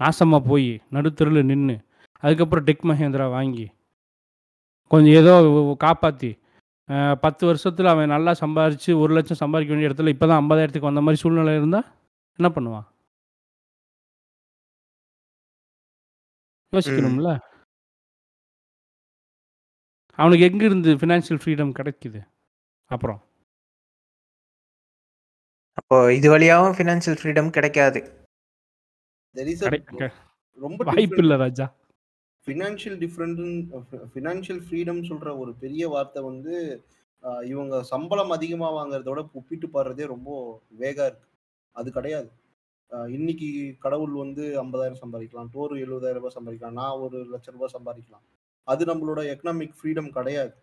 நாசமாக 0.00 0.42
போய் 0.48 0.68
நடுத்தருவில் 0.94 1.48
நின்று 1.50 1.76
அதுக்கப்புறம் 2.22 2.66
டெக் 2.68 2.86
மஹேந்திரா 2.90 3.26
வாங்கி 3.36 3.66
கொஞ்சம் 4.90 5.18
ஏதோ 5.22 5.34
காப்பாற்றி 5.86 6.30
பத்து 7.24 7.42
வருஷத்தில் 7.48 7.90
அவன் 7.92 8.12
நல்லா 8.14 8.32
சம்பாரித்து 8.42 8.92
ஒரு 9.02 9.12
லட்சம் 9.16 9.42
சம்பாதிக்க 9.42 9.72
வேண்டிய 9.72 9.90
இடத்துல 9.90 10.12
இப்போ 10.14 10.26
தான் 10.26 10.40
ஐம்பதாயிரத்துக்கு 10.42 10.90
வந்த 10.90 11.02
மாதிரி 11.06 11.20
சூழ்நிலை 11.22 11.52
இருந்தால் 11.60 11.86
என்ன 12.38 12.48
பண்ணுவான்? 12.56 12.86
யோசிக்கணும்ல. 16.72 17.30
அவனுக்கு 20.18 20.46
எங்கிருந்து 20.48 20.90
ஃபினான்ஷியல் 21.00 21.40
ஃப்ரீடம் 21.42 21.76
கிடைக்குது? 21.78 22.20
அப்புறம். 22.90 23.20
அப்போ 25.80 25.96
இது 26.18 26.28
வழியாகவும் 26.34 26.76
ஃபினான்ஷியல் 26.78 27.18
ஃப்ரீடம் 27.20 27.54
கிடைக்காது. 27.56 28.00
ரொம்ப 30.58 30.80
வாய்ப்பு 30.90 31.22
இல்லை 31.24 31.36
ராஜா. 31.44 31.66
ஃபினான்ஷியல் 32.46 32.98
டிஃப்ரெண்ட் 33.04 33.40
ஃபினான்ஷியல் 34.12 34.60
ஃப்ரீடம் 34.66 35.00
சொல்ற 35.10 35.30
ஒரு 35.42 35.52
பெரிய 35.62 35.82
வார்த்தை 35.94 36.20
வந்து 36.30 36.54
இவங்க 37.52 37.74
சம்பளம் 37.92 38.32
அதிகமாக 38.36 38.76
வாங்குறதோட 38.78 39.20
ஒப்பிட்டு 39.38 39.66
பாடுறதே 39.74 40.04
ரொம்ப 40.12 40.30
வேகா 40.82 41.06
இருக்கு. 41.10 41.26
அது 41.76 41.88
கிடையாது. 41.96 42.28
இன்னைக்கு 43.16 43.48
கடவுள் 43.84 44.14
வந்து 44.22 44.44
ஐம்பதாயிரம் 44.62 45.02
சம்பாதிக்கலாம் 45.02 45.50
டோர் 45.54 45.74
எழுபதாயிரம் 45.84 46.20
ரூபாய் 46.20 46.36
சம்பாதிக்கலாம் 46.36 46.78
நான் 46.80 47.02
ஒரு 47.04 47.18
லட்ச 47.32 47.54
ரூபாய் 47.56 47.74
சம்பாதிக்கலாம். 47.76 48.24
அது 48.68 48.82
நம்மளோட 48.90 49.20
எக்கனாமிக் 49.32 49.76
ஃப்ரீடம் 49.78 50.10
கிடையாது. 50.16 50.54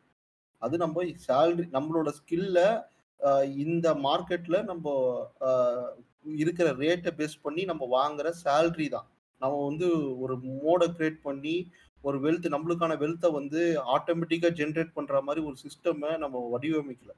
அது 0.61 0.75
நம்ம 0.84 1.03
சேல்ரி 1.28 1.67
நம்மளோட 1.78 2.09
ஸ்கில்ல 2.19 2.59
இந்த 3.65 3.88
மார்க்கெட்ல 4.07 4.57
நம்ம 4.71 4.88
இருக்கிற 6.43 6.67
ரேட்டை 6.84 7.11
பேஸ் 7.19 7.38
பண்ணி 7.45 7.63
நம்ம 7.71 7.84
வாங்குற 7.97 8.28
சேல்ரி 8.45 8.88
தான். 8.95 9.07
நம்ம 9.39 9.65
வந்து 9.65 10.19
ஒரு 10.19 10.35
மோடை 10.38 10.88
கிரியேட் 10.97 11.21
பண்ணி 11.23 11.55
ஒரு 12.01 12.19
வெல்த் 12.19 12.45
நம்மளுக்கான 12.45 12.93
வெல்த்தை 12.97 13.31
வந்து 13.31 13.81
ஆட்டோமேட்டிக்காக 13.97 14.51
ஜென்ரேட் 14.59 14.95
பண்ணுற 14.95 15.21
மாதிரி 15.21 15.45
ஒரு 15.45 15.55
சிஸ்டமை 15.63 16.17
நம்ம 16.17 16.49
வடிவமைக்கல. 16.53 17.11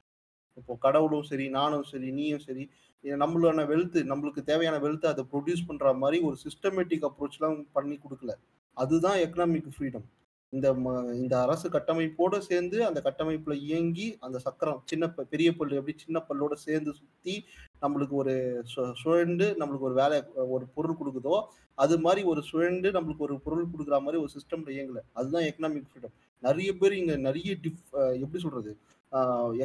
இப்போ 0.55 0.76
கடவுளும் 0.80 1.24
சரி 1.24 1.49
நானும் 1.49 1.84
சரி 1.84 2.11
நீயும் 2.11 2.39
சரி 2.39 2.70
நம்மளான 3.03 3.65
வெல்த் 3.65 3.99
நம்மளுக்கு 4.11 4.41
தேவையான 4.43 4.78
வெல்த்தை 4.88 5.05
அதை 5.05 5.26
ப்ரொடியூஸ் 5.32 5.67
பண்ணுற 5.67 5.97
மாதிரி 5.97 6.24
ஒரு 6.24 6.38
சிஸ்டமேட்டிக் 6.43 7.07
அப்ரோச்லாம் 7.07 7.65
பண்ணி 7.72 7.97
கொடுக்கல. 7.97 8.32
அதுதான் 8.74 9.20
எக்கனாமிக் 9.20 9.70
ஃப்ரீடம் 9.78 10.07
இந்த 10.49 10.74
ம- 10.74 11.13
இந்த 11.13 11.41
அரசு 11.41 11.70
கட்டமைப்போடு 11.70 12.38
சேர்ந்து 12.38 12.86
அந்த 12.86 13.01
கட்டமைப்பில் 13.01 13.59
இயங்கி 13.59 14.17
அந்த 14.20 14.39
சக்கரம் 14.39 14.82
சின்ன 14.86 15.09
ப- 15.09 15.24
பெரிய 15.24 15.55
பல்லு 15.55 15.76
எப்படி 15.76 15.97
சின்ன 15.97 16.24
பல்லோட 16.30 16.53
சேர்ந்து 16.53 16.93
சுற்றி 16.93 17.45
நம்மளுக்கு 17.82 18.09
ஒரு 18.09 18.63
சு- 18.75 18.93
சுழண்டு 19.03 19.55
நம்மளுக்கு 19.59 19.80
ஒரு 19.80 19.93
வேலை 19.93 20.23
ஒரு 20.36 20.65
பொருள் 20.67 20.95
கொடுக்குதோ 20.95 21.45
அது 21.75 21.99
மாதிரி 21.99 22.23
ஒரு 22.23 22.43
சுழண்டு 22.51 22.89
நம்மளுக்கு 22.89 23.17
ஒரு 23.17 23.39
பொருள் 23.39 23.65
கொடுக்குற 23.65 23.89
மாதிரி 23.89 24.17
ஒரு 24.17 24.27
சிஸ்டம்ல 24.27 24.69
இயங்கல. 24.69 24.97
அதுதான் 25.11 25.43
எக்கனாமிக் 25.43 25.88
ஃப்ரீடம் 25.89 26.13
நிறைய 26.41 26.77
பேர் 26.77 26.93
இங்க 26.93 27.15
நிறைய 27.15 27.55
டிஃப் 27.61 28.13
எப்படி 28.13 28.39
சொல்றது? 28.39 28.77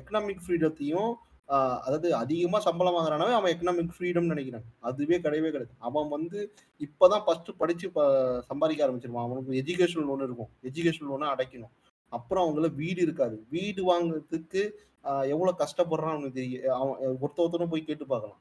எக்கனாமிக் 0.00 0.40
ஃப்ரீடத்தையும் 0.46 1.14
அதாவது 1.46 2.14
அதிகமா 2.14 2.58
சம்பளம் 2.60 2.94
வாங்குறானவே 2.94 3.32
அவன் 3.32 3.56
எக்கனாமிக் 3.56 3.90
ஃப்ரீடம் 3.98 4.28
நினைக்கிறான். 4.28 4.62
அதுவே 4.80 5.16
கிடையவே 5.16 5.44
கிடையாது. 5.44 5.68
அவன் 5.78 6.08
வந்து 6.08 6.52
இப்பதான் 6.78 7.24
ஃபர்ஸ்ட் 7.24 7.48
படிச்சு 7.56 7.90
சம்பாதிக்க 8.46 8.86
ஆரம்பிச்சிருவான். 8.86 9.24
அவனுக்கு 9.26 9.52
எஜுகேஷன் 9.52 10.06
லோன் 10.06 10.22
இருக்கும். 10.22 10.48
எஜுகேஷன் 10.62 11.12
லோனை 11.12 11.28
அடைக்கணும். 11.28 11.72
அப்புறம் 12.08 12.46
அவங்கள 12.48 12.74
வீடு 12.74 13.02
இருக்காது. 13.02 13.44
வீடு 13.50 13.82
வாங்குறதுக்கு 13.84 14.70
எவ்வளோ 15.04 15.30
எவ்வளவு 15.34 15.60
கஷ்டப்படுறான் 15.62 16.14
அவனுக்கு 16.14 16.38
தெரியும் 16.38 16.64
அவன் 16.80 16.98
ஒருத்த 17.22 17.42
ஒருத்தனும் 17.44 17.72
போய் 17.72 17.88
கேட்டு 17.88 18.04
பார்க்கலாம். 18.12 18.40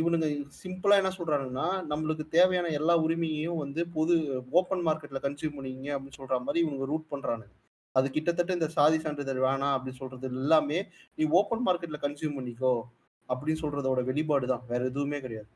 இவனுங்க 0.00 0.26
சிம்பிளா 0.62 0.94
என்ன 1.00 1.10
சொல்றானுங்கன்னா 1.16 1.68
நம்மளுக்கு 1.90 2.24
தேவையான 2.36 2.70
எல்லா 2.78 2.94
உரிமையையும் 3.04 3.60
வந்து 3.62 3.82
பொது 3.96 4.14
ஓப்பன் 4.58 4.84
மார்க்கெட்ல 4.88 5.20
கன்சியூம் 5.26 5.56
பண்ணிங்க 5.58 5.88
அப்படின்னு 5.94 6.20
சொல்ற 6.20 6.38
மாதிரி 6.46 6.62
இவனுங்க 6.64 6.86
ரூட் 6.90 7.06
பண்றானுங்க. 7.12 7.54
அது 7.98 8.06
கிட்டத்தட்ட 8.16 8.52
இந்த 8.58 8.68
சாதி 8.76 8.98
சான்றிதழ் 9.04 9.40
வேணாம் 9.46 9.74
அப்படின்னு 9.76 10.00
சொல்றது 10.02 10.28
எல்லாமே 10.42 10.78
நீ 11.18 11.24
ஓப்பன் 11.38 11.64
மார்க்கெட்ல 11.68 12.00
கன்சியூம் 12.04 12.36
பண்ணிக்கோ 12.38 12.74
அப்படின்னு 13.28 13.62
சொல்றதோட 13.64 14.00
வெளிப்பாடு 14.10 14.46
தான். 14.52 14.64
வேற 14.70 14.80
எதுவுமே 14.90 15.20
கிடையாது. 15.24 15.48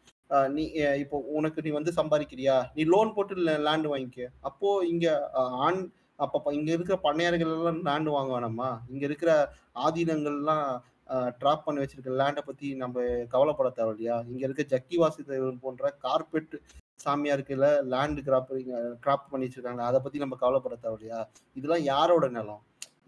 நீ 0.56 0.62
இப்போ 1.02 1.16
உனக்கு 1.38 1.64
நீ 1.66 1.70
வந்து 1.78 1.92
சம்பாதிக்கிறியா? 1.98 2.56
நீ 2.76 2.82
லோன் 2.94 3.14
போட்டு 3.16 3.34
லேண்ட் 3.66 3.88
வாங்கிக்க. 3.92 4.28
அப்போ 4.48 4.68
இங்க 4.92 5.06
ஆண் 5.66 5.80
அப்ப 6.24 6.52
இங்க 6.58 6.70
இருக்கிற 6.76 6.96
பண்ணையார்கள் 7.06 7.54
எல்லாம் 7.56 7.80
லேண்ட் 7.88 8.10
வாங்க 8.16 8.30
வேணாமா 8.34 8.68
இங்க 8.92 9.04
இருக்கிற 9.08 9.32
ஆதீனங்கள்லாம் 9.86 10.68
ட்ராப் 11.40 11.64
பண்ணி 11.64 11.80
வச்சிருக்க 11.82 12.12
லேண்டை 12.20 12.42
பத்தி 12.46 12.68
நம்ம 12.82 13.02
கவலைப்பட 13.34 13.68
தேவையில்லையா? 13.76 14.16
இங்க 14.30 14.42
இருக்க 14.46 14.62
ஜக்கி 14.72 14.96
வாசிதேவன் 15.02 15.60
போன்ற 15.64 15.90
கார்பெட் 16.04 16.54
சாமியாருக்குல 17.04 17.66
லேண்ட் 17.92 18.20
கிராப் 18.28 18.50
கிராப் 19.04 19.28
பண்ணி 19.32 19.46
வச்சிருக்காங்க. 19.46 19.82
அதை 19.88 19.98
பத்தி 20.04 20.22
நம்ம 20.24 20.36
கவலைப்பட 20.44 20.76
தேவையில்லையா? 20.84 21.20
இதெல்லாம் 21.58 21.84
யாரோட 21.92 22.28
நிலம்? 22.38 22.62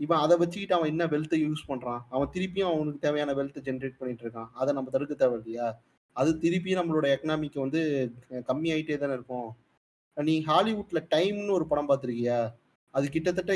இவன் 0.04 0.22
அதை 0.24 0.34
வச்சுக்கிட்டு 0.42 0.76
அவன் 0.76 0.92
என்ன 0.92 1.04
வெல்த்தை 1.14 1.38
யூஸ் 1.46 1.68
பண்றான்? 1.70 2.02
அவன் 2.14 2.32
திருப்பியும் 2.34 2.70
அவனுக்கு 2.72 3.04
தேவையான 3.06 3.32
வெல்த்தை 3.38 3.62
ஜென்ரேட் 3.68 3.98
பண்ணிட்டு 4.00 4.24
இருக்கான். 4.26 4.50
அதை 4.60 4.70
நம்ம 4.78 4.90
தடுக்க 4.96 5.14
தேவையில்லையா? 5.24 5.68
அது 6.16 6.30
திருப்பியும் 6.44 6.80
நம்மளோட 6.80 7.06
எக்கனாமிக் 7.14 7.58
வந்து 7.64 7.80
கம்மி 8.50 8.68
ஆயிட்டே 8.74 8.98
தானே 9.02 9.16
இருக்கும். 9.18 9.50
நீ 10.16 10.34
ஹாலிவுட்ல 10.48 11.00
டைம்னு 11.14 11.56
ஒரு 11.58 11.66
படம் 11.72 11.88
பார்த்துருக்கியா? 11.88 12.38
அது 12.94 13.06
கிட்டத்தட்ட 13.14 13.52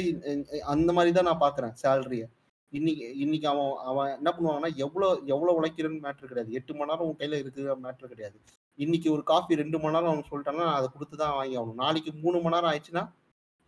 அந்த 0.74 0.90
மாதிரி 0.96 1.12
தான் 1.18 1.28
நான் 1.30 1.44
பாக்குறேன் 1.44 1.74
சேலரிய 1.82 2.24
இன்னைக்கு 2.72 3.06
இன்னைக்கு 3.22 3.46
அவன் 3.52 3.72
அவன் 3.90 4.10
என்ன 4.18 4.30
பண்ணுவாங்கன்னா 4.34 4.70
எவ்வளோ 4.84 5.08
எவ்வளோ 5.32 5.54
உழைக்கிறன்னு 5.58 6.04
மேட்ரு 6.04 6.28
கிடையாது. 6.30 6.50
எட்டு 6.58 6.72
மணி 6.76 6.90
நேரம் 6.90 7.08
உன் 7.08 7.18
கையில் 7.20 7.40
இருக்குது 7.40 7.74
மேட்ரு 7.84 8.06
கிடையாது. 8.12 8.36
இன்னைக்கு 8.78 9.08
ஒரு 9.14 9.22
காஃபி 9.30 9.58
ரெண்டு 9.62 9.78
மணி 9.82 9.94
நேரம் 9.96 10.12
அவன் 10.12 10.28
சொல்லிட்டான்னா 10.30 10.64
நான் 10.68 10.78
அதை 10.80 10.88
கொடுத்து 10.94 11.16
தான் 11.22 11.34
வாங்கி 11.38 11.56
ஆகணும். 11.58 11.80
நாளைக்கு 11.84 12.12
மூணு 12.22 12.38
மணி 12.44 12.54
நேரம் 12.56 12.70
ஆயிடுச்சுன்னா 12.70 13.04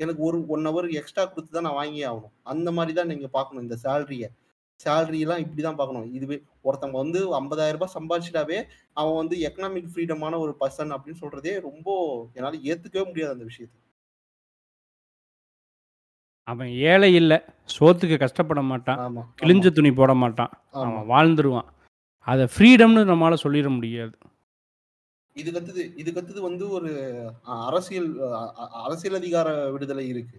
எனக்கு 0.00 0.22
ஒரு 0.28 0.38
ஒன் 0.54 0.66
ஹவர் 0.68 0.88
எக்ஸ்ட்ரா 1.00 1.24
கொடுத்து 1.32 1.52
தான் 1.56 1.66
நான் 1.68 1.78
வாங்கி 1.80 2.00
ஆகணும். 2.10 2.34
அந்த 2.52 2.68
மாதிரி 2.78 2.94
தான் 3.00 3.10
நீங்கள் 3.12 3.34
பார்க்கணும் 3.36 3.64
இந்த 3.66 3.76
சேலரியை 3.84 4.30
சேலரியெல்லாம் 4.80 5.40
இப்படி 5.42 5.52
இப்படிதான் 5.54 5.78
பார்க்கணும் 5.80 6.08
இதுவே 6.18 6.36
ஒருத்தவங்க 6.66 6.98
வந்து 7.02 7.20
ஐம்பதாயிரம் 7.40 7.78
ரூபாய் 7.78 7.94
சம்பாதிச்சிட்டாவே 7.98 8.58
அவன் 9.00 9.18
வந்து 9.20 9.36
எக்கனாமிக் 9.48 9.92
ஃப்ரீடமான 9.92 10.38
ஒரு 10.44 10.52
பர்சன் 10.62 10.94
அப்படின்னு 10.96 11.22
சொல்றதே 11.24 11.52
ரொம்ப 11.68 11.88
என்னால் 12.36 12.58
ஏற்றுக்கவே 12.70 13.04
முடியாது 13.10 13.34
அந்த 13.36 13.46
விஷயத்தை. 13.50 13.78
அவன் 16.48 16.68
ஏழை 16.84 17.14
இல்லை 17.14 17.36
சோத்துக்கு 17.74 18.16
கஷ்டப்பட 18.18 18.62
மாட்டான் 18.62 18.98
ஆமா 19.00 19.22
கிழிஞ்ச 19.40 19.70
துணி 19.70 19.92
போட 19.92 20.14
மாட்டான் 20.14 20.52
ஆமா. 20.74 20.82
அவன் 20.82 21.08
வாழ்ந்துருவான். 21.08 21.68
அதை 22.26 22.44
ஃப்ரீடம்னு 22.54 23.02
நம்மளால 23.04 23.36
சொல்லிட 23.42 23.68
முடியாது. 23.68 24.14
இதுக்கு 25.36 25.58
அடுத்தது 25.58 25.84
இதுக்கு 25.96 26.20
அடுத்தது 26.20 26.42
வந்து 26.42 26.64
ஒரு 26.70 26.90
அரசியல் 27.66 28.08
அரசியல் 28.82 29.14
அதிகார 29.14 29.48
விடுதலை 29.70 30.08
இருக்கு. 30.08 30.36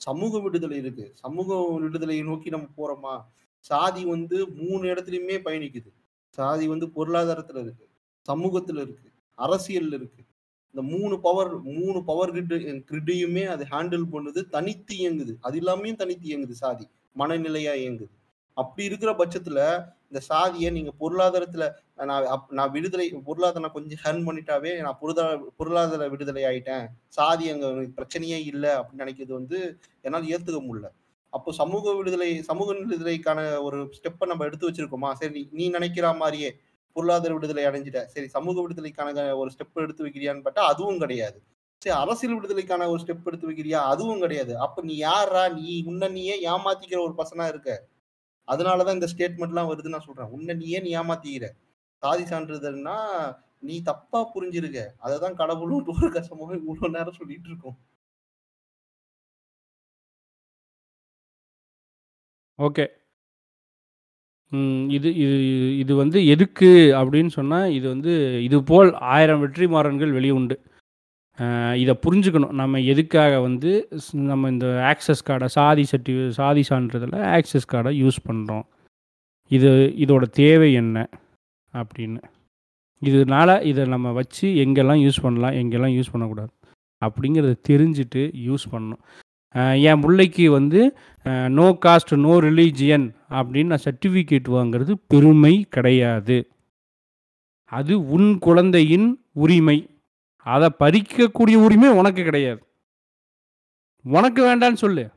சமூக 0.00 0.40
விடுதலை 0.40 0.78
இருக்கு. 0.78 1.04
சமூக 1.14 1.48
விடுதலையை 1.76 2.24
நோக்கி 2.24 2.50
நம்ம 2.50 2.68
போறோமா? 2.76 3.14
சாதி 3.64 4.04
வந்து 4.04 4.36
மூணு 4.60 4.84
இடத்துலயுமே 4.92 5.36
பயணிக்குது. 5.46 5.90
சாதி 6.38 6.66
வந்து 6.68 6.86
பொருளாதாரத்துல 6.96 7.60
இருக்கு 7.60 7.86
சமூகத்துல 8.28 8.82
இருக்கு 8.84 9.08
அரசியல்ல 9.38 9.94
இருக்கு. 9.94 10.20
இந்த 10.74 10.96
மூணு 10.96 11.20
பவர் 11.20 11.60
மூணு 11.60 12.04
பவர் 12.04 12.32
கிரிட் 12.32 12.84
கிரிட்டையுமே 12.90 13.46
அது 13.46 13.66
ஹேண்டில் 13.70 14.04
பண்ணுது 14.12 14.48
தனித்து 14.48 14.96
இயங்குது. 14.96 15.36
அது 15.40 15.60
இல்லாமையும் 15.60 15.96
தனித்து 15.96 16.36
இயங்குது 16.36 16.50
சாதி. 16.50 16.88
மனநிலையா 17.18 17.74
இயங்குது. 17.74 18.08
அப்படி 18.54 18.86
இருக்கிற 18.86 19.12
பட்சத்துல 19.12 19.84
இந்த 20.02 20.18
சாதியை 20.18 20.70
நீங்க 20.70 20.92
பொருளாதாரத்துல 21.00 21.70
நான் 22.04 22.24
அப்- 22.24 22.52
நான் 22.52 22.70
விடுதலை 22.70 23.10
பொருளாதாரம் 23.24 23.72
கொஞ்சம் 23.72 23.98
ஹேர்ன் 24.04 24.28
பண்ணிட்டாவே 24.28 24.80
நான் 24.80 24.96
பொருளாதார 25.00 25.52
பொருளாதார 25.56 26.08
விடுதலை 26.08 26.42
ஆயிட்டேன். 26.42 26.86
சாதி 27.08 27.50
அங்க 27.50 27.66
பிரச்சனையே 27.66 28.38
இல்லை 28.46 28.70
அப்படின்னு 28.70 28.98
நினைக்கிறது 28.98 29.32
வந்து 29.32 29.78
என்னால் 30.00 30.24
ஏத்துக்க 30.24 30.60
முடியல. 30.60 30.88
அப்போ 31.30 31.52
சமூக 31.52 31.94
விடுதலை 31.94 32.42
சமூக 32.42 32.74
விடுதலைக்கான 32.74 33.62
ஒரு 33.62 33.94
ஸ்டெப்பை 34.02 34.26
நம்ம 34.26 34.44
எடுத்து 34.44 34.70
வச்சிருக்கோமா? 34.70 35.12
சரி 35.12 35.48
நீ- 35.50 35.54
நீ 35.54 35.68
நினைக்கிற 35.68 36.12
மாதிரியே. 36.12 36.56
பொருளாதார 36.96 37.34
விடுதலை 37.34 37.64
அடைஞ்சிட்ட. 37.64 38.00
சரி 38.06 38.28
சமூக 38.28 38.56
விடுதலைக்கான 38.62 39.10
ஒரு 39.36 39.50
ஸ்டெப் 39.54 39.82
எடுத்து 39.82 40.06
வைக்கிறியான்னு 40.06 40.44
பார்த்தா 40.46 40.64
அதுவும் 40.72 40.98
கிடையாது. 40.98 41.38
சரி 41.82 41.96
அரசியல் 41.96 42.36
விடுதலைக்கான 42.36 42.88
ஒரு 42.88 43.00
ஸ்டெப் 43.02 43.26
எடுத்து 43.26 43.48
வைக்கிறியா? 43.50 43.80
அதுவும் 43.92 44.20
கிடையாது. 44.20 44.58
அப்ப 44.58 44.82
நீ 44.82 44.96
யாரா 44.98 45.48
நீ 45.58 45.82
உன்னை 45.86 46.08
நீயே 46.08 46.36
ஏமாத்திக்கிற 46.48 47.00
ஒரு 47.06 47.14
பர்சனா 47.18 47.48
இருக்க. 47.48 47.70
அதனாலதான் 48.48 48.92
இந்த 48.92 49.08
ஸ்டேட்மெண்ட்லாம் 49.14 49.70
வருதுன்னு 49.70 49.96
நான் 49.96 50.08
சொல்றேன். 50.08 50.30
உன்னை 50.30 50.54
நீயே 50.54 50.80
நீ 50.80 50.90
ஏமாத்திக்கிற. 50.98 51.46
சாதி 52.02 52.24
சான்றிதழ்னா 52.24 52.96
நீ 53.62 53.76
தப்பா 53.82 54.20
புரிஞ்சிருக்க. 54.34 54.80
அததான் 55.04 55.34
கடவுளும் 55.34 55.86
ஒரு 55.96 56.10
கஷ்டமாக 56.12 56.54
இவ்வளவு 56.62 56.94
நேரம் 56.98 57.18
சொல்லிட்டு 57.20 57.50
இருக்கோம். 57.50 57.78
ஓகே 62.58 62.84
ம், 64.54 64.90
இது 64.90 65.08
இது 65.24 65.36
இது 65.78 65.92
வந்து 65.96 66.18
எதுக்கு 66.26 66.70
அப்படின்னு 67.00 67.30
சொன்னால் 67.36 67.72
இது 67.72 67.86
வந்து 67.88 68.12
இது 68.44 68.56
போல் 68.62 68.90
ஆயிரம் 69.14 69.42
வெற்றிமாறன்கள் 69.42 70.12
வெளியே 70.16 70.34
உண்டு. 70.40 70.56
இதை 71.82 71.92
புரிஞ்சுக்கணும். 72.02 72.52
நம்ம 72.52 72.80
எதுக்காக 72.92 73.40
வந்து 73.40 73.70
ஸ்- 73.96 74.18
நம்ம 74.32 74.48
இந்த 74.48 74.66
ஆக்சஸ் 74.90 75.22
கார்டை 75.28 75.48
சாதி 75.56 75.84
சர்டி 75.92 76.14
சாதி 76.30 76.62
சான்றிதழை 76.68 77.20
ஆக்சஸ் 77.36 77.70
கார்டை 77.72 77.92
யூஸ் 78.02 78.20
பண்ணுறோம் 78.28 78.64
இது 79.50 79.70
இதோட 80.04 80.22
தேவை 80.40 80.72
என்ன 80.72 80.98
அப்படின்னு. 81.74 82.20
இதனால 83.02 83.64
இதை 83.64 83.84
நம்ம 83.86 84.12
வச்சு 84.12 84.48
எங்கெல்லாம் 84.64 85.00
யூஸ் 85.06 85.22
பண்ணலாம் 85.22 85.54
எங்கெல்லாம் 85.54 85.94
யூஸ் 85.96 86.12
பண்ணக்கூடாது 86.12 86.52
அப்படிங்கிறத 87.02 87.54
தெரிஞ்சுட்டு 87.68 88.22
யூஸ் 88.48 88.66
பண்ணணும். 88.72 89.02
என் 89.82 90.00
பிள்ளைக்கு 90.00 90.50
வந்து 90.50 90.96
நோ 91.48 91.78
காஸ்ட் 91.86 92.16
நோ 92.16 92.40
ரிலீஜியன் 92.40 93.14
அப்படின்னு 93.30 93.66
நான் 93.66 93.84
சர்டிஃபிகேட் 93.84 94.48
வாங்குறது 94.48 94.94
பெருமை 95.06 95.66
கிடையாது. 95.70 96.48
அது 97.64 98.08
உன் 98.08 98.38
குழந்தையின் 98.38 99.24
உரிமை. 99.32 99.88
அதை 100.36 100.68
பறிக்கக்கூடிய 100.78 101.54
உரிமை 101.54 101.88
உனக்கு 101.88 102.22
கிடையாது. 102.22 102.66
உனக்கு 104.02 104.44
வேண்டான்னு 104.44 104.74
சொல்லு. 104.74 105.10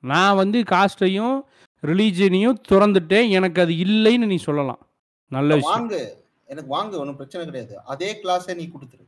நான் 0.00 0.36
வந்து 0.36 0.60
காஸ்ட்டையும் 0.60 1.40
ரிலீஜியனையும் 1.82 2.58
திறந்துட்டேன். 2.68 3.30
எனக்கு 3.30 3.62
அது 3.62 3.72
இல்லைன்னு 3.72 4.26
நீ 4.26 4.36
சொல்லலாம். 4.36 4.86
நல்ல 5.28 5.54
விஷயம். 5.54 5.90
வாங்கு. 5.90 6.08
எனக்கு 6.44 6.70
வாங்க. 6.70 6.98
ஒன்றும் 6.98 7.16
பிரச்சனை 7.16 7.46
கிடையாது. 7.46 7.84
அதே 7.84 8.20
கிளாஸே 8.22 8.54
நீ 8.54 8.68
கொடுத்துரு. 8.68 9.06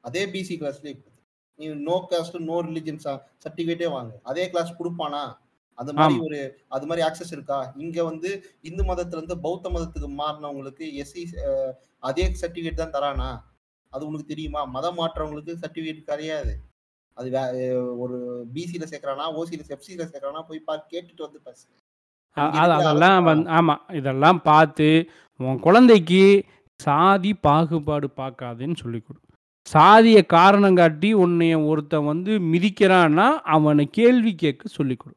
அதே 0.00 0.26
பிசி 0.26 0.54
கிளாஸ்லயே 0.60 1.10
நீ 1.58 1.66
நோ 1.88 1.96
காஸ்ட் 2.10 2.36
நோ 2.50 2.56
ரிலிஜன் 2.68 3.00
சர்டிஃபிகேட்டே 3.44 3.88
வாங்க. 3.96 4.12
அதே 4.30 4.44
கிளாஸ் 4.52 4.78
கொடுப்பானா? 4.80 5.22
அது 5.78 5.90
மாதிரி. 5.98 6.16
ஒரு 6.26 6.38
அது 6.74 6.86
மாதிரி 6.88 7.02
ஆக்சஸ் 7.08 7.32
இருக்கா? 7.36 7.58
இங்க 7.84 7.98
வந்து 8.10 8.30
இந்து 8.68 8.82
மதத்துல 8.90 9.20
இருந்து 9.20 9.36
பௌத்த 9.46 9.70
மதத்துக்கு 9.74 10.08
மாறினவங்களுக்கு 10.20 10.84
எஸ்சி 11.02 11.22
அதே 12.02 12.26
சர்டிஃபிகேட் 12.42 12.82
தான் 12.82 12.94
தரானா? 12.96 13.30
அது 13.92 14.02
உனக்கு 14.10 14.26
தெரியுமா? 14.32 14.60
மதம் 14.76 14.98
மாற்றவங்களுக்கு 15.00 15.54
சர்டிபிகேட் 15.62 16.10
கிடையாது. 16.10 16.52
அது 17.16 17.28
ஒரு 18.02 18.18
பிசியில 18.54 18.84
சேர்க்கறானா 18.90 19.24
ஓசியில 19.40 19.64
எஃப்சியில 19.74 20.04
சேர்க்கறானா 20.10 20.42
போய் 20.50 20.66
பார் 20.68 20.90
கேட்டுட்டு 20.92 21.26
வந்து 21.26 21.40
பேசு. 21.46 21.64
அதெல்லாம் 22.36 23.24
வந்து 23.28 23.50
ஆமாம் 23.56 23.82
இதெல்லாம் 23.98 24.40
பார்த்து 24.50 24.86
உன் 25.40 25.60
குழந்தைக்கு 25.66 26.22
சாதி 26.80 27.32
பாகுபாடு 27.46 28.08
பார்க்காதேன்னு 28.20 28.80
சொல்லிக் 28.82 29.04
கொடு. 29.06 29.20
சாதியை 29.62 30.26
காரணம் 30.26 30.74
காட்டி 30.74 31.14
உன்னைய 31.14 31.66
ஒருத்தன் 31.66 32.04
வந்து 32.04 32.38
மிதிக்கிறான்னா 32.38 33.26
அவனை 33.54 33.84
கேள்வி 33.90 34.34
கேட்க 34.34 34.68
சொல்லிக் 34.68 35.00
கொடு. 35.00 35.16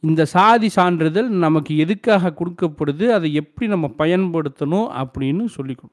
இந்த 0.00 0.24
சாதி 0.24 0.68
சான்றிதழ் 0.68 1.28
நமக்கு 1.28 1.76
எதுக்காக 1.76 2.34
கொடுக்கப்படுது? 2.38 3.08
அதை 3.08 3.34
எப்படி 3.34 3.66
நம்ம 3.70 3.86
பயன்படுத்தணும் 3.98 4.88
அப்படின்னு 5.02 5.44
சொல்லிக் 5.44 5.78
கொடு. 5.78 5.92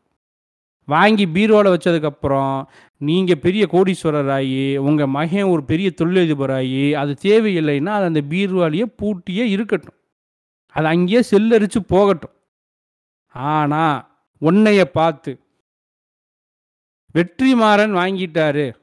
வாங்கி 0.85 1.25
பீரோவில் 1.25 1.73
வச்சதுக்கப்புறம் 1.73 2.63
நீங்கள் 2.97 3.37
பெரிய 3.37 3.67
கோடீஸ்வரர் 3.71 4.31
ஆகி 4.31 4.77
உங்கள் 4.77 5.07
மகன் 5.07 5.43
ஒரு 5.43 5.63
பெரிய 5.63 5.89
தொழிலதிபர் 5.89 6.51
ஆகி 6.51 6.93
அது 6.93 7.11
தேவையில்லைன்னா 7.21 7.93
அது 7.97 8.05
அந்த 8.05 8.21
பீர்வாலியை 8.29 8.87
பூட்டியே 9.01 9.45
இருக்கட்டும். 9.49 9.97
அது 10.67 10.87
அங்கேயே 10.87 11.21
செல்லரித்து 11.31 11.79
போகட்டும். 11.87 12.35
ஆனால் 13.33 13.97
உன்னைய 14.41 14.83
பார்த்து 14.83 15.31
வெற்றிமாறன் 17.13 17.93
வாங்கிட்டாரு. 17.99 18.73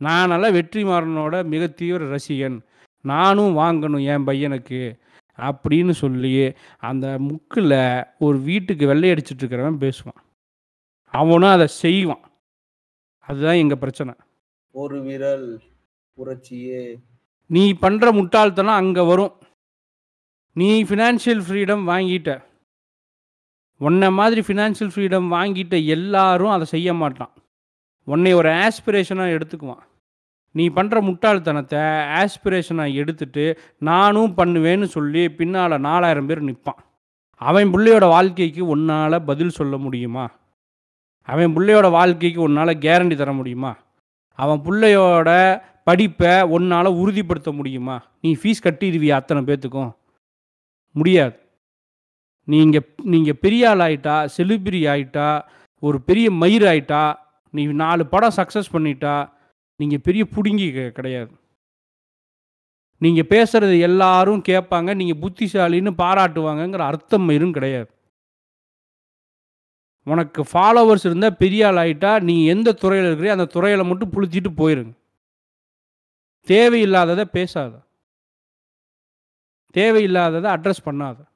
நானெல்லாம் 0.00 0.56
வெற்றிமாறனோட 0.58 1.44
மிக 1.44 1.66
தீவிர 1.66 2.16
ரசிகன். 2.16 2.60
நானும் 3.02 3.56
வாங்கணும் 3.56 4.04
என் 4.04 4.26
பையனுக்கு 4.26 4.98
அப்படின்னு 5.36 5.90
சொல்லி 5.90 6.52
அந்த 6.78 7.18
முக்கில் 7.18 8.04
ஒரு 8.18 8.38
வீட்டுக்கு 8.38 8.86
வெள்ளை 8.86 9.10
அடிச்சிட்டு 9.10 9.42
இருக்கிறவன் 9.42 9.82
பேசுவான். 9.84 10.20
அவனும் 11.10 11.48
அதை 11.48 11.66
செய்வான். 11.66 12.20
அதுதான் 13.20 13.54
எங்கள் 13.54 13.78
பிரச்சனை. 13.78 14.14
ஒரு 14.70 15.02
விரல் 15.02 15.62
புரட்சியே. 16.16 17.00
நீ 17.46 17.72
பண்ணுற 17.72 18.12
முட்டாள்தனம் 18.12 18.74
அங்கே 18.74 19.06
வரும். 19.06 19.32
நீ 20.54 20.82
ஃபினான்ஷியல் 20.82 21.42
ஃப்ரீடம் 21.48 21.84
வாங்கிட்ட. 21.88 22.44
உன்னை 23.78 24.10
மாதிரி 24.10 24.40
ஃபினான்ஷியல் 24.40 24.92
ஃப்ரீடம் 24.94 25.28
வாங்கிட்ட 25.30 25.86
எல்லாரும் 25.86 26.48
அதை 26.48 26.66
செய்ய 26.66 26.94
மாட்டான். 26.94 27.32
உன்னை 28.04 28.32
ஒரு 28.34 28.48
ஆஸ்பிரேஷனாக 28.48 29.34
எடுத்துக்குவான். 29.36 29.82
நீ 30.52 30.68
பண்ணுற 30.68 30.98
முட்டாள்தனத்தை 31.08 31.82
ஆஸ்பிரேஷனாக 32.20 32.94
எடுத்துட்டு 32.94 33.58
நானும் 33.78 34.32
பண்ணுவேன்னு 34.36 34.84
சொல்லி 34.84 35.30
பின்னால் 35.30 35.80
நாலாயிரம் 35.80 36.26
பேர் 36.26 36.46
நிற்பான் 36.48 36.80
அவன் 37.36 37.72
பிள்ளையோட 37.74 38.08
வாழ்க்கைக்கு 38.08 38.66
உன்னால் 38.66 39.24
பதில் 39.24 39.56
சொல்ல 39.58 39.76
முடியுமா? 39.76 40.24
அவன் 41.22 41.54
பிள்ளையோட 41.56 41.90
வாழ்க்கைக்கு 41.90 42.40
உன்னால் 42.40 42.80
கேரண்டி 42.84 43.16
தர 43.16 43.32
முடியுமா? 43.32 43.72
அவன் 44.34 44.60
பிள்ளையோட 44.60 45.30
படிப்பை 45.84 46.42
உன்னால் 46.42 46.96
உறுதிப்படுத்த 47.02 47.52
முடியுமா? 47.52 47.96
நீ 48.20 48.32
ஃபீஸ் 48.42 48.64
கட்டிடுவியா 48.64 49.10
அத்தனை 49.10 49.42
பேர்த்துக்கும் 49.42 49.92
முடியாது. 50.94 51.34
நீங்கள் 52.44 52.86
நீங்கள் 53.02 53.40
பெரிய 53.40 53.68
ஆள் 53.70 53.78
ஆகிட்டா 53.78 54.28
செலிபிரி 54.36 54.80
ஆகிட்டா 54.92 55.42
ஒரு 55.78 56.00
பெரிய 56.00 56.30
மயிர் 56.30 56.62
ஆகிட்டா 56.62 57.02
நீ 57.50 57.66
நாலு 57.66 58.06
படம் 58.06 58.32
சக்ஸஸ் 58.36 58.72
பண்ணிட்டா 58.72 59.32
நீங்கள் 59.76 60.00
பெரிய 60.00 60.24
பிடுங்கி 60.24 60.72
கெ- 60.72 60.90
கிடையாது. 60.90 61.38
நீங்கள் 62.98 63.26
பேசுகிறது 63.26 63.80
எல்லாரும் 63.80 64.42
கேட்பாங்க 64.48 64.94
நீங்கள் 64.94 65.18
புத்திசாலின்னு 65.18 65.92
பாராட்டுவாங்கங்கிற 65.98 66.78
அர்த்தம் 66.78 67.28
மயிரும் 67.28 67.52
கிடையாது. 67.52 67.90
உனக்கு 70.04 70.42
ஃபாலோவர்ஸ் 70.42 71.06
இருந்தால் 71.06 71.36
பெரிய 71.36 71.66
ஆள் 71.66 71.74
ஆகிட்டா 71.74 72.22
நீ 72.22 72.46
எந்த 72.46 72.72
துறையில் 72.72 73.12
இருக்கிறியோ 73.12 73.30
அந்த 73.30 73.44
துறையில் 73.44 73.86
மட்டும் 73.86 74.12
புளிச்சிட்டு 74.12 74.52
போயிருங்க. 74.56 74.92
தேவையில்லாததை 76.46 77.24
பேசாத. 77.24 77.80
தேவையில்லாததை 79.72 80.48
அட்ரஸ் 80.56 80.84
பண்ணாத. 80.84 81.28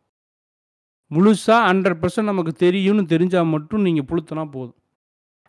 முழுசாக 1.10 1.64
ஹண்ட்ரட் 1.66 2.06
பர்சன்ட் 2.06 2.22
நமக்கு 2.22 2.52
தெரியும்னு 2.52 3.02
தெரிஞ்சால் 3.02 3.50
மட்டும் 3.50 3.80
நீங்கள் 3.80 4.04
புளுத்துனா 4.04 4.50
போதும். 4.50 4.83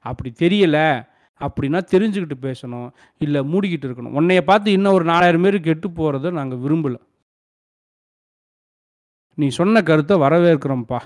அப்படி 0.05 0.29
தெரியலை 0.43 0.87
அப்படின்னா 1.41 1.79
தெரிஞ்சுக்கிட்டு 1.93 2.37
பேசணும் 2.47 2.89
இல்லை 3.21 3.39
மூடிக்கிட்டு 3.51 3.87
இருக்கணும். 3.87 4.15
உன்னைய 4.19 4.41
பார்த்து 4.49 4.75
இன்னும் 4.77 4.95
ஒரு 4.97 5.05
நாலாயிரம் 5.11 5.45
பேர் 5.45 5.57
கெட்டு 5.67 5.87
போகிறத 5.89 6.31
நாங்கள் 6.39 6.61
விரும்பலை. 6.63 6.99
நீ 9.37 9.47
சொன்ன 9.59 9.81
கருத்தை 9.89 10.15
வரவேற்கிறோம்ப்பா. 10.25 10.99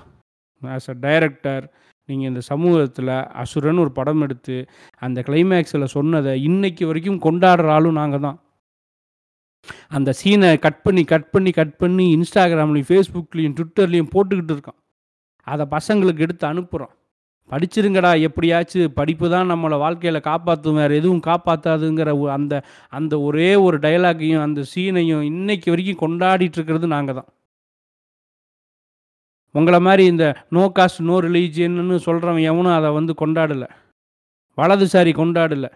ஆஸ் 0.62 0.90
அ 0.92 0.96
டைரக்டர் 1.06 1.64
நீங்கள் 2.08 2.30
இந்த 2.30 2.42
சமூகத்தில் 2.50 3.10
அசுரன் 3.42 3.80
ஒரு 3.84 3.90
படம் 3.98 4.22
எடுத்து 4.26 4.56
அந்த 5.02 5.18
கிளைமேக்ஸில் 5.28 5.92
சொன்னதை 5.96 6.32
இன்னைக்கு 6.48 6.84
வரைக்கும் 6.90 7.24
கொண்டாடுற 7.26 7.68
ஆளும் 7.76 7.98
நாங்கள் 8.00 8.24
தான். 8.26 8.38
அந்த 9.96 10.10
சீனை 10.20 10.50
கட் 10.66 10.82
பண்ணி 10.86 11.02
கட் 11.12 11.30
பண்ணி 11.34 11.50
கட் 11.58 11.76
பண்ணி 11.82 12.04
இன்ஸ்டாகிராம்லேயும் 12.16 12.88
ஃபேஸ்புக்லேயும் 12.90 13.56
ட்விட்டர்லேயும் 13.58 14.12
போட்டுக்கிட்டு 14.14 14.54
இருக்கோம் 14.56 14.78
அதை 15.46 15.64
பசங்களுக்கு 15.76 16.24
எடுத்து 16.26 16.44
அனுப்புகிறோம் 16.52 16.94
படிச்சிருங்கடா 17.50 18.12
எப்படியாச்சும் 18.20 18.94
படிப்பு 18.94 19.26
தான் 19.28 19.50
நம்மளை 19.52 19.76
வாழ்க்கையில் 19.78 20.20
காப்பாற்றும் 20.20 20.78
வேறு 20.80 20.98
எதுவும் 21.00 21.26
காப்பாற்றாதுங்கிற 21.26 22.12
அந்த 22.30 22.62
அந்த 22.92 23.14
ஒரே 23.20 23.50
ஒரு 23.66 23.78
டயலாகையும் 23.78 24.46
அந்த 24.46 24.64
சீனையும் 24.74 25.26
இன்னைக்கு 25.32 25.70
வரைக்கும் 25.70 26.02
கொண்டாடிட்டு 26.04 26.58
இருக்கிறது 26.58 26.88
நாங்கள் 26.96 27.18
தான் 27.20 27.30
உங்களை 29.54 29.78
மாதிரி 29.80 30.02
இந்த 30.06 30.24
நோ 30.52 30.64
காஸ்ட் 30.76 31.00
நோ 31.00 31.16
ரிலீஜியன்னு 31.26 31.96
சொல்கிறவன் 32.06 32.48
எவனும் 32.50 32.76
அதை 32.78 32.90
வந்து 32.98 33.12
கொண்டாடலை. 33.22 33.68
வலதுசாரி 34.58 35.12
கொண்டாடலை. 35.20 35.70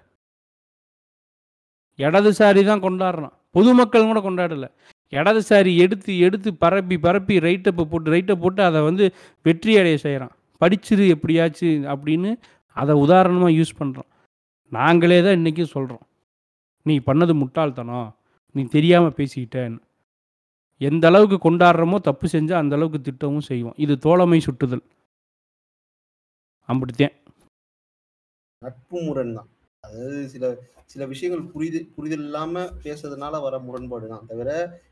இடதுசாரி 1.98 2.62
தான் 2.64 2.84
கொண்டாடுறான். 2.86 3.34
பொதுமக்கள் 3.56 4.08
கூட 4.10 4.20
கொண்டாடலை. 4.20 4.68
இடதுசாரி 5.12 5.72
எடுத்து 5.84 6.12
எடுத்து 6.26 6.50
பரப்பி 6.62 6.96
பரப்பி 7.06 7.34
ரைட்டப்பை 7.46 7.84
போட்டு 7.90 8.08
ரைட்டை 8.14 8.34
போட்டு 8.42 8.60
அதை 8.68 8.80
வந்து 8.88 9.04
வெற்றி 9.46 9.72
அடைய 9.80 9.98
செய்கிறான் 10.06 10.34
படிச்சிரு 10.64 11.06
எப்படியாச்சு 11.14 11.70
அப்படின்னு 11.94 12.32
அதை 12.76 12.92
உதாரணமாக 13.04 13.56
யூஸ் 13.58 13.78
பண்ணுறோம் 13.80 14.10
நாங்களே 14.72 15.18
தான் 15.24 15.36
இன்றைக்கும் 15.38 15.74
சொல்கிறோம் 15.76 16.04
நீ 16.86 16.94
பண்ணது 17.08 17.32
முட்டாள்தனம். 17.40 18.08
நீ 18.54 18.62
தெரியாமல் 18.76 19.16
பேசிக்கிட்டேன்னு 19.18 19.78
எந்த 20.80 21.04
அளவுக்கு 21.10 21.36
கொண்டாடுறோமோ 21.44 21.96
தப்பு 22.08 22.26
செஞ்சால் 22.32 22.60
அந்த 22.62 22.74
அளவுக்கு 22.76 22.98
திட்டமும் 23.06 23.46
செய்வோம். 23.48 23.76
இது 23.84 23.94
தோழமை 24.06 24.38
சுட்டுதல். 24.46 24.84
அப்படித்தேன். 26.68 27.14
நட்பு 28.62 28.98
முரண் 29.06 29.34
தான். 29.38 29.48
அதாவது 29.84 30.18
சில 30.34 30.44
சில 30.92 31.02
விஷயங்கள் 31.12 31.44
புரிது 31.54 31.80
புரிதல் 31.96 32.24
இல்லாமல் 32.26 32.72
பேசுறதுனால 32.84 33.40
வர 33.46 33.54
முரண்பாடு 33.66 34.06
தான் 34.12 34.28
தவிர 34.30 34.50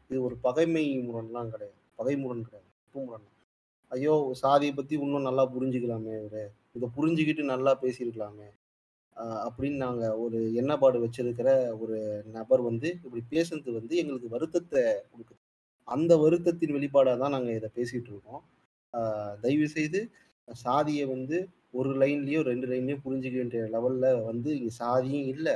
இது 0.09 0.19
ஒரு 0.29 0.37
பகைமை 0.47 0.85
முரண்லாம் 1.09 1.53
கிடையாது. 1.55 1.79
பகை 2.01 2.15
முரண் 2.23 2.47
கிடையாது. 2.47 2.69
நட்பு 2.79 2.99
முரண் 3.07 3.27
தான். 3.27 3.32
ஐயோ 3.93 4.15
சாதியை 4.43 4.73
பத்தி 4.75 4.95
இன்னும் 5.05 5.29
நல்லா 5.29 5.45
புரிஞ்சுக்கலாமே 5.55 6.13
இவரு. 6.21 6.43
இதை 6.77 6.87
புரிஞ்சுக்கிட்டு 6.97 7.45
நல்லா 7.55 7.73
பேசியிருக்கலாமே. 7.83 8.49
அப்படின்னு 9.47 9.79
நாங்க 9.87 10.05
ஒரு 10.25 10.39
எண்ணப்பாடு 10.61 10.99
வச்சிருக்கிற 11.05 11.49
ஒரு 11.83 11.97
நபர் 12.37 12.63
வந்து 12.69 12.89
இப்படி 13.05 13.23
பேசுனது 13.35 13.73
வந்து 13.79 13.95
எங்களுக்கு 14.03 14.29
வருத்தத்தை 14.35 14.83
கொடுக்குது. 15.11 15.41
அந்த 15.89 16.13
வருத்தத்தின் 16.25 16.75
வெளிப்பாடாக 16.77 17.21
தான் 17.23 17.35
நாங்கள் 17.37 17.59
இதை 17.59 17.69
பேசிட்டு 17.79 18.11
இருக்கோம். 18.13 18.43
தயவு 19.45 19.67
செய்து 19.77 20.01
சாதியை 20.49 21.05
வந்து 21.15 21.37
ஒரு 21.81 21.91
லைன்லயோ 22.03 22.41
ரெண்டு 22.51 22.67
லைன்லயோ 22.71 22.99
புரிஞ்சுக்க 23.05 23.37
வேண்டிய 23.43 23.61
லெவல்ல 23.75 24.07
வந்து 24.31 24.49
இங்கே 24.59 24.73
சாதியும் 24.83 25.29
இல்லை. 25.35 25.55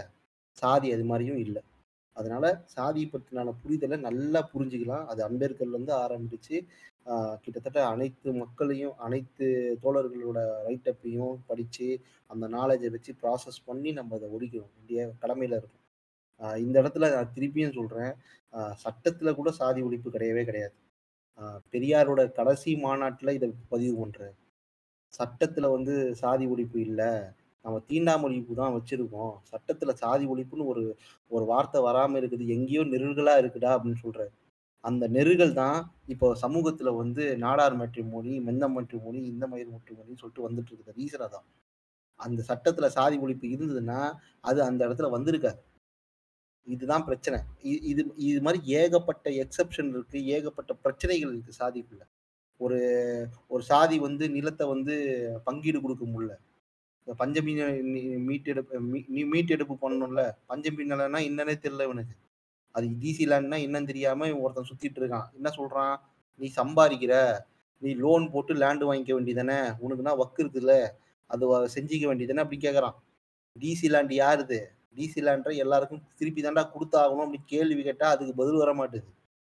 சாதி 0.63 0.89
அது 0.97 1.05
மாதிரியும் 1.11 1.41
இல்லை. 1.47 1.63
அதனால 2.17 2.45
சாதியை 2.75 3.07
பற்றினான 3.15 3.55
புரிதலை 3.63 3.97
நல்லா 4.09 4.41
புரிஞ்சுக்கலாம். 4.53 5.07
அது 5.13 5.21
அம்பேத்கர்ல 5.29 5.77
இருந்து 5.77 5.95
ஆரம்பிச்சு 6.05 6.57
கிட்டத்தட்ட 7.43 7.81
அனைத்து 7.95 8.29
மக்களையும் 8.43 8.95
அனைத்து 9.07 9.47
தோழர்களோட 9.83 10.39
ரைட்டப்பையும் 10.69 11.35
படித்து 11.49 11.89
அந்த 12.33 12.45
நாலேஜை 12.57 12.89
வச்சு 12.95 13.13
ப்ராசஸ் 13.23 13.61
பண்ணி 13.69 13.91
நம்ம 13.99 14.17
அதை 14.19 14.29
ஒழிக்கணும். 14.37 14.73
வேண்டிய 14.77 15.01
கடமையில் 15.23 15.59
இருக்கும். 15.61 15.83
இந்த 16.65 16.77
இடத்துல 16.83 17.11
நான் 17.15 17.33
திருப்பியும் 17.37 17.77
சொல்கிறேன் 17.79 18.13
சட்டத்தில் 18.85 19.39
கூட 19.39 19.51
சாதி 19.61 19.81
ஒழிப்பு 19.89 20.09
கிடையவே 20.17 20.43
கிடையாது. 20.49 20.77
பெரியாரோட 21.73 22.21
கடைசி 22.39 22.71
மாநாட்டில் 22.85 23.37
இதை 23.39 23.49
பதிவு 23.73 23.95
பண்ணுறேன் 24.03 24.35
சட்டத்தில் 25.19 25.75
வந்து 25.77 25.95
சாதி 26.23 26.45
ஒழிப்பு 26.53 26.79
இல்லை. 26.89 27.11
நம்ம 27.65 27.77
தீண்டாமொழிப்பு 27.91 28.53
தான் 28.61 28.75
வச்சுருக்கோம். 28.77 29.33
சட்டத்தில் 29.53 29.99
சாதி 30.03 30.25
ஒழிப்புன்னு 30.33 30.69
ஒரு 30.73 30.83
ஒரு 31.31 31.45
வார்த்தை 31.53 31.79
வராமல் 31.89 32.19
இருக்குது. 32.21 32.45
எங்கேயோ 32.57 32.83
நெருகலா 32.95 33.35
இருக்குடா 33.43 33.71
அப்படின்னு 33.77 34.03
சொல்றாரு 34.05 34.33
அந்த 34.87 35.09
நெருகல் 35.09 35.53
தான் 35.53 35.95
இப்போ 36.07 36.37
சமூகத்துல 36.43 36.97
வந்து 36.97 37.37
நாடார் 37.39 38.05
மொழி 38.05 38.41
மெந்த 38.41 38.69
மொழி 38.69 39.25
இந்த 39.25 39.47
மயிர் 39.47 39.69
மொழின்னு 39.69 40.17
சொல்லிட்டு 40.17 40.51
வந்துட்டு 40.51 40.75
இருக்குது. 40.75 40.99
ரீசனா 40.99 41.29
தான். 41.29 41.45
அந்த 42.15 42.45
சட்டத்துல 42.49 42.87
சாதி 42.87 43.19
ஒழிப்பு 43.19 43.45
இருந்ததுன்னா 43.45 44.13
அது 44.41 44.63
அந்த 44.63 44.89
இடத்துல 44.89 45.17
வந்திருக்காது. 45.17 45.59
இதுதான் 46.65 47.05
பிரச்சனை. 47.05 47.41
இது 47.63 48.13
இது 48.17 48.41
மாதிரி 48.41 48.65
ஏகப்பட்ட 48.65 49.31
எக்ஸெப்ஷன் 49.31 49.89
இருக்கு 49.89 50.27
ஏகப்பட்ட 50.27 50.75
பிரச்சனைகள் 50.75 51.33
இருக்கு 51.33 51.65
சாதிக்குள்ள. 51.65 52.01
ஒரு 52.57 53.29
ஒரு 53.49 53.63
சாதி 53.63 53.99
வந்து 53.99 54.31
நிலத்தை 54.31 54.69
வந்து 54.69 54.95
பங்கீடு 55.45 55.81
கொடுக்க 55.81 56.05
முடியல. 56.05 56.37
இந்த 57.05 57.25
பஞ்சமி 57.25 57.83
மீட்டெடுப்பு 58.19 58.83
மீ- 58.83 59.07
மீட்டெடுப்பு 59.07 59.75
பண்ணணும்ல. 59.75 60.31
பஞ்சமி 60.49 60.85
நிலம்னா 60.85 61.21
என்னன்னே 61.29 61.55
தெரியல 61.55 61.83
இவனுக்கு. 61.83 62.17
அது 62.77 62.87
டிசி 62.87 63.25
லேண்ட்னா 63.25 63.59
என்னன்னு 63.59 63.87
தெரியாம 63.87 64.29
இவன் 64.29 64.41
ஒருத்தன் 64.41 64.67
சுத்திட்டு 64.71 64.95
இருக்கான். 64.95 65.33
என்ன 65.35 65.51
சொல்றான்? 65.57 65.97
நீ 66.37 66.53
சம்பாதிக்கிற. 66.57 67.39
நீ 67.79 67.93
லோன் 67.93 68.31
போட்டு 68.31 68.55
லேண்டு 68.55 68.93
வாங்கிக்க 68.93 69.15
வேண்டியதானே? 69.17 69.75
உனக்குன்னா 69.81 70.17
ஒர்க் 70.17 70.41
இருக்குல்ல. 70.41 70.89
அது 71.27 71.53
வ- 71.53 71.69
செஞ்சுக்க 71.75 72.07
வேண்டியதானே? 72.07 72.39
அப்படி 72.39 72.69
கேட்குறான் 72.69 72.95
டிசி 73.61 73.83
லேண்ட் 73.83 74.13
யாருது 74.13 74.65
டிசி 74.97 75.21
லேண்டை 75.21 75.57
எல்லாருக்கும் 75.57 76.03
திருப்பி 76.17 76.43
தாண்டா 76.43 76.71
கொடுத்தாகணும் 76.71 77.25
அப்படி 77.25 77.41
கேள்வி 77.45 77.83
கேட்டால் 77.83 78.15
அதுக்கு 78.15 78.35
பதில் 78.35 78.57
வர 78.57 78.75
மாட்டுது 78.75 79.05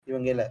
இவங்கள 0.05 0.47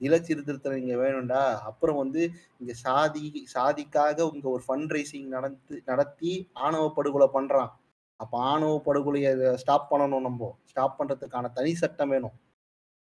நிலச்சீர்திருத்தம் 0.00 0.76
இங்கே 0.76 0.94
வேணும்டா. 0.94 1.54
அப்புறம் 1.54 1.96
வந்து 1.96 2.30
இங்கே 2.58 2.72
சாதி 2.72 3.46
சாதிக்காக 3.54 4.34
இங்கே 4.34 4.48
ஒரு 4.48 4.62
ஃபண்ட் 4.68 4.90
ரைசிங் 4.90 5.26
நடந்து 5.26 5.82
நடத்தி 5.84 6.50
ஆணவ 6.52 6.92
படுகொலை 6.92 7.28
பண்ணுறான் 7.34 7.70
அப்ப 8.16 8.38
ஆணவ 8.38 8.82
படுகொலையை 8.84 9.54
ஸ்டாப் 9.54 9.92
பண்ணணும் 9.92 10.20
நம்ம. 10.20 10.58
ஸ்டாப் 10.64 11.02
பண்றதுக்கான 11.02 11.52
தனி 11.52 11.74
சட்டம் 11.74 12.08
வேணும். 12.08 12.30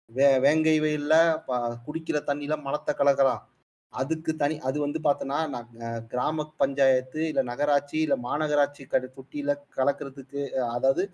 வே 0.06 0.40
வேங்கை 0.40 0.80
வெயிலில் 0.80 1.38
ப- 1.46 1.78
குடிக்கிற 1.88 2.20
தண்ணியில 2.28 2.62
மலத்தை 2.62 2.96
கலக்கலாம். 2.98 3.42
அதுக்கு 3.90 4.36
தனி 4.36 4.60
அது 4.60 4.80
வந்து 4.80 5.00
பார்த்தோன்னா 5.04 5.64
ந- 5.80 6.06
கிராம 6.06 6.54
பஞ்சாயத்து 6.58 7.28
இல்லை 7.28 7.44
நகராட்சி 7.44 8.00
இல்லை 8.00 8.18
மாநகராட்சி 8.24 8.88
கடு 8.88 9.14
தொட்டியில 9.16 9.56
கலக்கிறதுக்கு 9.76 10.50
அதாவது 10.50 11.12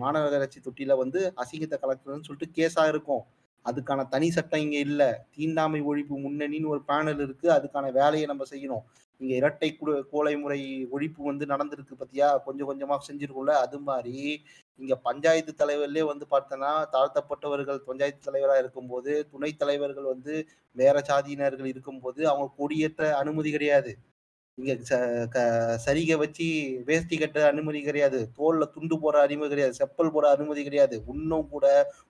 மாநகராட்சி 0.00 0.60
தொட்டியில 0.62 0.96
வந்து 0.96 1.32
அசிங்கத்தை 1.36 1.74
கலக்கிறதுன்னு 1.82 2.22
சொல்லிட்டு 2.22 2.46
கேஸாக 2.54 2.88
இருக்கும். 2.88 3.22
அதுக்கான 3.64 4.08
தனி 4.08 4.30
சட்டம் 4.30 4.60
இங்கே 4.60 4.78
இல்லை. 4.78 5.14
தீண்டாமை 5.30 5.82
ஒழிப்பு 5.82 6.14
முன்னணின்னு 6.14 6.66
ஒரு 6.66 6.82
பேனல் 6.88 7.20
இருக்கு. 7.20 7.50
அதுக்கான 7.50 7.92
வேலையை 7.92 8.26
நம்ம 8.26 8.44
செய்யணும். 8.50 8.82
இங்க 9.22 9.32
இரட்டை 9.34 9.68
கோலை 10.10 10.34
முறை 10.36 10.58
ஒழிப்பு 10.92 11.20
வந்து 11.22 11.44
நடந்திருக்கு 11.46 11.94
பத்தியா? 12.00 12.28
கொஞ்சம் 12.44 12.68
கொஞ்சமா 12.70 12.96
செஞ்சிருக்கும்ல 13.08 13.54
அது 13.64 13.78
மாதிரி 13.80 14.16
இங்க 14.80 14.94
பஞ்சாயத்து 15.02 15.52
தலைவர்லயே 15.58 16.04
வந்து 16.06 16.26
பார்த்தோன்னா 16.30 16.70
தாழ்த்தப்பட்டவர்கள் 16.92 17.78
பஞ்சாயத்து 17.84 18.28
தலைவராக 18.28 18.58
இருக்கும்போது 18.58 19.12
துணைத் 19.32 19.58
தலைவர்கள் 19.58 20.12
வந்து 20.14 20.34
வேற 20.76 20.96
சாதியினர்கள் 21.10 21.66
இருக்கும்போது 21.66 22.20
அவங்க 22.28 22.48
கொடியேற்ற 22.56 23.10
அனுமதி 23.16 23.50
கிடையாது. 23.50 23.92
இங்க 24.58 24.72
ச- 24.88 25.28
க- 25.28 25.80
சரிகை 25.86 26.16
வச்சு 26.16 26.46
வேஷ்டி 26.84 27.16
கட்ட 27.18 27.46
அனுமதி 27.46 27.82
கிடையாது. 27.82 28.30
தோல்ல 28.38 28.64
துண்டு 28.64 29.00
போற 29.00 29.20
அனுமதி 29.20 29.48
கிடையாது. 29.48 29.74
செப்பல் 29.78 30.10
போற 30.10 30.30
அனுமதி 30.30 30.62
கிடையாது. 30.62 31.02
இன்னும் 31.08 31.48
கூட 31.48 31.66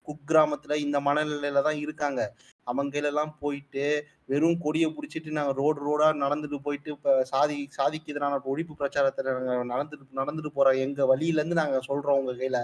குக்கிராமத்துல 0.06 0.74
இந்த 0.76 1.00
மனநிலையில 1.00 1.62
தான் 1.62 1.76
இருக்காங்க. 1.76 2.20
அவங்க 2.66 3.00
எல்லாம் 3.00 3.36
போயிட்டு 3.40 3.84
வெறும் 4.24 4.58
கொடியை 4.58 4.88
பிடிச்சிட்டு 4.90 5.30
நாங்க 5.30 5.52
ரோடு 5.52 5.80
ரோடா 5.86 6.08
நடந்துட்டு 6.16 6.58
போயிட்டு 6.62 6.90
இப்ப 6.90 7.24
சாதி 7.24 7.66
சாதிக்கு 7.70 8.12
எதிரான 8.12 8.40
ஒழிப்பு 8.44 8.74
பிரச்சாரத்துல 8.78 9.34
நாங்க 9.40 9.74
நடந்துட்டு 9.74 10.18
நடந்துட்டு 10.20 10.52
போறோம். 10.56 10.78
எங்க 10.78 11.06
வழியில 11.06 11.36
இருந்து 11.36 11.54
நாங்க 11.54 11.80
சொல்றோம் 11.88 12.18
உங்க 12.20 12.32
கையில. 12.32 12.58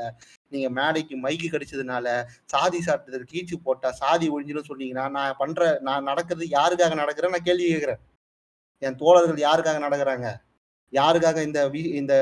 நீங்க 0.48 0.70
மேடைக்கு 0.70 1.16
மைக்கு 1.16 1.48
கிடைச்சதுனால 1.50 2.08
சாதி 2.44 2.78
சாட்டுதல் 2.86 3.28
கீச்சு 3.32 3.56
போட்டா 3.64 3.90
சாதி 3.92 4.30
ஒழிஞ்சுன்னு 4.30 4.68
சொன்னீங்கன்னா 4.68 5.10
நான் 5.10 5.34
பண்ற 5.38 5.78
நான் 5.80 6.02
நடக்கிறது 6.02 6.46
யாருக்காக 6.46 7.00
நடக்கிறேன் 7.02 7.30
நான் 7.30 7.48
கேள்வி 7.50 7.68
கேட்கிறேன். 7.68 8.00
என் 8.78 8.96
தோழர்கள் 8.96 9.50
யாருக்காக 9.50 9.78
நடக்கிறாங்க? 9.78 10.40
யாருக்காக 10.92 11.42
இந்த 11.42 11.68
வீ- 11.68 11.94
இந்த 11.94 12.14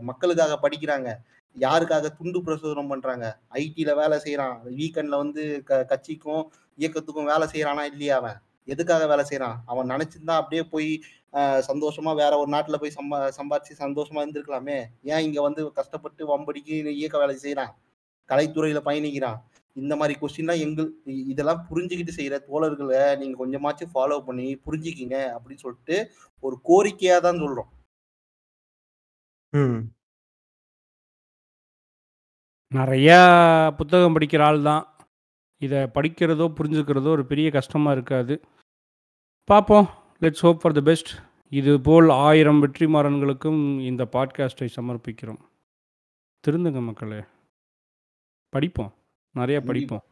மக்களுக்காக 0.00 0.58
படிக்கிறாங்க? 0.62 1.16
யாருக்காக 1.58 2.08
துண்டு 2.08 2.40
பிரசுரம் 2.40 2.88
பண்றாங்க? 2.88 3.38
ஐடியில 3.50 3.94
வேலை 3.94 4.18
செய்யறான் 4.24 4.56
வீக்கெண்ட்ல 4.76 5.16
வந்து 5.16 5.62
க- 5.64 5.84
கட்சிக்கும் 5.84 6.52
இயக்கத்துக்கும் 6.78 7.24
வேலை 7.24 7.48
செய்யறானா 7.52 7.82
இல்லையா 7.82 8.16
அவன்? 8.16 8.40
எதுக்காக 8.64 9.06
வேலை 9.06 9.24
செய்யறான் 9.30 9.56
அவன் 9.66 9.88
நினைச்சிருந்தா 9.88 10.30
அப்படியே 10.30 10.62
போய் 10.62 11.02
சந்தோஷமா 11.32 12.14
வேற 12.14 12.38
ஒரு 12.38 12.50
நாட்டுல 12.50 12.76
போய் 12.76 12.92
சம்பா 13.00 13.30
சம்பாதிச்சு 13.40 13.82
சந்தோஷமா 13.82 14.20
இருந்திருக்கலாமே. 14.20 14.84
ஏன் 15.02 15.18
இங்க 15.18 15.42
வந்து 15.42 15.72
கஷ்டப்பட்டு 15.72 16.38
வம்படிக்கு 16.38 16.86
இயக்க 16.86 17.18
வேலை 17.18 17.38
செய்யறான் 17.42 17.74
கலைத்துறையில 18.28 18.80
பயணிக்கிறான். 18.80 19.38
இந்த 19.72 19.96
மாதிரி 19.96 20.18
கொஸ்டின்லாம் 20.20 20.60
எங்கள் 20.60 20.92
இதெல்லாம் 21.04 21.66
புரிஞ்சுக்கிட்டு 21.70 22.10
செய்யற 22.16 22.40
தோழர்களை 22.52 23.18
நீங்க 23.18 23.46
கொஞ்சமாச்சும் 23.46 23.90
ஃபாலோ 23.94 24.24
பண்ணி 24.24 24.60
புரிஞ்சுக்கிங்க 24.66 25.36
அப்படின்னு 25.36 25.56
சொல்லிட்டு 25.56 26.12
ஒரு 26.40 26.60
கோரிக்கையா 26.68 27.20
தான் 27.20 27.36
சொல்றோம். 27.36 27.68
ம். 29.50 29.80
நிறையா 32.74 33.18
புத்தகம் 33.76 34.18
படிக்கிற 34.18 34.42
ஆள் 34.42 34.62
தான். 34.62 34.94
இதை 35.58 35.78
படிக்கிறதோ 35.78 36.52
புரிஞ்சுக்கிறதோ 36.60 37.08
ஒரு 37.08 37.24
பெரிய 37.24 37.50
கஷ்டமாக 37.50 37.92
இருக்காது. 37.92 38.40
பார்ப்போம். 39.44 39.86
Let's 40.20 40.38
hope 40.38 40.60
for 40.60 40.72
the 40.72 40.80
best 40.80 41.08
இது 41.50 41.80
போல் 41.80 42.08
ஆயிரம் 42.08 42.62
வெற்றிமாறன்களுக்கும் 42.62 43.80
இந்த 43.80 44.08
பாட்காஸ்ட்டை 44.12 44.68
சமர்ப்பிக்கிறோம். 44.76 45.40
திருந்துங்க 46.44 46.82
மக்களே. 46.82 47.24
படிப்போம். 48.48 48.92
நிறைய 49.34 49.58
படிப்போம். 49.60 50.04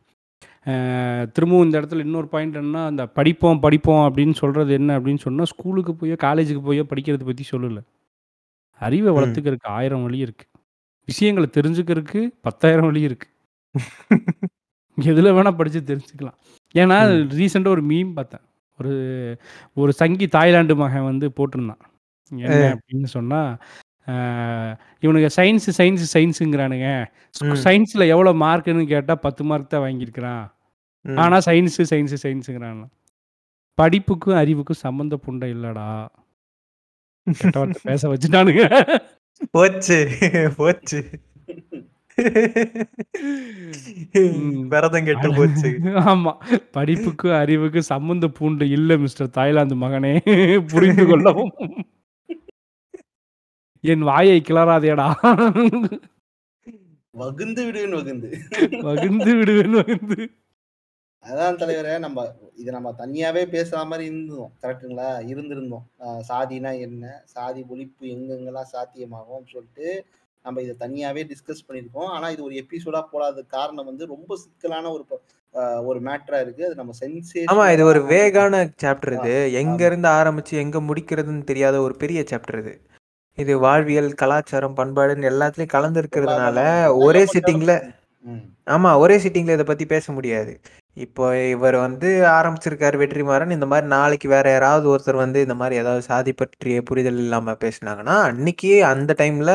திரும்பவும் 1.33 1.67
இந்த 1.67 1.77
இடத்துல 1.81 1.99
இன்னொரு 1.99 2.29
பாயிண்ட் 2.29 2.57
என்னன்னா 2.57 2.83
அந்த 2.87 3.05
படிப்போம் 3.19 3.61
படிப்போம் 3.61 4.03
அப்படின்னு 4.09 4.35
சொல்கிறது 4.35 4.73
என்ன 4.73 4.99
அப்படின்னு 4.99 5.25
சொன்னால் 5.27 5.51
ஸ்கூலுக்கு 5.53 5.93
போயோ 5.93 6.17
காலேஜுக்கு 6.25 6.63
போயோ 6.67 6.85
படிக்கிறத 6.91 7.25
பற்றி 7.25 7.45
சொல்லலை. 7.51 7.83
அறிவை 8.81 9.13
வளர்த்துக்கிறதுக்கு 9.13 9.73
ஆயிரம் 9.79 10.03
வழி 10.03 10.19
இருக்குது 10.25 10.53
விஷயங்களை 11.09 11.49
தெரிஞ்சுக்கிறதுக்கு 11.53 12.21
பத்தாயிரம் 12.41 12.87
வழி 12.87 13.03
இருக்குது 13.07 13.35
எதில் 14.99 15.35
வேணால் 15.37 15.57
படித்து 15.57 15.81
தெரிஞ்சுக்கலாம். 15.89 16.39
ஏன்னா. 16.75 16.97
ரீசெண்டாக 17.39 17.75
ஒரு 17.77 17.83
மீம் 17.85 18.13
பார்த்தேன். 18.13 18.45
ஒரு 18.79 18.95
ஒரு 19.75 19.93
சங்கி 19.93 20.27
தாய்லாந்து 20.29 20.75
மகன் 20.77 21.09
வந்து 21.11 21.27
போட்டிருந்தான். 21.37 21.83
என்ன 22.31 22.63
அப்படின்னு 22.75 23.09
சொன்னால் 23.17 23.51
இவனுங்க 25.03 25.29
சயின்ஸு 25.37 25.71
சயின்ஸு 25.79 26.07
சயின்ஸுங்கிறானுங்க. 26.15 26.89
சயின்ஸில் 27.65 28.11
எவ்வளோ 28.15 28.33
மார்க்குன்னு 28.45 28.85
கேட்டால் 28.87 29.23
பத்து 29.27 29.45
மார்க் 29.45 29.73
தான் 29.75 29.85
வாங்கியிருக்கிறான். 29.87 30.45
ஆனால் 31.05 31.45
சயின்ஸு 31.47 31.85
சயின்ஸு 31.91 32.19
சயின்ஸுங்கிறான் 32.23 32.81
படிப்புக்கும் 33.79 34.41
அறிவுக்கும் 34.43 34.83
சம்மந்த 34.83 35.17
புண்டை 35.27 35.49
இல்லடா. 35.57 35.89
பேச 37.89 38.03
வச்சுட்டானுங்க. 38.09 38.63
போச்சு 39.51 39.99
போச்சு. 40.57 41.01
விரதம் 44.73 45.07
கெட்டு 45.09 45.29
போச்சு. 45.35 45.71
ஆமா. 46.13 46.33
படிப்புக்கும் 46.77 47.37
அறிவுக்கும் 47.41 47.89
சம்மந்த 47.91 48.29
பூண்டு 48.29 48.67
இல்ல 48.71 48.97
மிஸ்டர் 48.97 49.31
தாய்லாந்து 49.31 49.77
மகனே. 49.77 50.13
புரிந்து 50.73 51.07
கொள்ளவும். 51.07 51.53
என் 53.85 54.05
வாயை 54.11 54.39
கிளறாதேடா. 54.49 55.07
வகுந்து 57.15 57.63
விடுவேன் 57.67 57.97
வகுந்து. 57.99 58.29
வகுந்து 58.89 59.31
விடுவேன் 59.39 59.77
வகுந்து. 59.81 60.19
அதான் 61.25 61.59
தலைவரே 61.61 61.95
நம்ம 62.05 62.19
இதை 62.61 62.71
நம்ம 62.77 62.91
தனியாவே 63.01 63.43
பேசுற 63.55 63.79
மாதிரி 63.91 64.05
இருந்தோம் 64.11 64.53
கரெக்ட்டுங்களா? 64.63 65.09
இருந்திருந்தோம். 65.33 65.85
சாதினா 66.31 66.73
என்ன? 66.87 67.05
சாதி 67.35 67.61
ஒழிப்பு 67.73 68.05
எங்கெங்கெல்லாம் 68.15 68.71
சாத்தியமாகும் 68.75 69.51
சொல்லிட்டு 69.55 69.89
நம்ம 70.45 70.63
இதை 70.65 70.75
தனியாவே 70.85 71.23
டிஸ்கஸ் 71.31 71.67
பண்ணியிருக்கோம். 71.67 72.11
ஆனா 72.17 72.27
இது 72.35 72.43
ஒரு 72.49 72.55
எபிசோடா 72.63 73.01
போடாத 73.13 73.43
காரணம் 73.57 73.89
வந்து 73.91 74.05
ரொம்ப 74.15 74.33
சிக்கலான 74.45 74.91
ஒரு 74.97 75.05
ஒரு 75.91 75.99
மேட்டரா 76.07 76.39
இருக்கு. 76.45 76.63
அது 76.69 76.81
நம்ம 76.81 76.95
சென்சேஷன் 77.01 77.51
ஆமா 77.53 77.67
இது 77.75 77.85
ஒரு 77.93 78.01
வேகான 78.13 78.55
சாப்டர் 78.83 79.17
இது. 79.19 79.35
எங்க 79.63 79.81
இருந்து 79.91 80.09
ஆரம்பிச்சு 80.19 80.55
எங்க 80.65 80.79
முடிக்கிறதுன்னு 80.89 81.49
தெரியாத 81.51 81.77
ஒரு 81.87 81.97
பெரிய 82.03 82.21
சாப்டர் 82.31 82.61
இது. 82.65 82.75
இது 83.39 83.53
வாழ்வியல் 83.65 84.11
கலாச்சாரம் 84.23 84.77
பண்பாடுன்னு 84.79 85.31
எல்லாத்துலயும் 85.33 85.75
கலந்து 85.77 86.01
இருக்கிறதுனால 86.03 86.59
ஒரே 87.07 87.23
சிட்டிங்ல 87.35 87.75
ஆமா 88.75 88.91
ஒரே 89.03 89.17
சிட்டிங்ல 89.25 89.55
இதை 89.57 89.67
பத்தி 89.69 89.85
பேச 89.93 90.07
முடியாது. 90.17 90.53
இப்போ 90.97 91.25
இவர் 91.53 91.77
வந்து 91.85 92.09
ஆரம்பிச்சிருக்காரு 92.39 92.97
வெற்றிமாறன். 93.03 93.55
இந்த 93.57 93.67
மாதிரி 93.71 93.87
நாளைக்கு 93.95 94.29
வேற 94.35 94.47
யாராவது 94.55 94.87
ஒருத்தர் 94.93 95.23
வந்து 95.23 95.39
இந்த 95.47 95.57
மாதிரி 95.61 95.75
ஏதாவது 95.83 96.03
சாதி 96.09 96.33
பற்றிய 96.41 96.81
புரிதல் 96.89 97.21
இல்லாம 97.25 97.55
பேசுனாங்கன்னா 97.65 98.17
அன்னைக்கு 98.31 98.73
அந்த 98.93 99.15
டைம்ல 99.21 99.53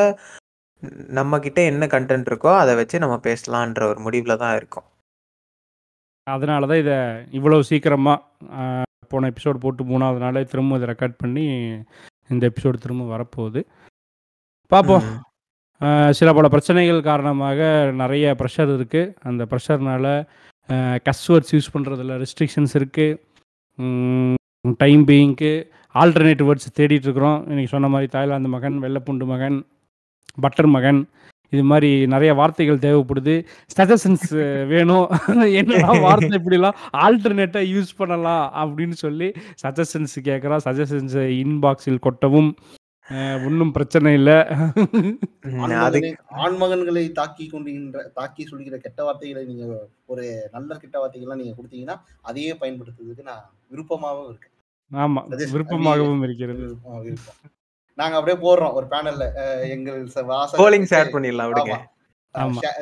நம்ம 1.18 1.40
கிட்ட 1.46 1.60
என்ன 1.72 1.86
கண்டென்ட் 1.96 2.30
இருக்கோ 2.32 2.52
அதை 2.62 2.74
வச்சு 2.80 3.04
நம்ம 3.04 3.18
பேசலான்ற 3.28 3.84
ஒரு 3.92 4.00
முடிவுல 4.06 4.36
தான் 4.44 4.56
இருக்கோம். 4.60 4.88
அதனால 6.28 6.68
தான் 6.72 6.82
இதை 6.84 6.98
இவ்வளோ 7.38 7.60
சீக்கிரமாக 7.70 8.88
போன 9.12 9.30
எபிசோட் 9.32 9.64
போட்டு 9.64 9.84
மூணாவது 9.92 10.20
நாளே 10.26 10.44
திரும்ப 10.52 10.78
இதை 10.80 10.88
ரெக்கார்ட் 10.92 11.22
பண்ணி 11.24 11.46
இந்த 12.30 12.44
எபிசோடு 12.52 12.78
திரும்ப 12.84 13.04
வரப்போகுது. 13.14 13.62
பார்ப்போம். 14.72 15.06
சில 16.18 16.30
பல 16.38 16.48
பிரச்சனைகள் 16.54 17.08
காரணமாக 17.10 17.60
நிறைய 18.02 18.26
ப்ரெஷர் 18.40 18.72
இருக்குது 18.78 19.12
அந்த 19.30 19.46
ப்ரெஷர்னால 19.52 20.06
கஸ்வேர்ட்ஸ் 21.08 21.54
யூஸ் 21.56 21.74
பண்ணுறதுல 21.74 22.18
ரெஸ்ட்ரிக்ஷன்ஸ் 22.24 22.76
இருக்குது 22.80 23.20
டைம் 24.84 25.04
பீயிங்க்கு 25.10 25.52
ஆல்டர்னேட்டிவ் 26.02 26.48
வேர்ட்ஸ் 26.50 26.76
தேடிட்டு 26.80 27.08
இருக்கிறோம். 27.08 27.40
இன்னைக்கு 27.52 27.74
சொன்ன 27.74 27.90
மாதிரி 27.94 28.10
தாய்லாந்து 28.16 28.52
மகன் 28.56 28.78
வெள்ளைப்புண்டு 28.86 29.26
மகன் 29.34 29.58
பட்டர் 30.44 30.72
மகன் 30.76 31.02
இது 31.54 31.64
மாதிரி 31.64 32.08
நிறைய 32.08 32.34
வார்த்தைகள் 32.34 32.84
தேவைப்படுது. 32.86 33.36
சஜஷன்ஸ் 33.78 34.28
வேணும். 34.68 35.08
என்னெல்லாம் 35.60 36.01
வார்த்தை 36.01 36.39
இப்படிலாம்? 36.39 36.78
ஆல்டர்னேட்டாக 36.97 37.72
யூஸ் 37.74 37.97
பண்ணலாம் 37.97 38.45
அப்படின்னு 38.62 38.97
சொல்லி 39.04 39.28
சஜஷன்ஸ் 39.64 40.16
கேட்குறோம் 40.24 40.64
சஜஷன்ஸை 40.66 41.26
இன்பாக்ஸில் 41.43 42.06
கொட்டவும் 42.06 42.51
ஒன்றும் 43.45 43.72
பிரச்சனை 43.72 44.14
இல்லை. 44.14 44.36
ஆண்மகன்களை 46.43 47.12
தாக்கி 47.12 47.49
கொண்டிருக்கின்ற 47.51 48.01
தாக்கி 48.14 48.43
சொல்லுகிற 48.45 48.78
கெட்ட 48.78 49.04
வார்த்தைகளை 49.04 49.45
நீங்க 49.45 49.66
ஒரு 50.06 50.24
நல்ல 50.51 50.76
கெட்ட 50.76 50.95
வார்த்தைகள்லாம் 50.99 51.41
நீங்க 51.41 51.56
கொடுத்தீங்கன்னா 51.58 51.95
அதையே 52.22 52.54
பயன்படுத்துறதுக்கு 52.62 53.24
நான் 53.24 53.43
விருப்பமாகவும் 53.68 54.30
இருக்கேன். 54.30 54.49
ஆமாம் 54.91 55.28
Suggestion. 55.30 55.51
விருப்பமாகவும் 55.51 56.24
இருக்கிறது. 56.24 56.66
நாங்க 58.00 58.16
அப்படியே 58.20 58.38
போடுறோம் 58.46 58.76
ஒரு 58.78 58.86
பேனல்ல 58.91 59.26
எங்கள் 59.76 60.00
போலிங் 60.62 60.89
ஷேர் 60.91 61.14
பண்ணிடலாம் 61.16 61.50
விடுங்க. 61.50 61.76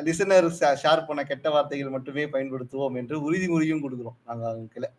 லிசனர் 0.06 0.46
ஷேர் 0.82 1.06
பண்ண 1.06 1.22
கெட்ட 1.30 1.46
வார்த்தைகள் 1.50 1.94
மட்டுமே 1.96 2.24
பயன்படுத்துவோம் 2.34 2.96
என்று 3.00 3.16
உறுதிமொழியும் 3.26 3.82
கொடுக்குறோம். 3.84 4.18
நாங்க 4.24 4.44
அவங்களுக்கு 4.48 4.90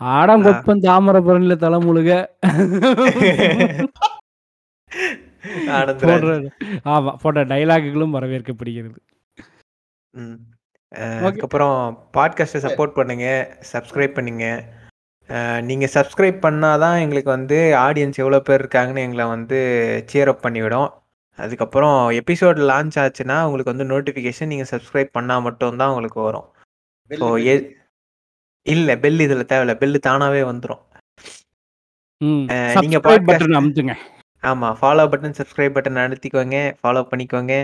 ஆடங்கொப்பன் 0.00 0.82
தாமிரபரணியில் 0.86 1.62
தலைமுழுக 1.62 2.10
ஆனந்தராஜ் 5.76 6.02
போடுற 6.02 6.32
ஆமா 6.92 7.12
போட்ட 7.22 7.44
டைலாகுகளும் 7.52 8.14
வரவேற்கப்படுகிறது. 8.16 8.98
அதுக்கப்புறம் 11.22 11.78
பாட்காஸ்ட்டை 12.16 12.60
சப்போர்ட் 12.66 12.98
பண்ணுங்க 12.98 13.26
சப்ஸ்கிரைப் 13.72 14.16
பண்ணுங்க. 14.18 14.46
அஹ், 15.28 15.60
நீங்க 15.60 15.86
சப்ஸ்கிரைப் 15.94 16.38
பண்ணாதான் 16.40 17.00
எங்களுக்கு 17.00 17.30
வந்து 17.30 17.56
ஆடியன்ஸ் 17.78 18.16
எவ்வளோ 18.16 18.40
பேர் 18.40 18.62
இருக்காங்கன்னு 18.62 19.04
எங்களை 19.04 19.24
வந்து 19.26 19.58
சேர் 20.06 20.28
அப் 20.28 20.44
பண்ணிவிடும். 20.44 20.88
அதுக்கப்புறம் 21.38 21.96
எபிசோட் 22.18 22.58
லான்ச் 22.68 22.96
ஆச்சுன்னா 22.98 23.44
உங்களுக்கு 23.44 23.72
வந்து 23.74 23.90
நோட்டிஃபிகேஷன் 23.90 24.46
நீங்கள் 24.46 24.70
சப்ஸ்கிரைப் 24.70 25.10
பண்ணால் 25.14 25.42
மட்டும்தான் 25.42 25.90
உங்களுக்கு 25.90 26.20
வரும். 26.20 26.46
Bell 27.10 27.20
so 27.20 27.28
bell. 27.28 27.44
எ 27.46 27.56
இல்லை 28.66 28.94
பெல் 28.96 29.20
இதில் 29.20 29.46
தேவையில்ல. 29.46 29.74
பெல் 29.74 29.98
தானாகவே 29.98 30.42
வந்துடும் 30.42 30.82
ம். 32.20 32.44
அஹ், 32.48 32.74
நீங்க 32.76 32.96
சப்ஸ்கிரைப் 32.96 33.06
podcast- 33.08 33.28
பட்டன் 33.30 33.58
அமுத்துங்க. 33.58 33.94
ஆமாம் 34.42 34.76
ஃபாலோ 34.80 35.04
பட்டன் 35.08 35.38
சப்ஸ்கிரைப் 35.38 35.76
பட்டன் 35.76 36.02
அழுத்திக்கோங்க. 36.02 36.56
ஃபாலோ 36.80 37.02
பண்ணிக்கோங்க. 37.10 37.54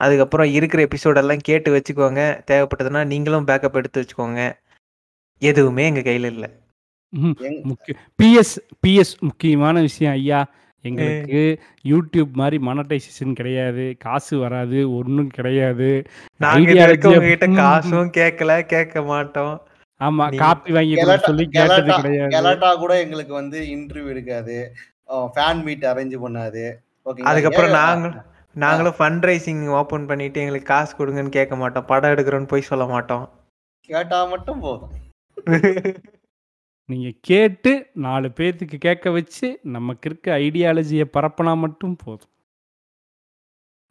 அதுக்கப்புறம் 0.00 0.50
இருக்கிற 0.50 0.80
எபிசோடெல்லாம் 0.84 1.42
கேட்டு 1.42 1.70
வச்சுக்கோங்க. 1.76 2.20
தேவைப்பட்டதுன்னா 2.46 3.06
நீங்களும் 3.06 3.46
பேக்கப் 3.46 3.76
எடுத்து 3.76 4.00
வச்சுக்கோங்க. 4.00 4.40
எதுவுமே 5.42 5.86
எங்கள் 5.86 6.02
கையில் 6.02 6.24
இல்லை. 6.24 6.48
பிஎஸ் 8.22 8.58
பிஎஸ் 8.86 9.18
முக்கியமான 9.20 9.80
விஷயம் 9.80 10.12
ஐயா. 10.12 10.50
எங்களுக்கு 10.80 11.60
யூடியூப் 11.88 12.32
மாதிரி 12.32 12.66
மானடைசேஷன் 12.66 13.32
கிடையாது 13.32 13.96
காசு 13.98 14.38
வராது 14.38 14.94
ஒன்றும் 14.96 15.28
கிடையாது. 15.28 16.02
காசும் 17.54 18.10
கேட்கல 18.10 18.62
கேட்க 18.62 19.02
மாட்டோம். 19.02 19.62
ஆமா 20.00 20.14
நீங்க- 20.14 20.36
காப்பி 20.36 20.72
வாங்கி 20.72 20.94
சொல்லி 21.16 21.48
கேட்டது 21.48 21.94
கிடையாது. 21.94 22.36
கெலாட்டா 22.36 22.76
கூட 22.76 23.00
எங்களுக்கு 23.00 23.34
வந்து 23.34 23.60
இன்டர்வியூ 23.60 24.06
எடுக்காது 24.06 24.74
ஃபேன் 25.08 25.62
மீட் 25.62 25.84
அரேஞ்ச் 25.84 26.18
பண்ணாது? 26.26 26.72
அதுக்கப்புறம் 27.22 27.70
ஏன் 27.70 27.76
நாங்கள் 27.76 28.12
நாங்களும் 28.54 28.94
ஃபண்ட் 28.98 29.26
ரைசிங் 29.26 29.68
ஓப்பன் 29.68 30.06
பண்ணிட்டு 30.06 30.40
எங்களுக்கு 30.40 30.66
காசு 30.66 30.96
கொடுங்கன்னு 30.96 31.28
கேட்க 31.28 31.56
மாட்டோம். 31.56 31.84
படம் 31.84 32.10
எடுக்கிறோன்னு 32.10 32.48
போய் 32.48 32.60
சொல்ல 32.60 32.86
மாட்டோம். 32.86 33.30
கேட்டா 33.80 34.24
மட்டும் 34.24 34.60
போதும். 34.60 34.90
நீங்க 36.86 37.10
கேட்டு 37.20 37.86
நாலு 37.94 38.28
பேர்த்துக்கு 38.28 38.76
கேட்க 38.76 39.10
வச்சு 39.10 39.60
நமக்கு 39.62 40.10
இருக்க 40.10 40.38
ஐடியாலஜியை 40.38 41.04
பரப்பினா 41.12 41.56
மட்டும் 41.56 41.96
போதும். 41.96 42.28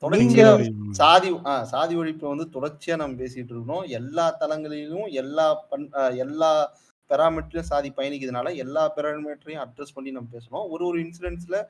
தொடர்ச்சியா 0.02 0.58
நீங்க- 0.60 0.64
சாதி 0.92 1.40
சாதி 1.64 1.96
ஒழிப்பு 1.96 2.36
வந்து 2.36 2.62
தொடர்ச்சியா 2.62 2.96
நம்ம 2.96 3.22
பேசிட்டு 3.22 3.52
இருக்கோம் 3.52 3.84
எல்லா 3.84 4.38
தளங்களிலும் 4.40 5.12
எல்லா 5.12 5.54
பண் 5.54 5.92
எல்லா 6.18 6.78
பெராமீட்டர்லயும் 7.10 7.60
சாதி 7.60 7.92
பயணிக்கிறதுனால 7.92 8.56
எல்லா 8.56 8.94
பெராமீட்டரையும் 8.96 9.66
அட்ரஸ் 9.66 9.94
பண்ணி 9.94 10.12
நம்ம 10.12 10.30
பேசணும். 10.32 10.70
ஒரு 10.70 10.86
ஒரு 10.86 11.02
இன்சிடென்ட்ஸ்ல 11.02 11.66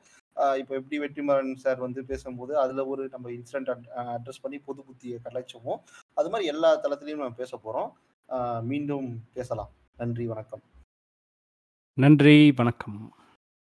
இப்போ 0.56 0.74
எப்படி 0.74 0.98
வெற்றிமாறன் 0.98 1.54
சார் 1.54 1.78
வந்து 1.78 2.04
பேசும்போது 2.04 2.58
அதுல 2.58 2.86
ஒரு 2.86 3.08
நம்ம 3.08 3.30
இன்சிடென்ட் 3.30 3.82
அட்ரஸ் 3.96 4.42
பண்ணி 4.42 4.58
பொது 4.58 4.82
புத்தியை 4.82 5.16
கலாய்ச்சோமோ 5.24 5.76
அது 6.14 6.30
மாதிரி 6.30 6.48
எல்லா 6.48 6.80
தளத்திலையும் 6.80 7.16
நம்ம 7.16 7.30
பேச 7.30 7.60
போறோம். 7.64 7.90
ஆ, 8.32 8.58
மீண்டும் 8.58 9.24
பேசலாம். 9.32 9.70
நன்றி 9.96 10.26
வணக்கம். 10.26 10.60
நன்றி 11.98 12.50
வணக்கம் 12.50 12.96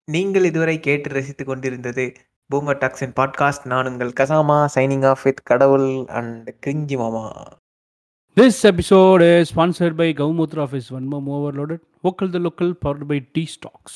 நீங்கள் 0.07 0.43
இதுவரை 0.43 0.76
கேட்டு 0.80 1.09
ரசித்து 1.09 1.43
கொண்டிருந்தது 1.45 2.05
பூமர் 2.49 2.80
டாக்ஸின் 2.80 3.16
பாட்காஸ்ட் 3.16 3.66
நான் 3.66 3.88
உங்கள் 3.88 4.13
கசாமா 4.20 4.57
சைனிங் 4.76 5.05
ஆஃப் 5.05 5.24
வித் 5.24 5.41
கடவுள் 5.43 5.89
அண்ட் 6.20 6.49
கிரிஞ்சி 6.66 6.97
மாமா 6.97 7.26
This 8.38 8.57
episode 8.66 9.22
is 9.22 9.49
sponsored 9.49 9.95
by 9.97 10.07
Gaumutra 10.13 10.57
of 10.57 10.72
his 10.72 10.88
One 10.91 11.05
More 11.07 11.22
Overloaded, 11.38 11.82
Vocal 12.03 12.28
the 12.28 12.39
Local, 12.39 12.74
powered 12.76 13.07
by 13.07 13.20
T 13.36 13.45
Stocks. 13.45 13.93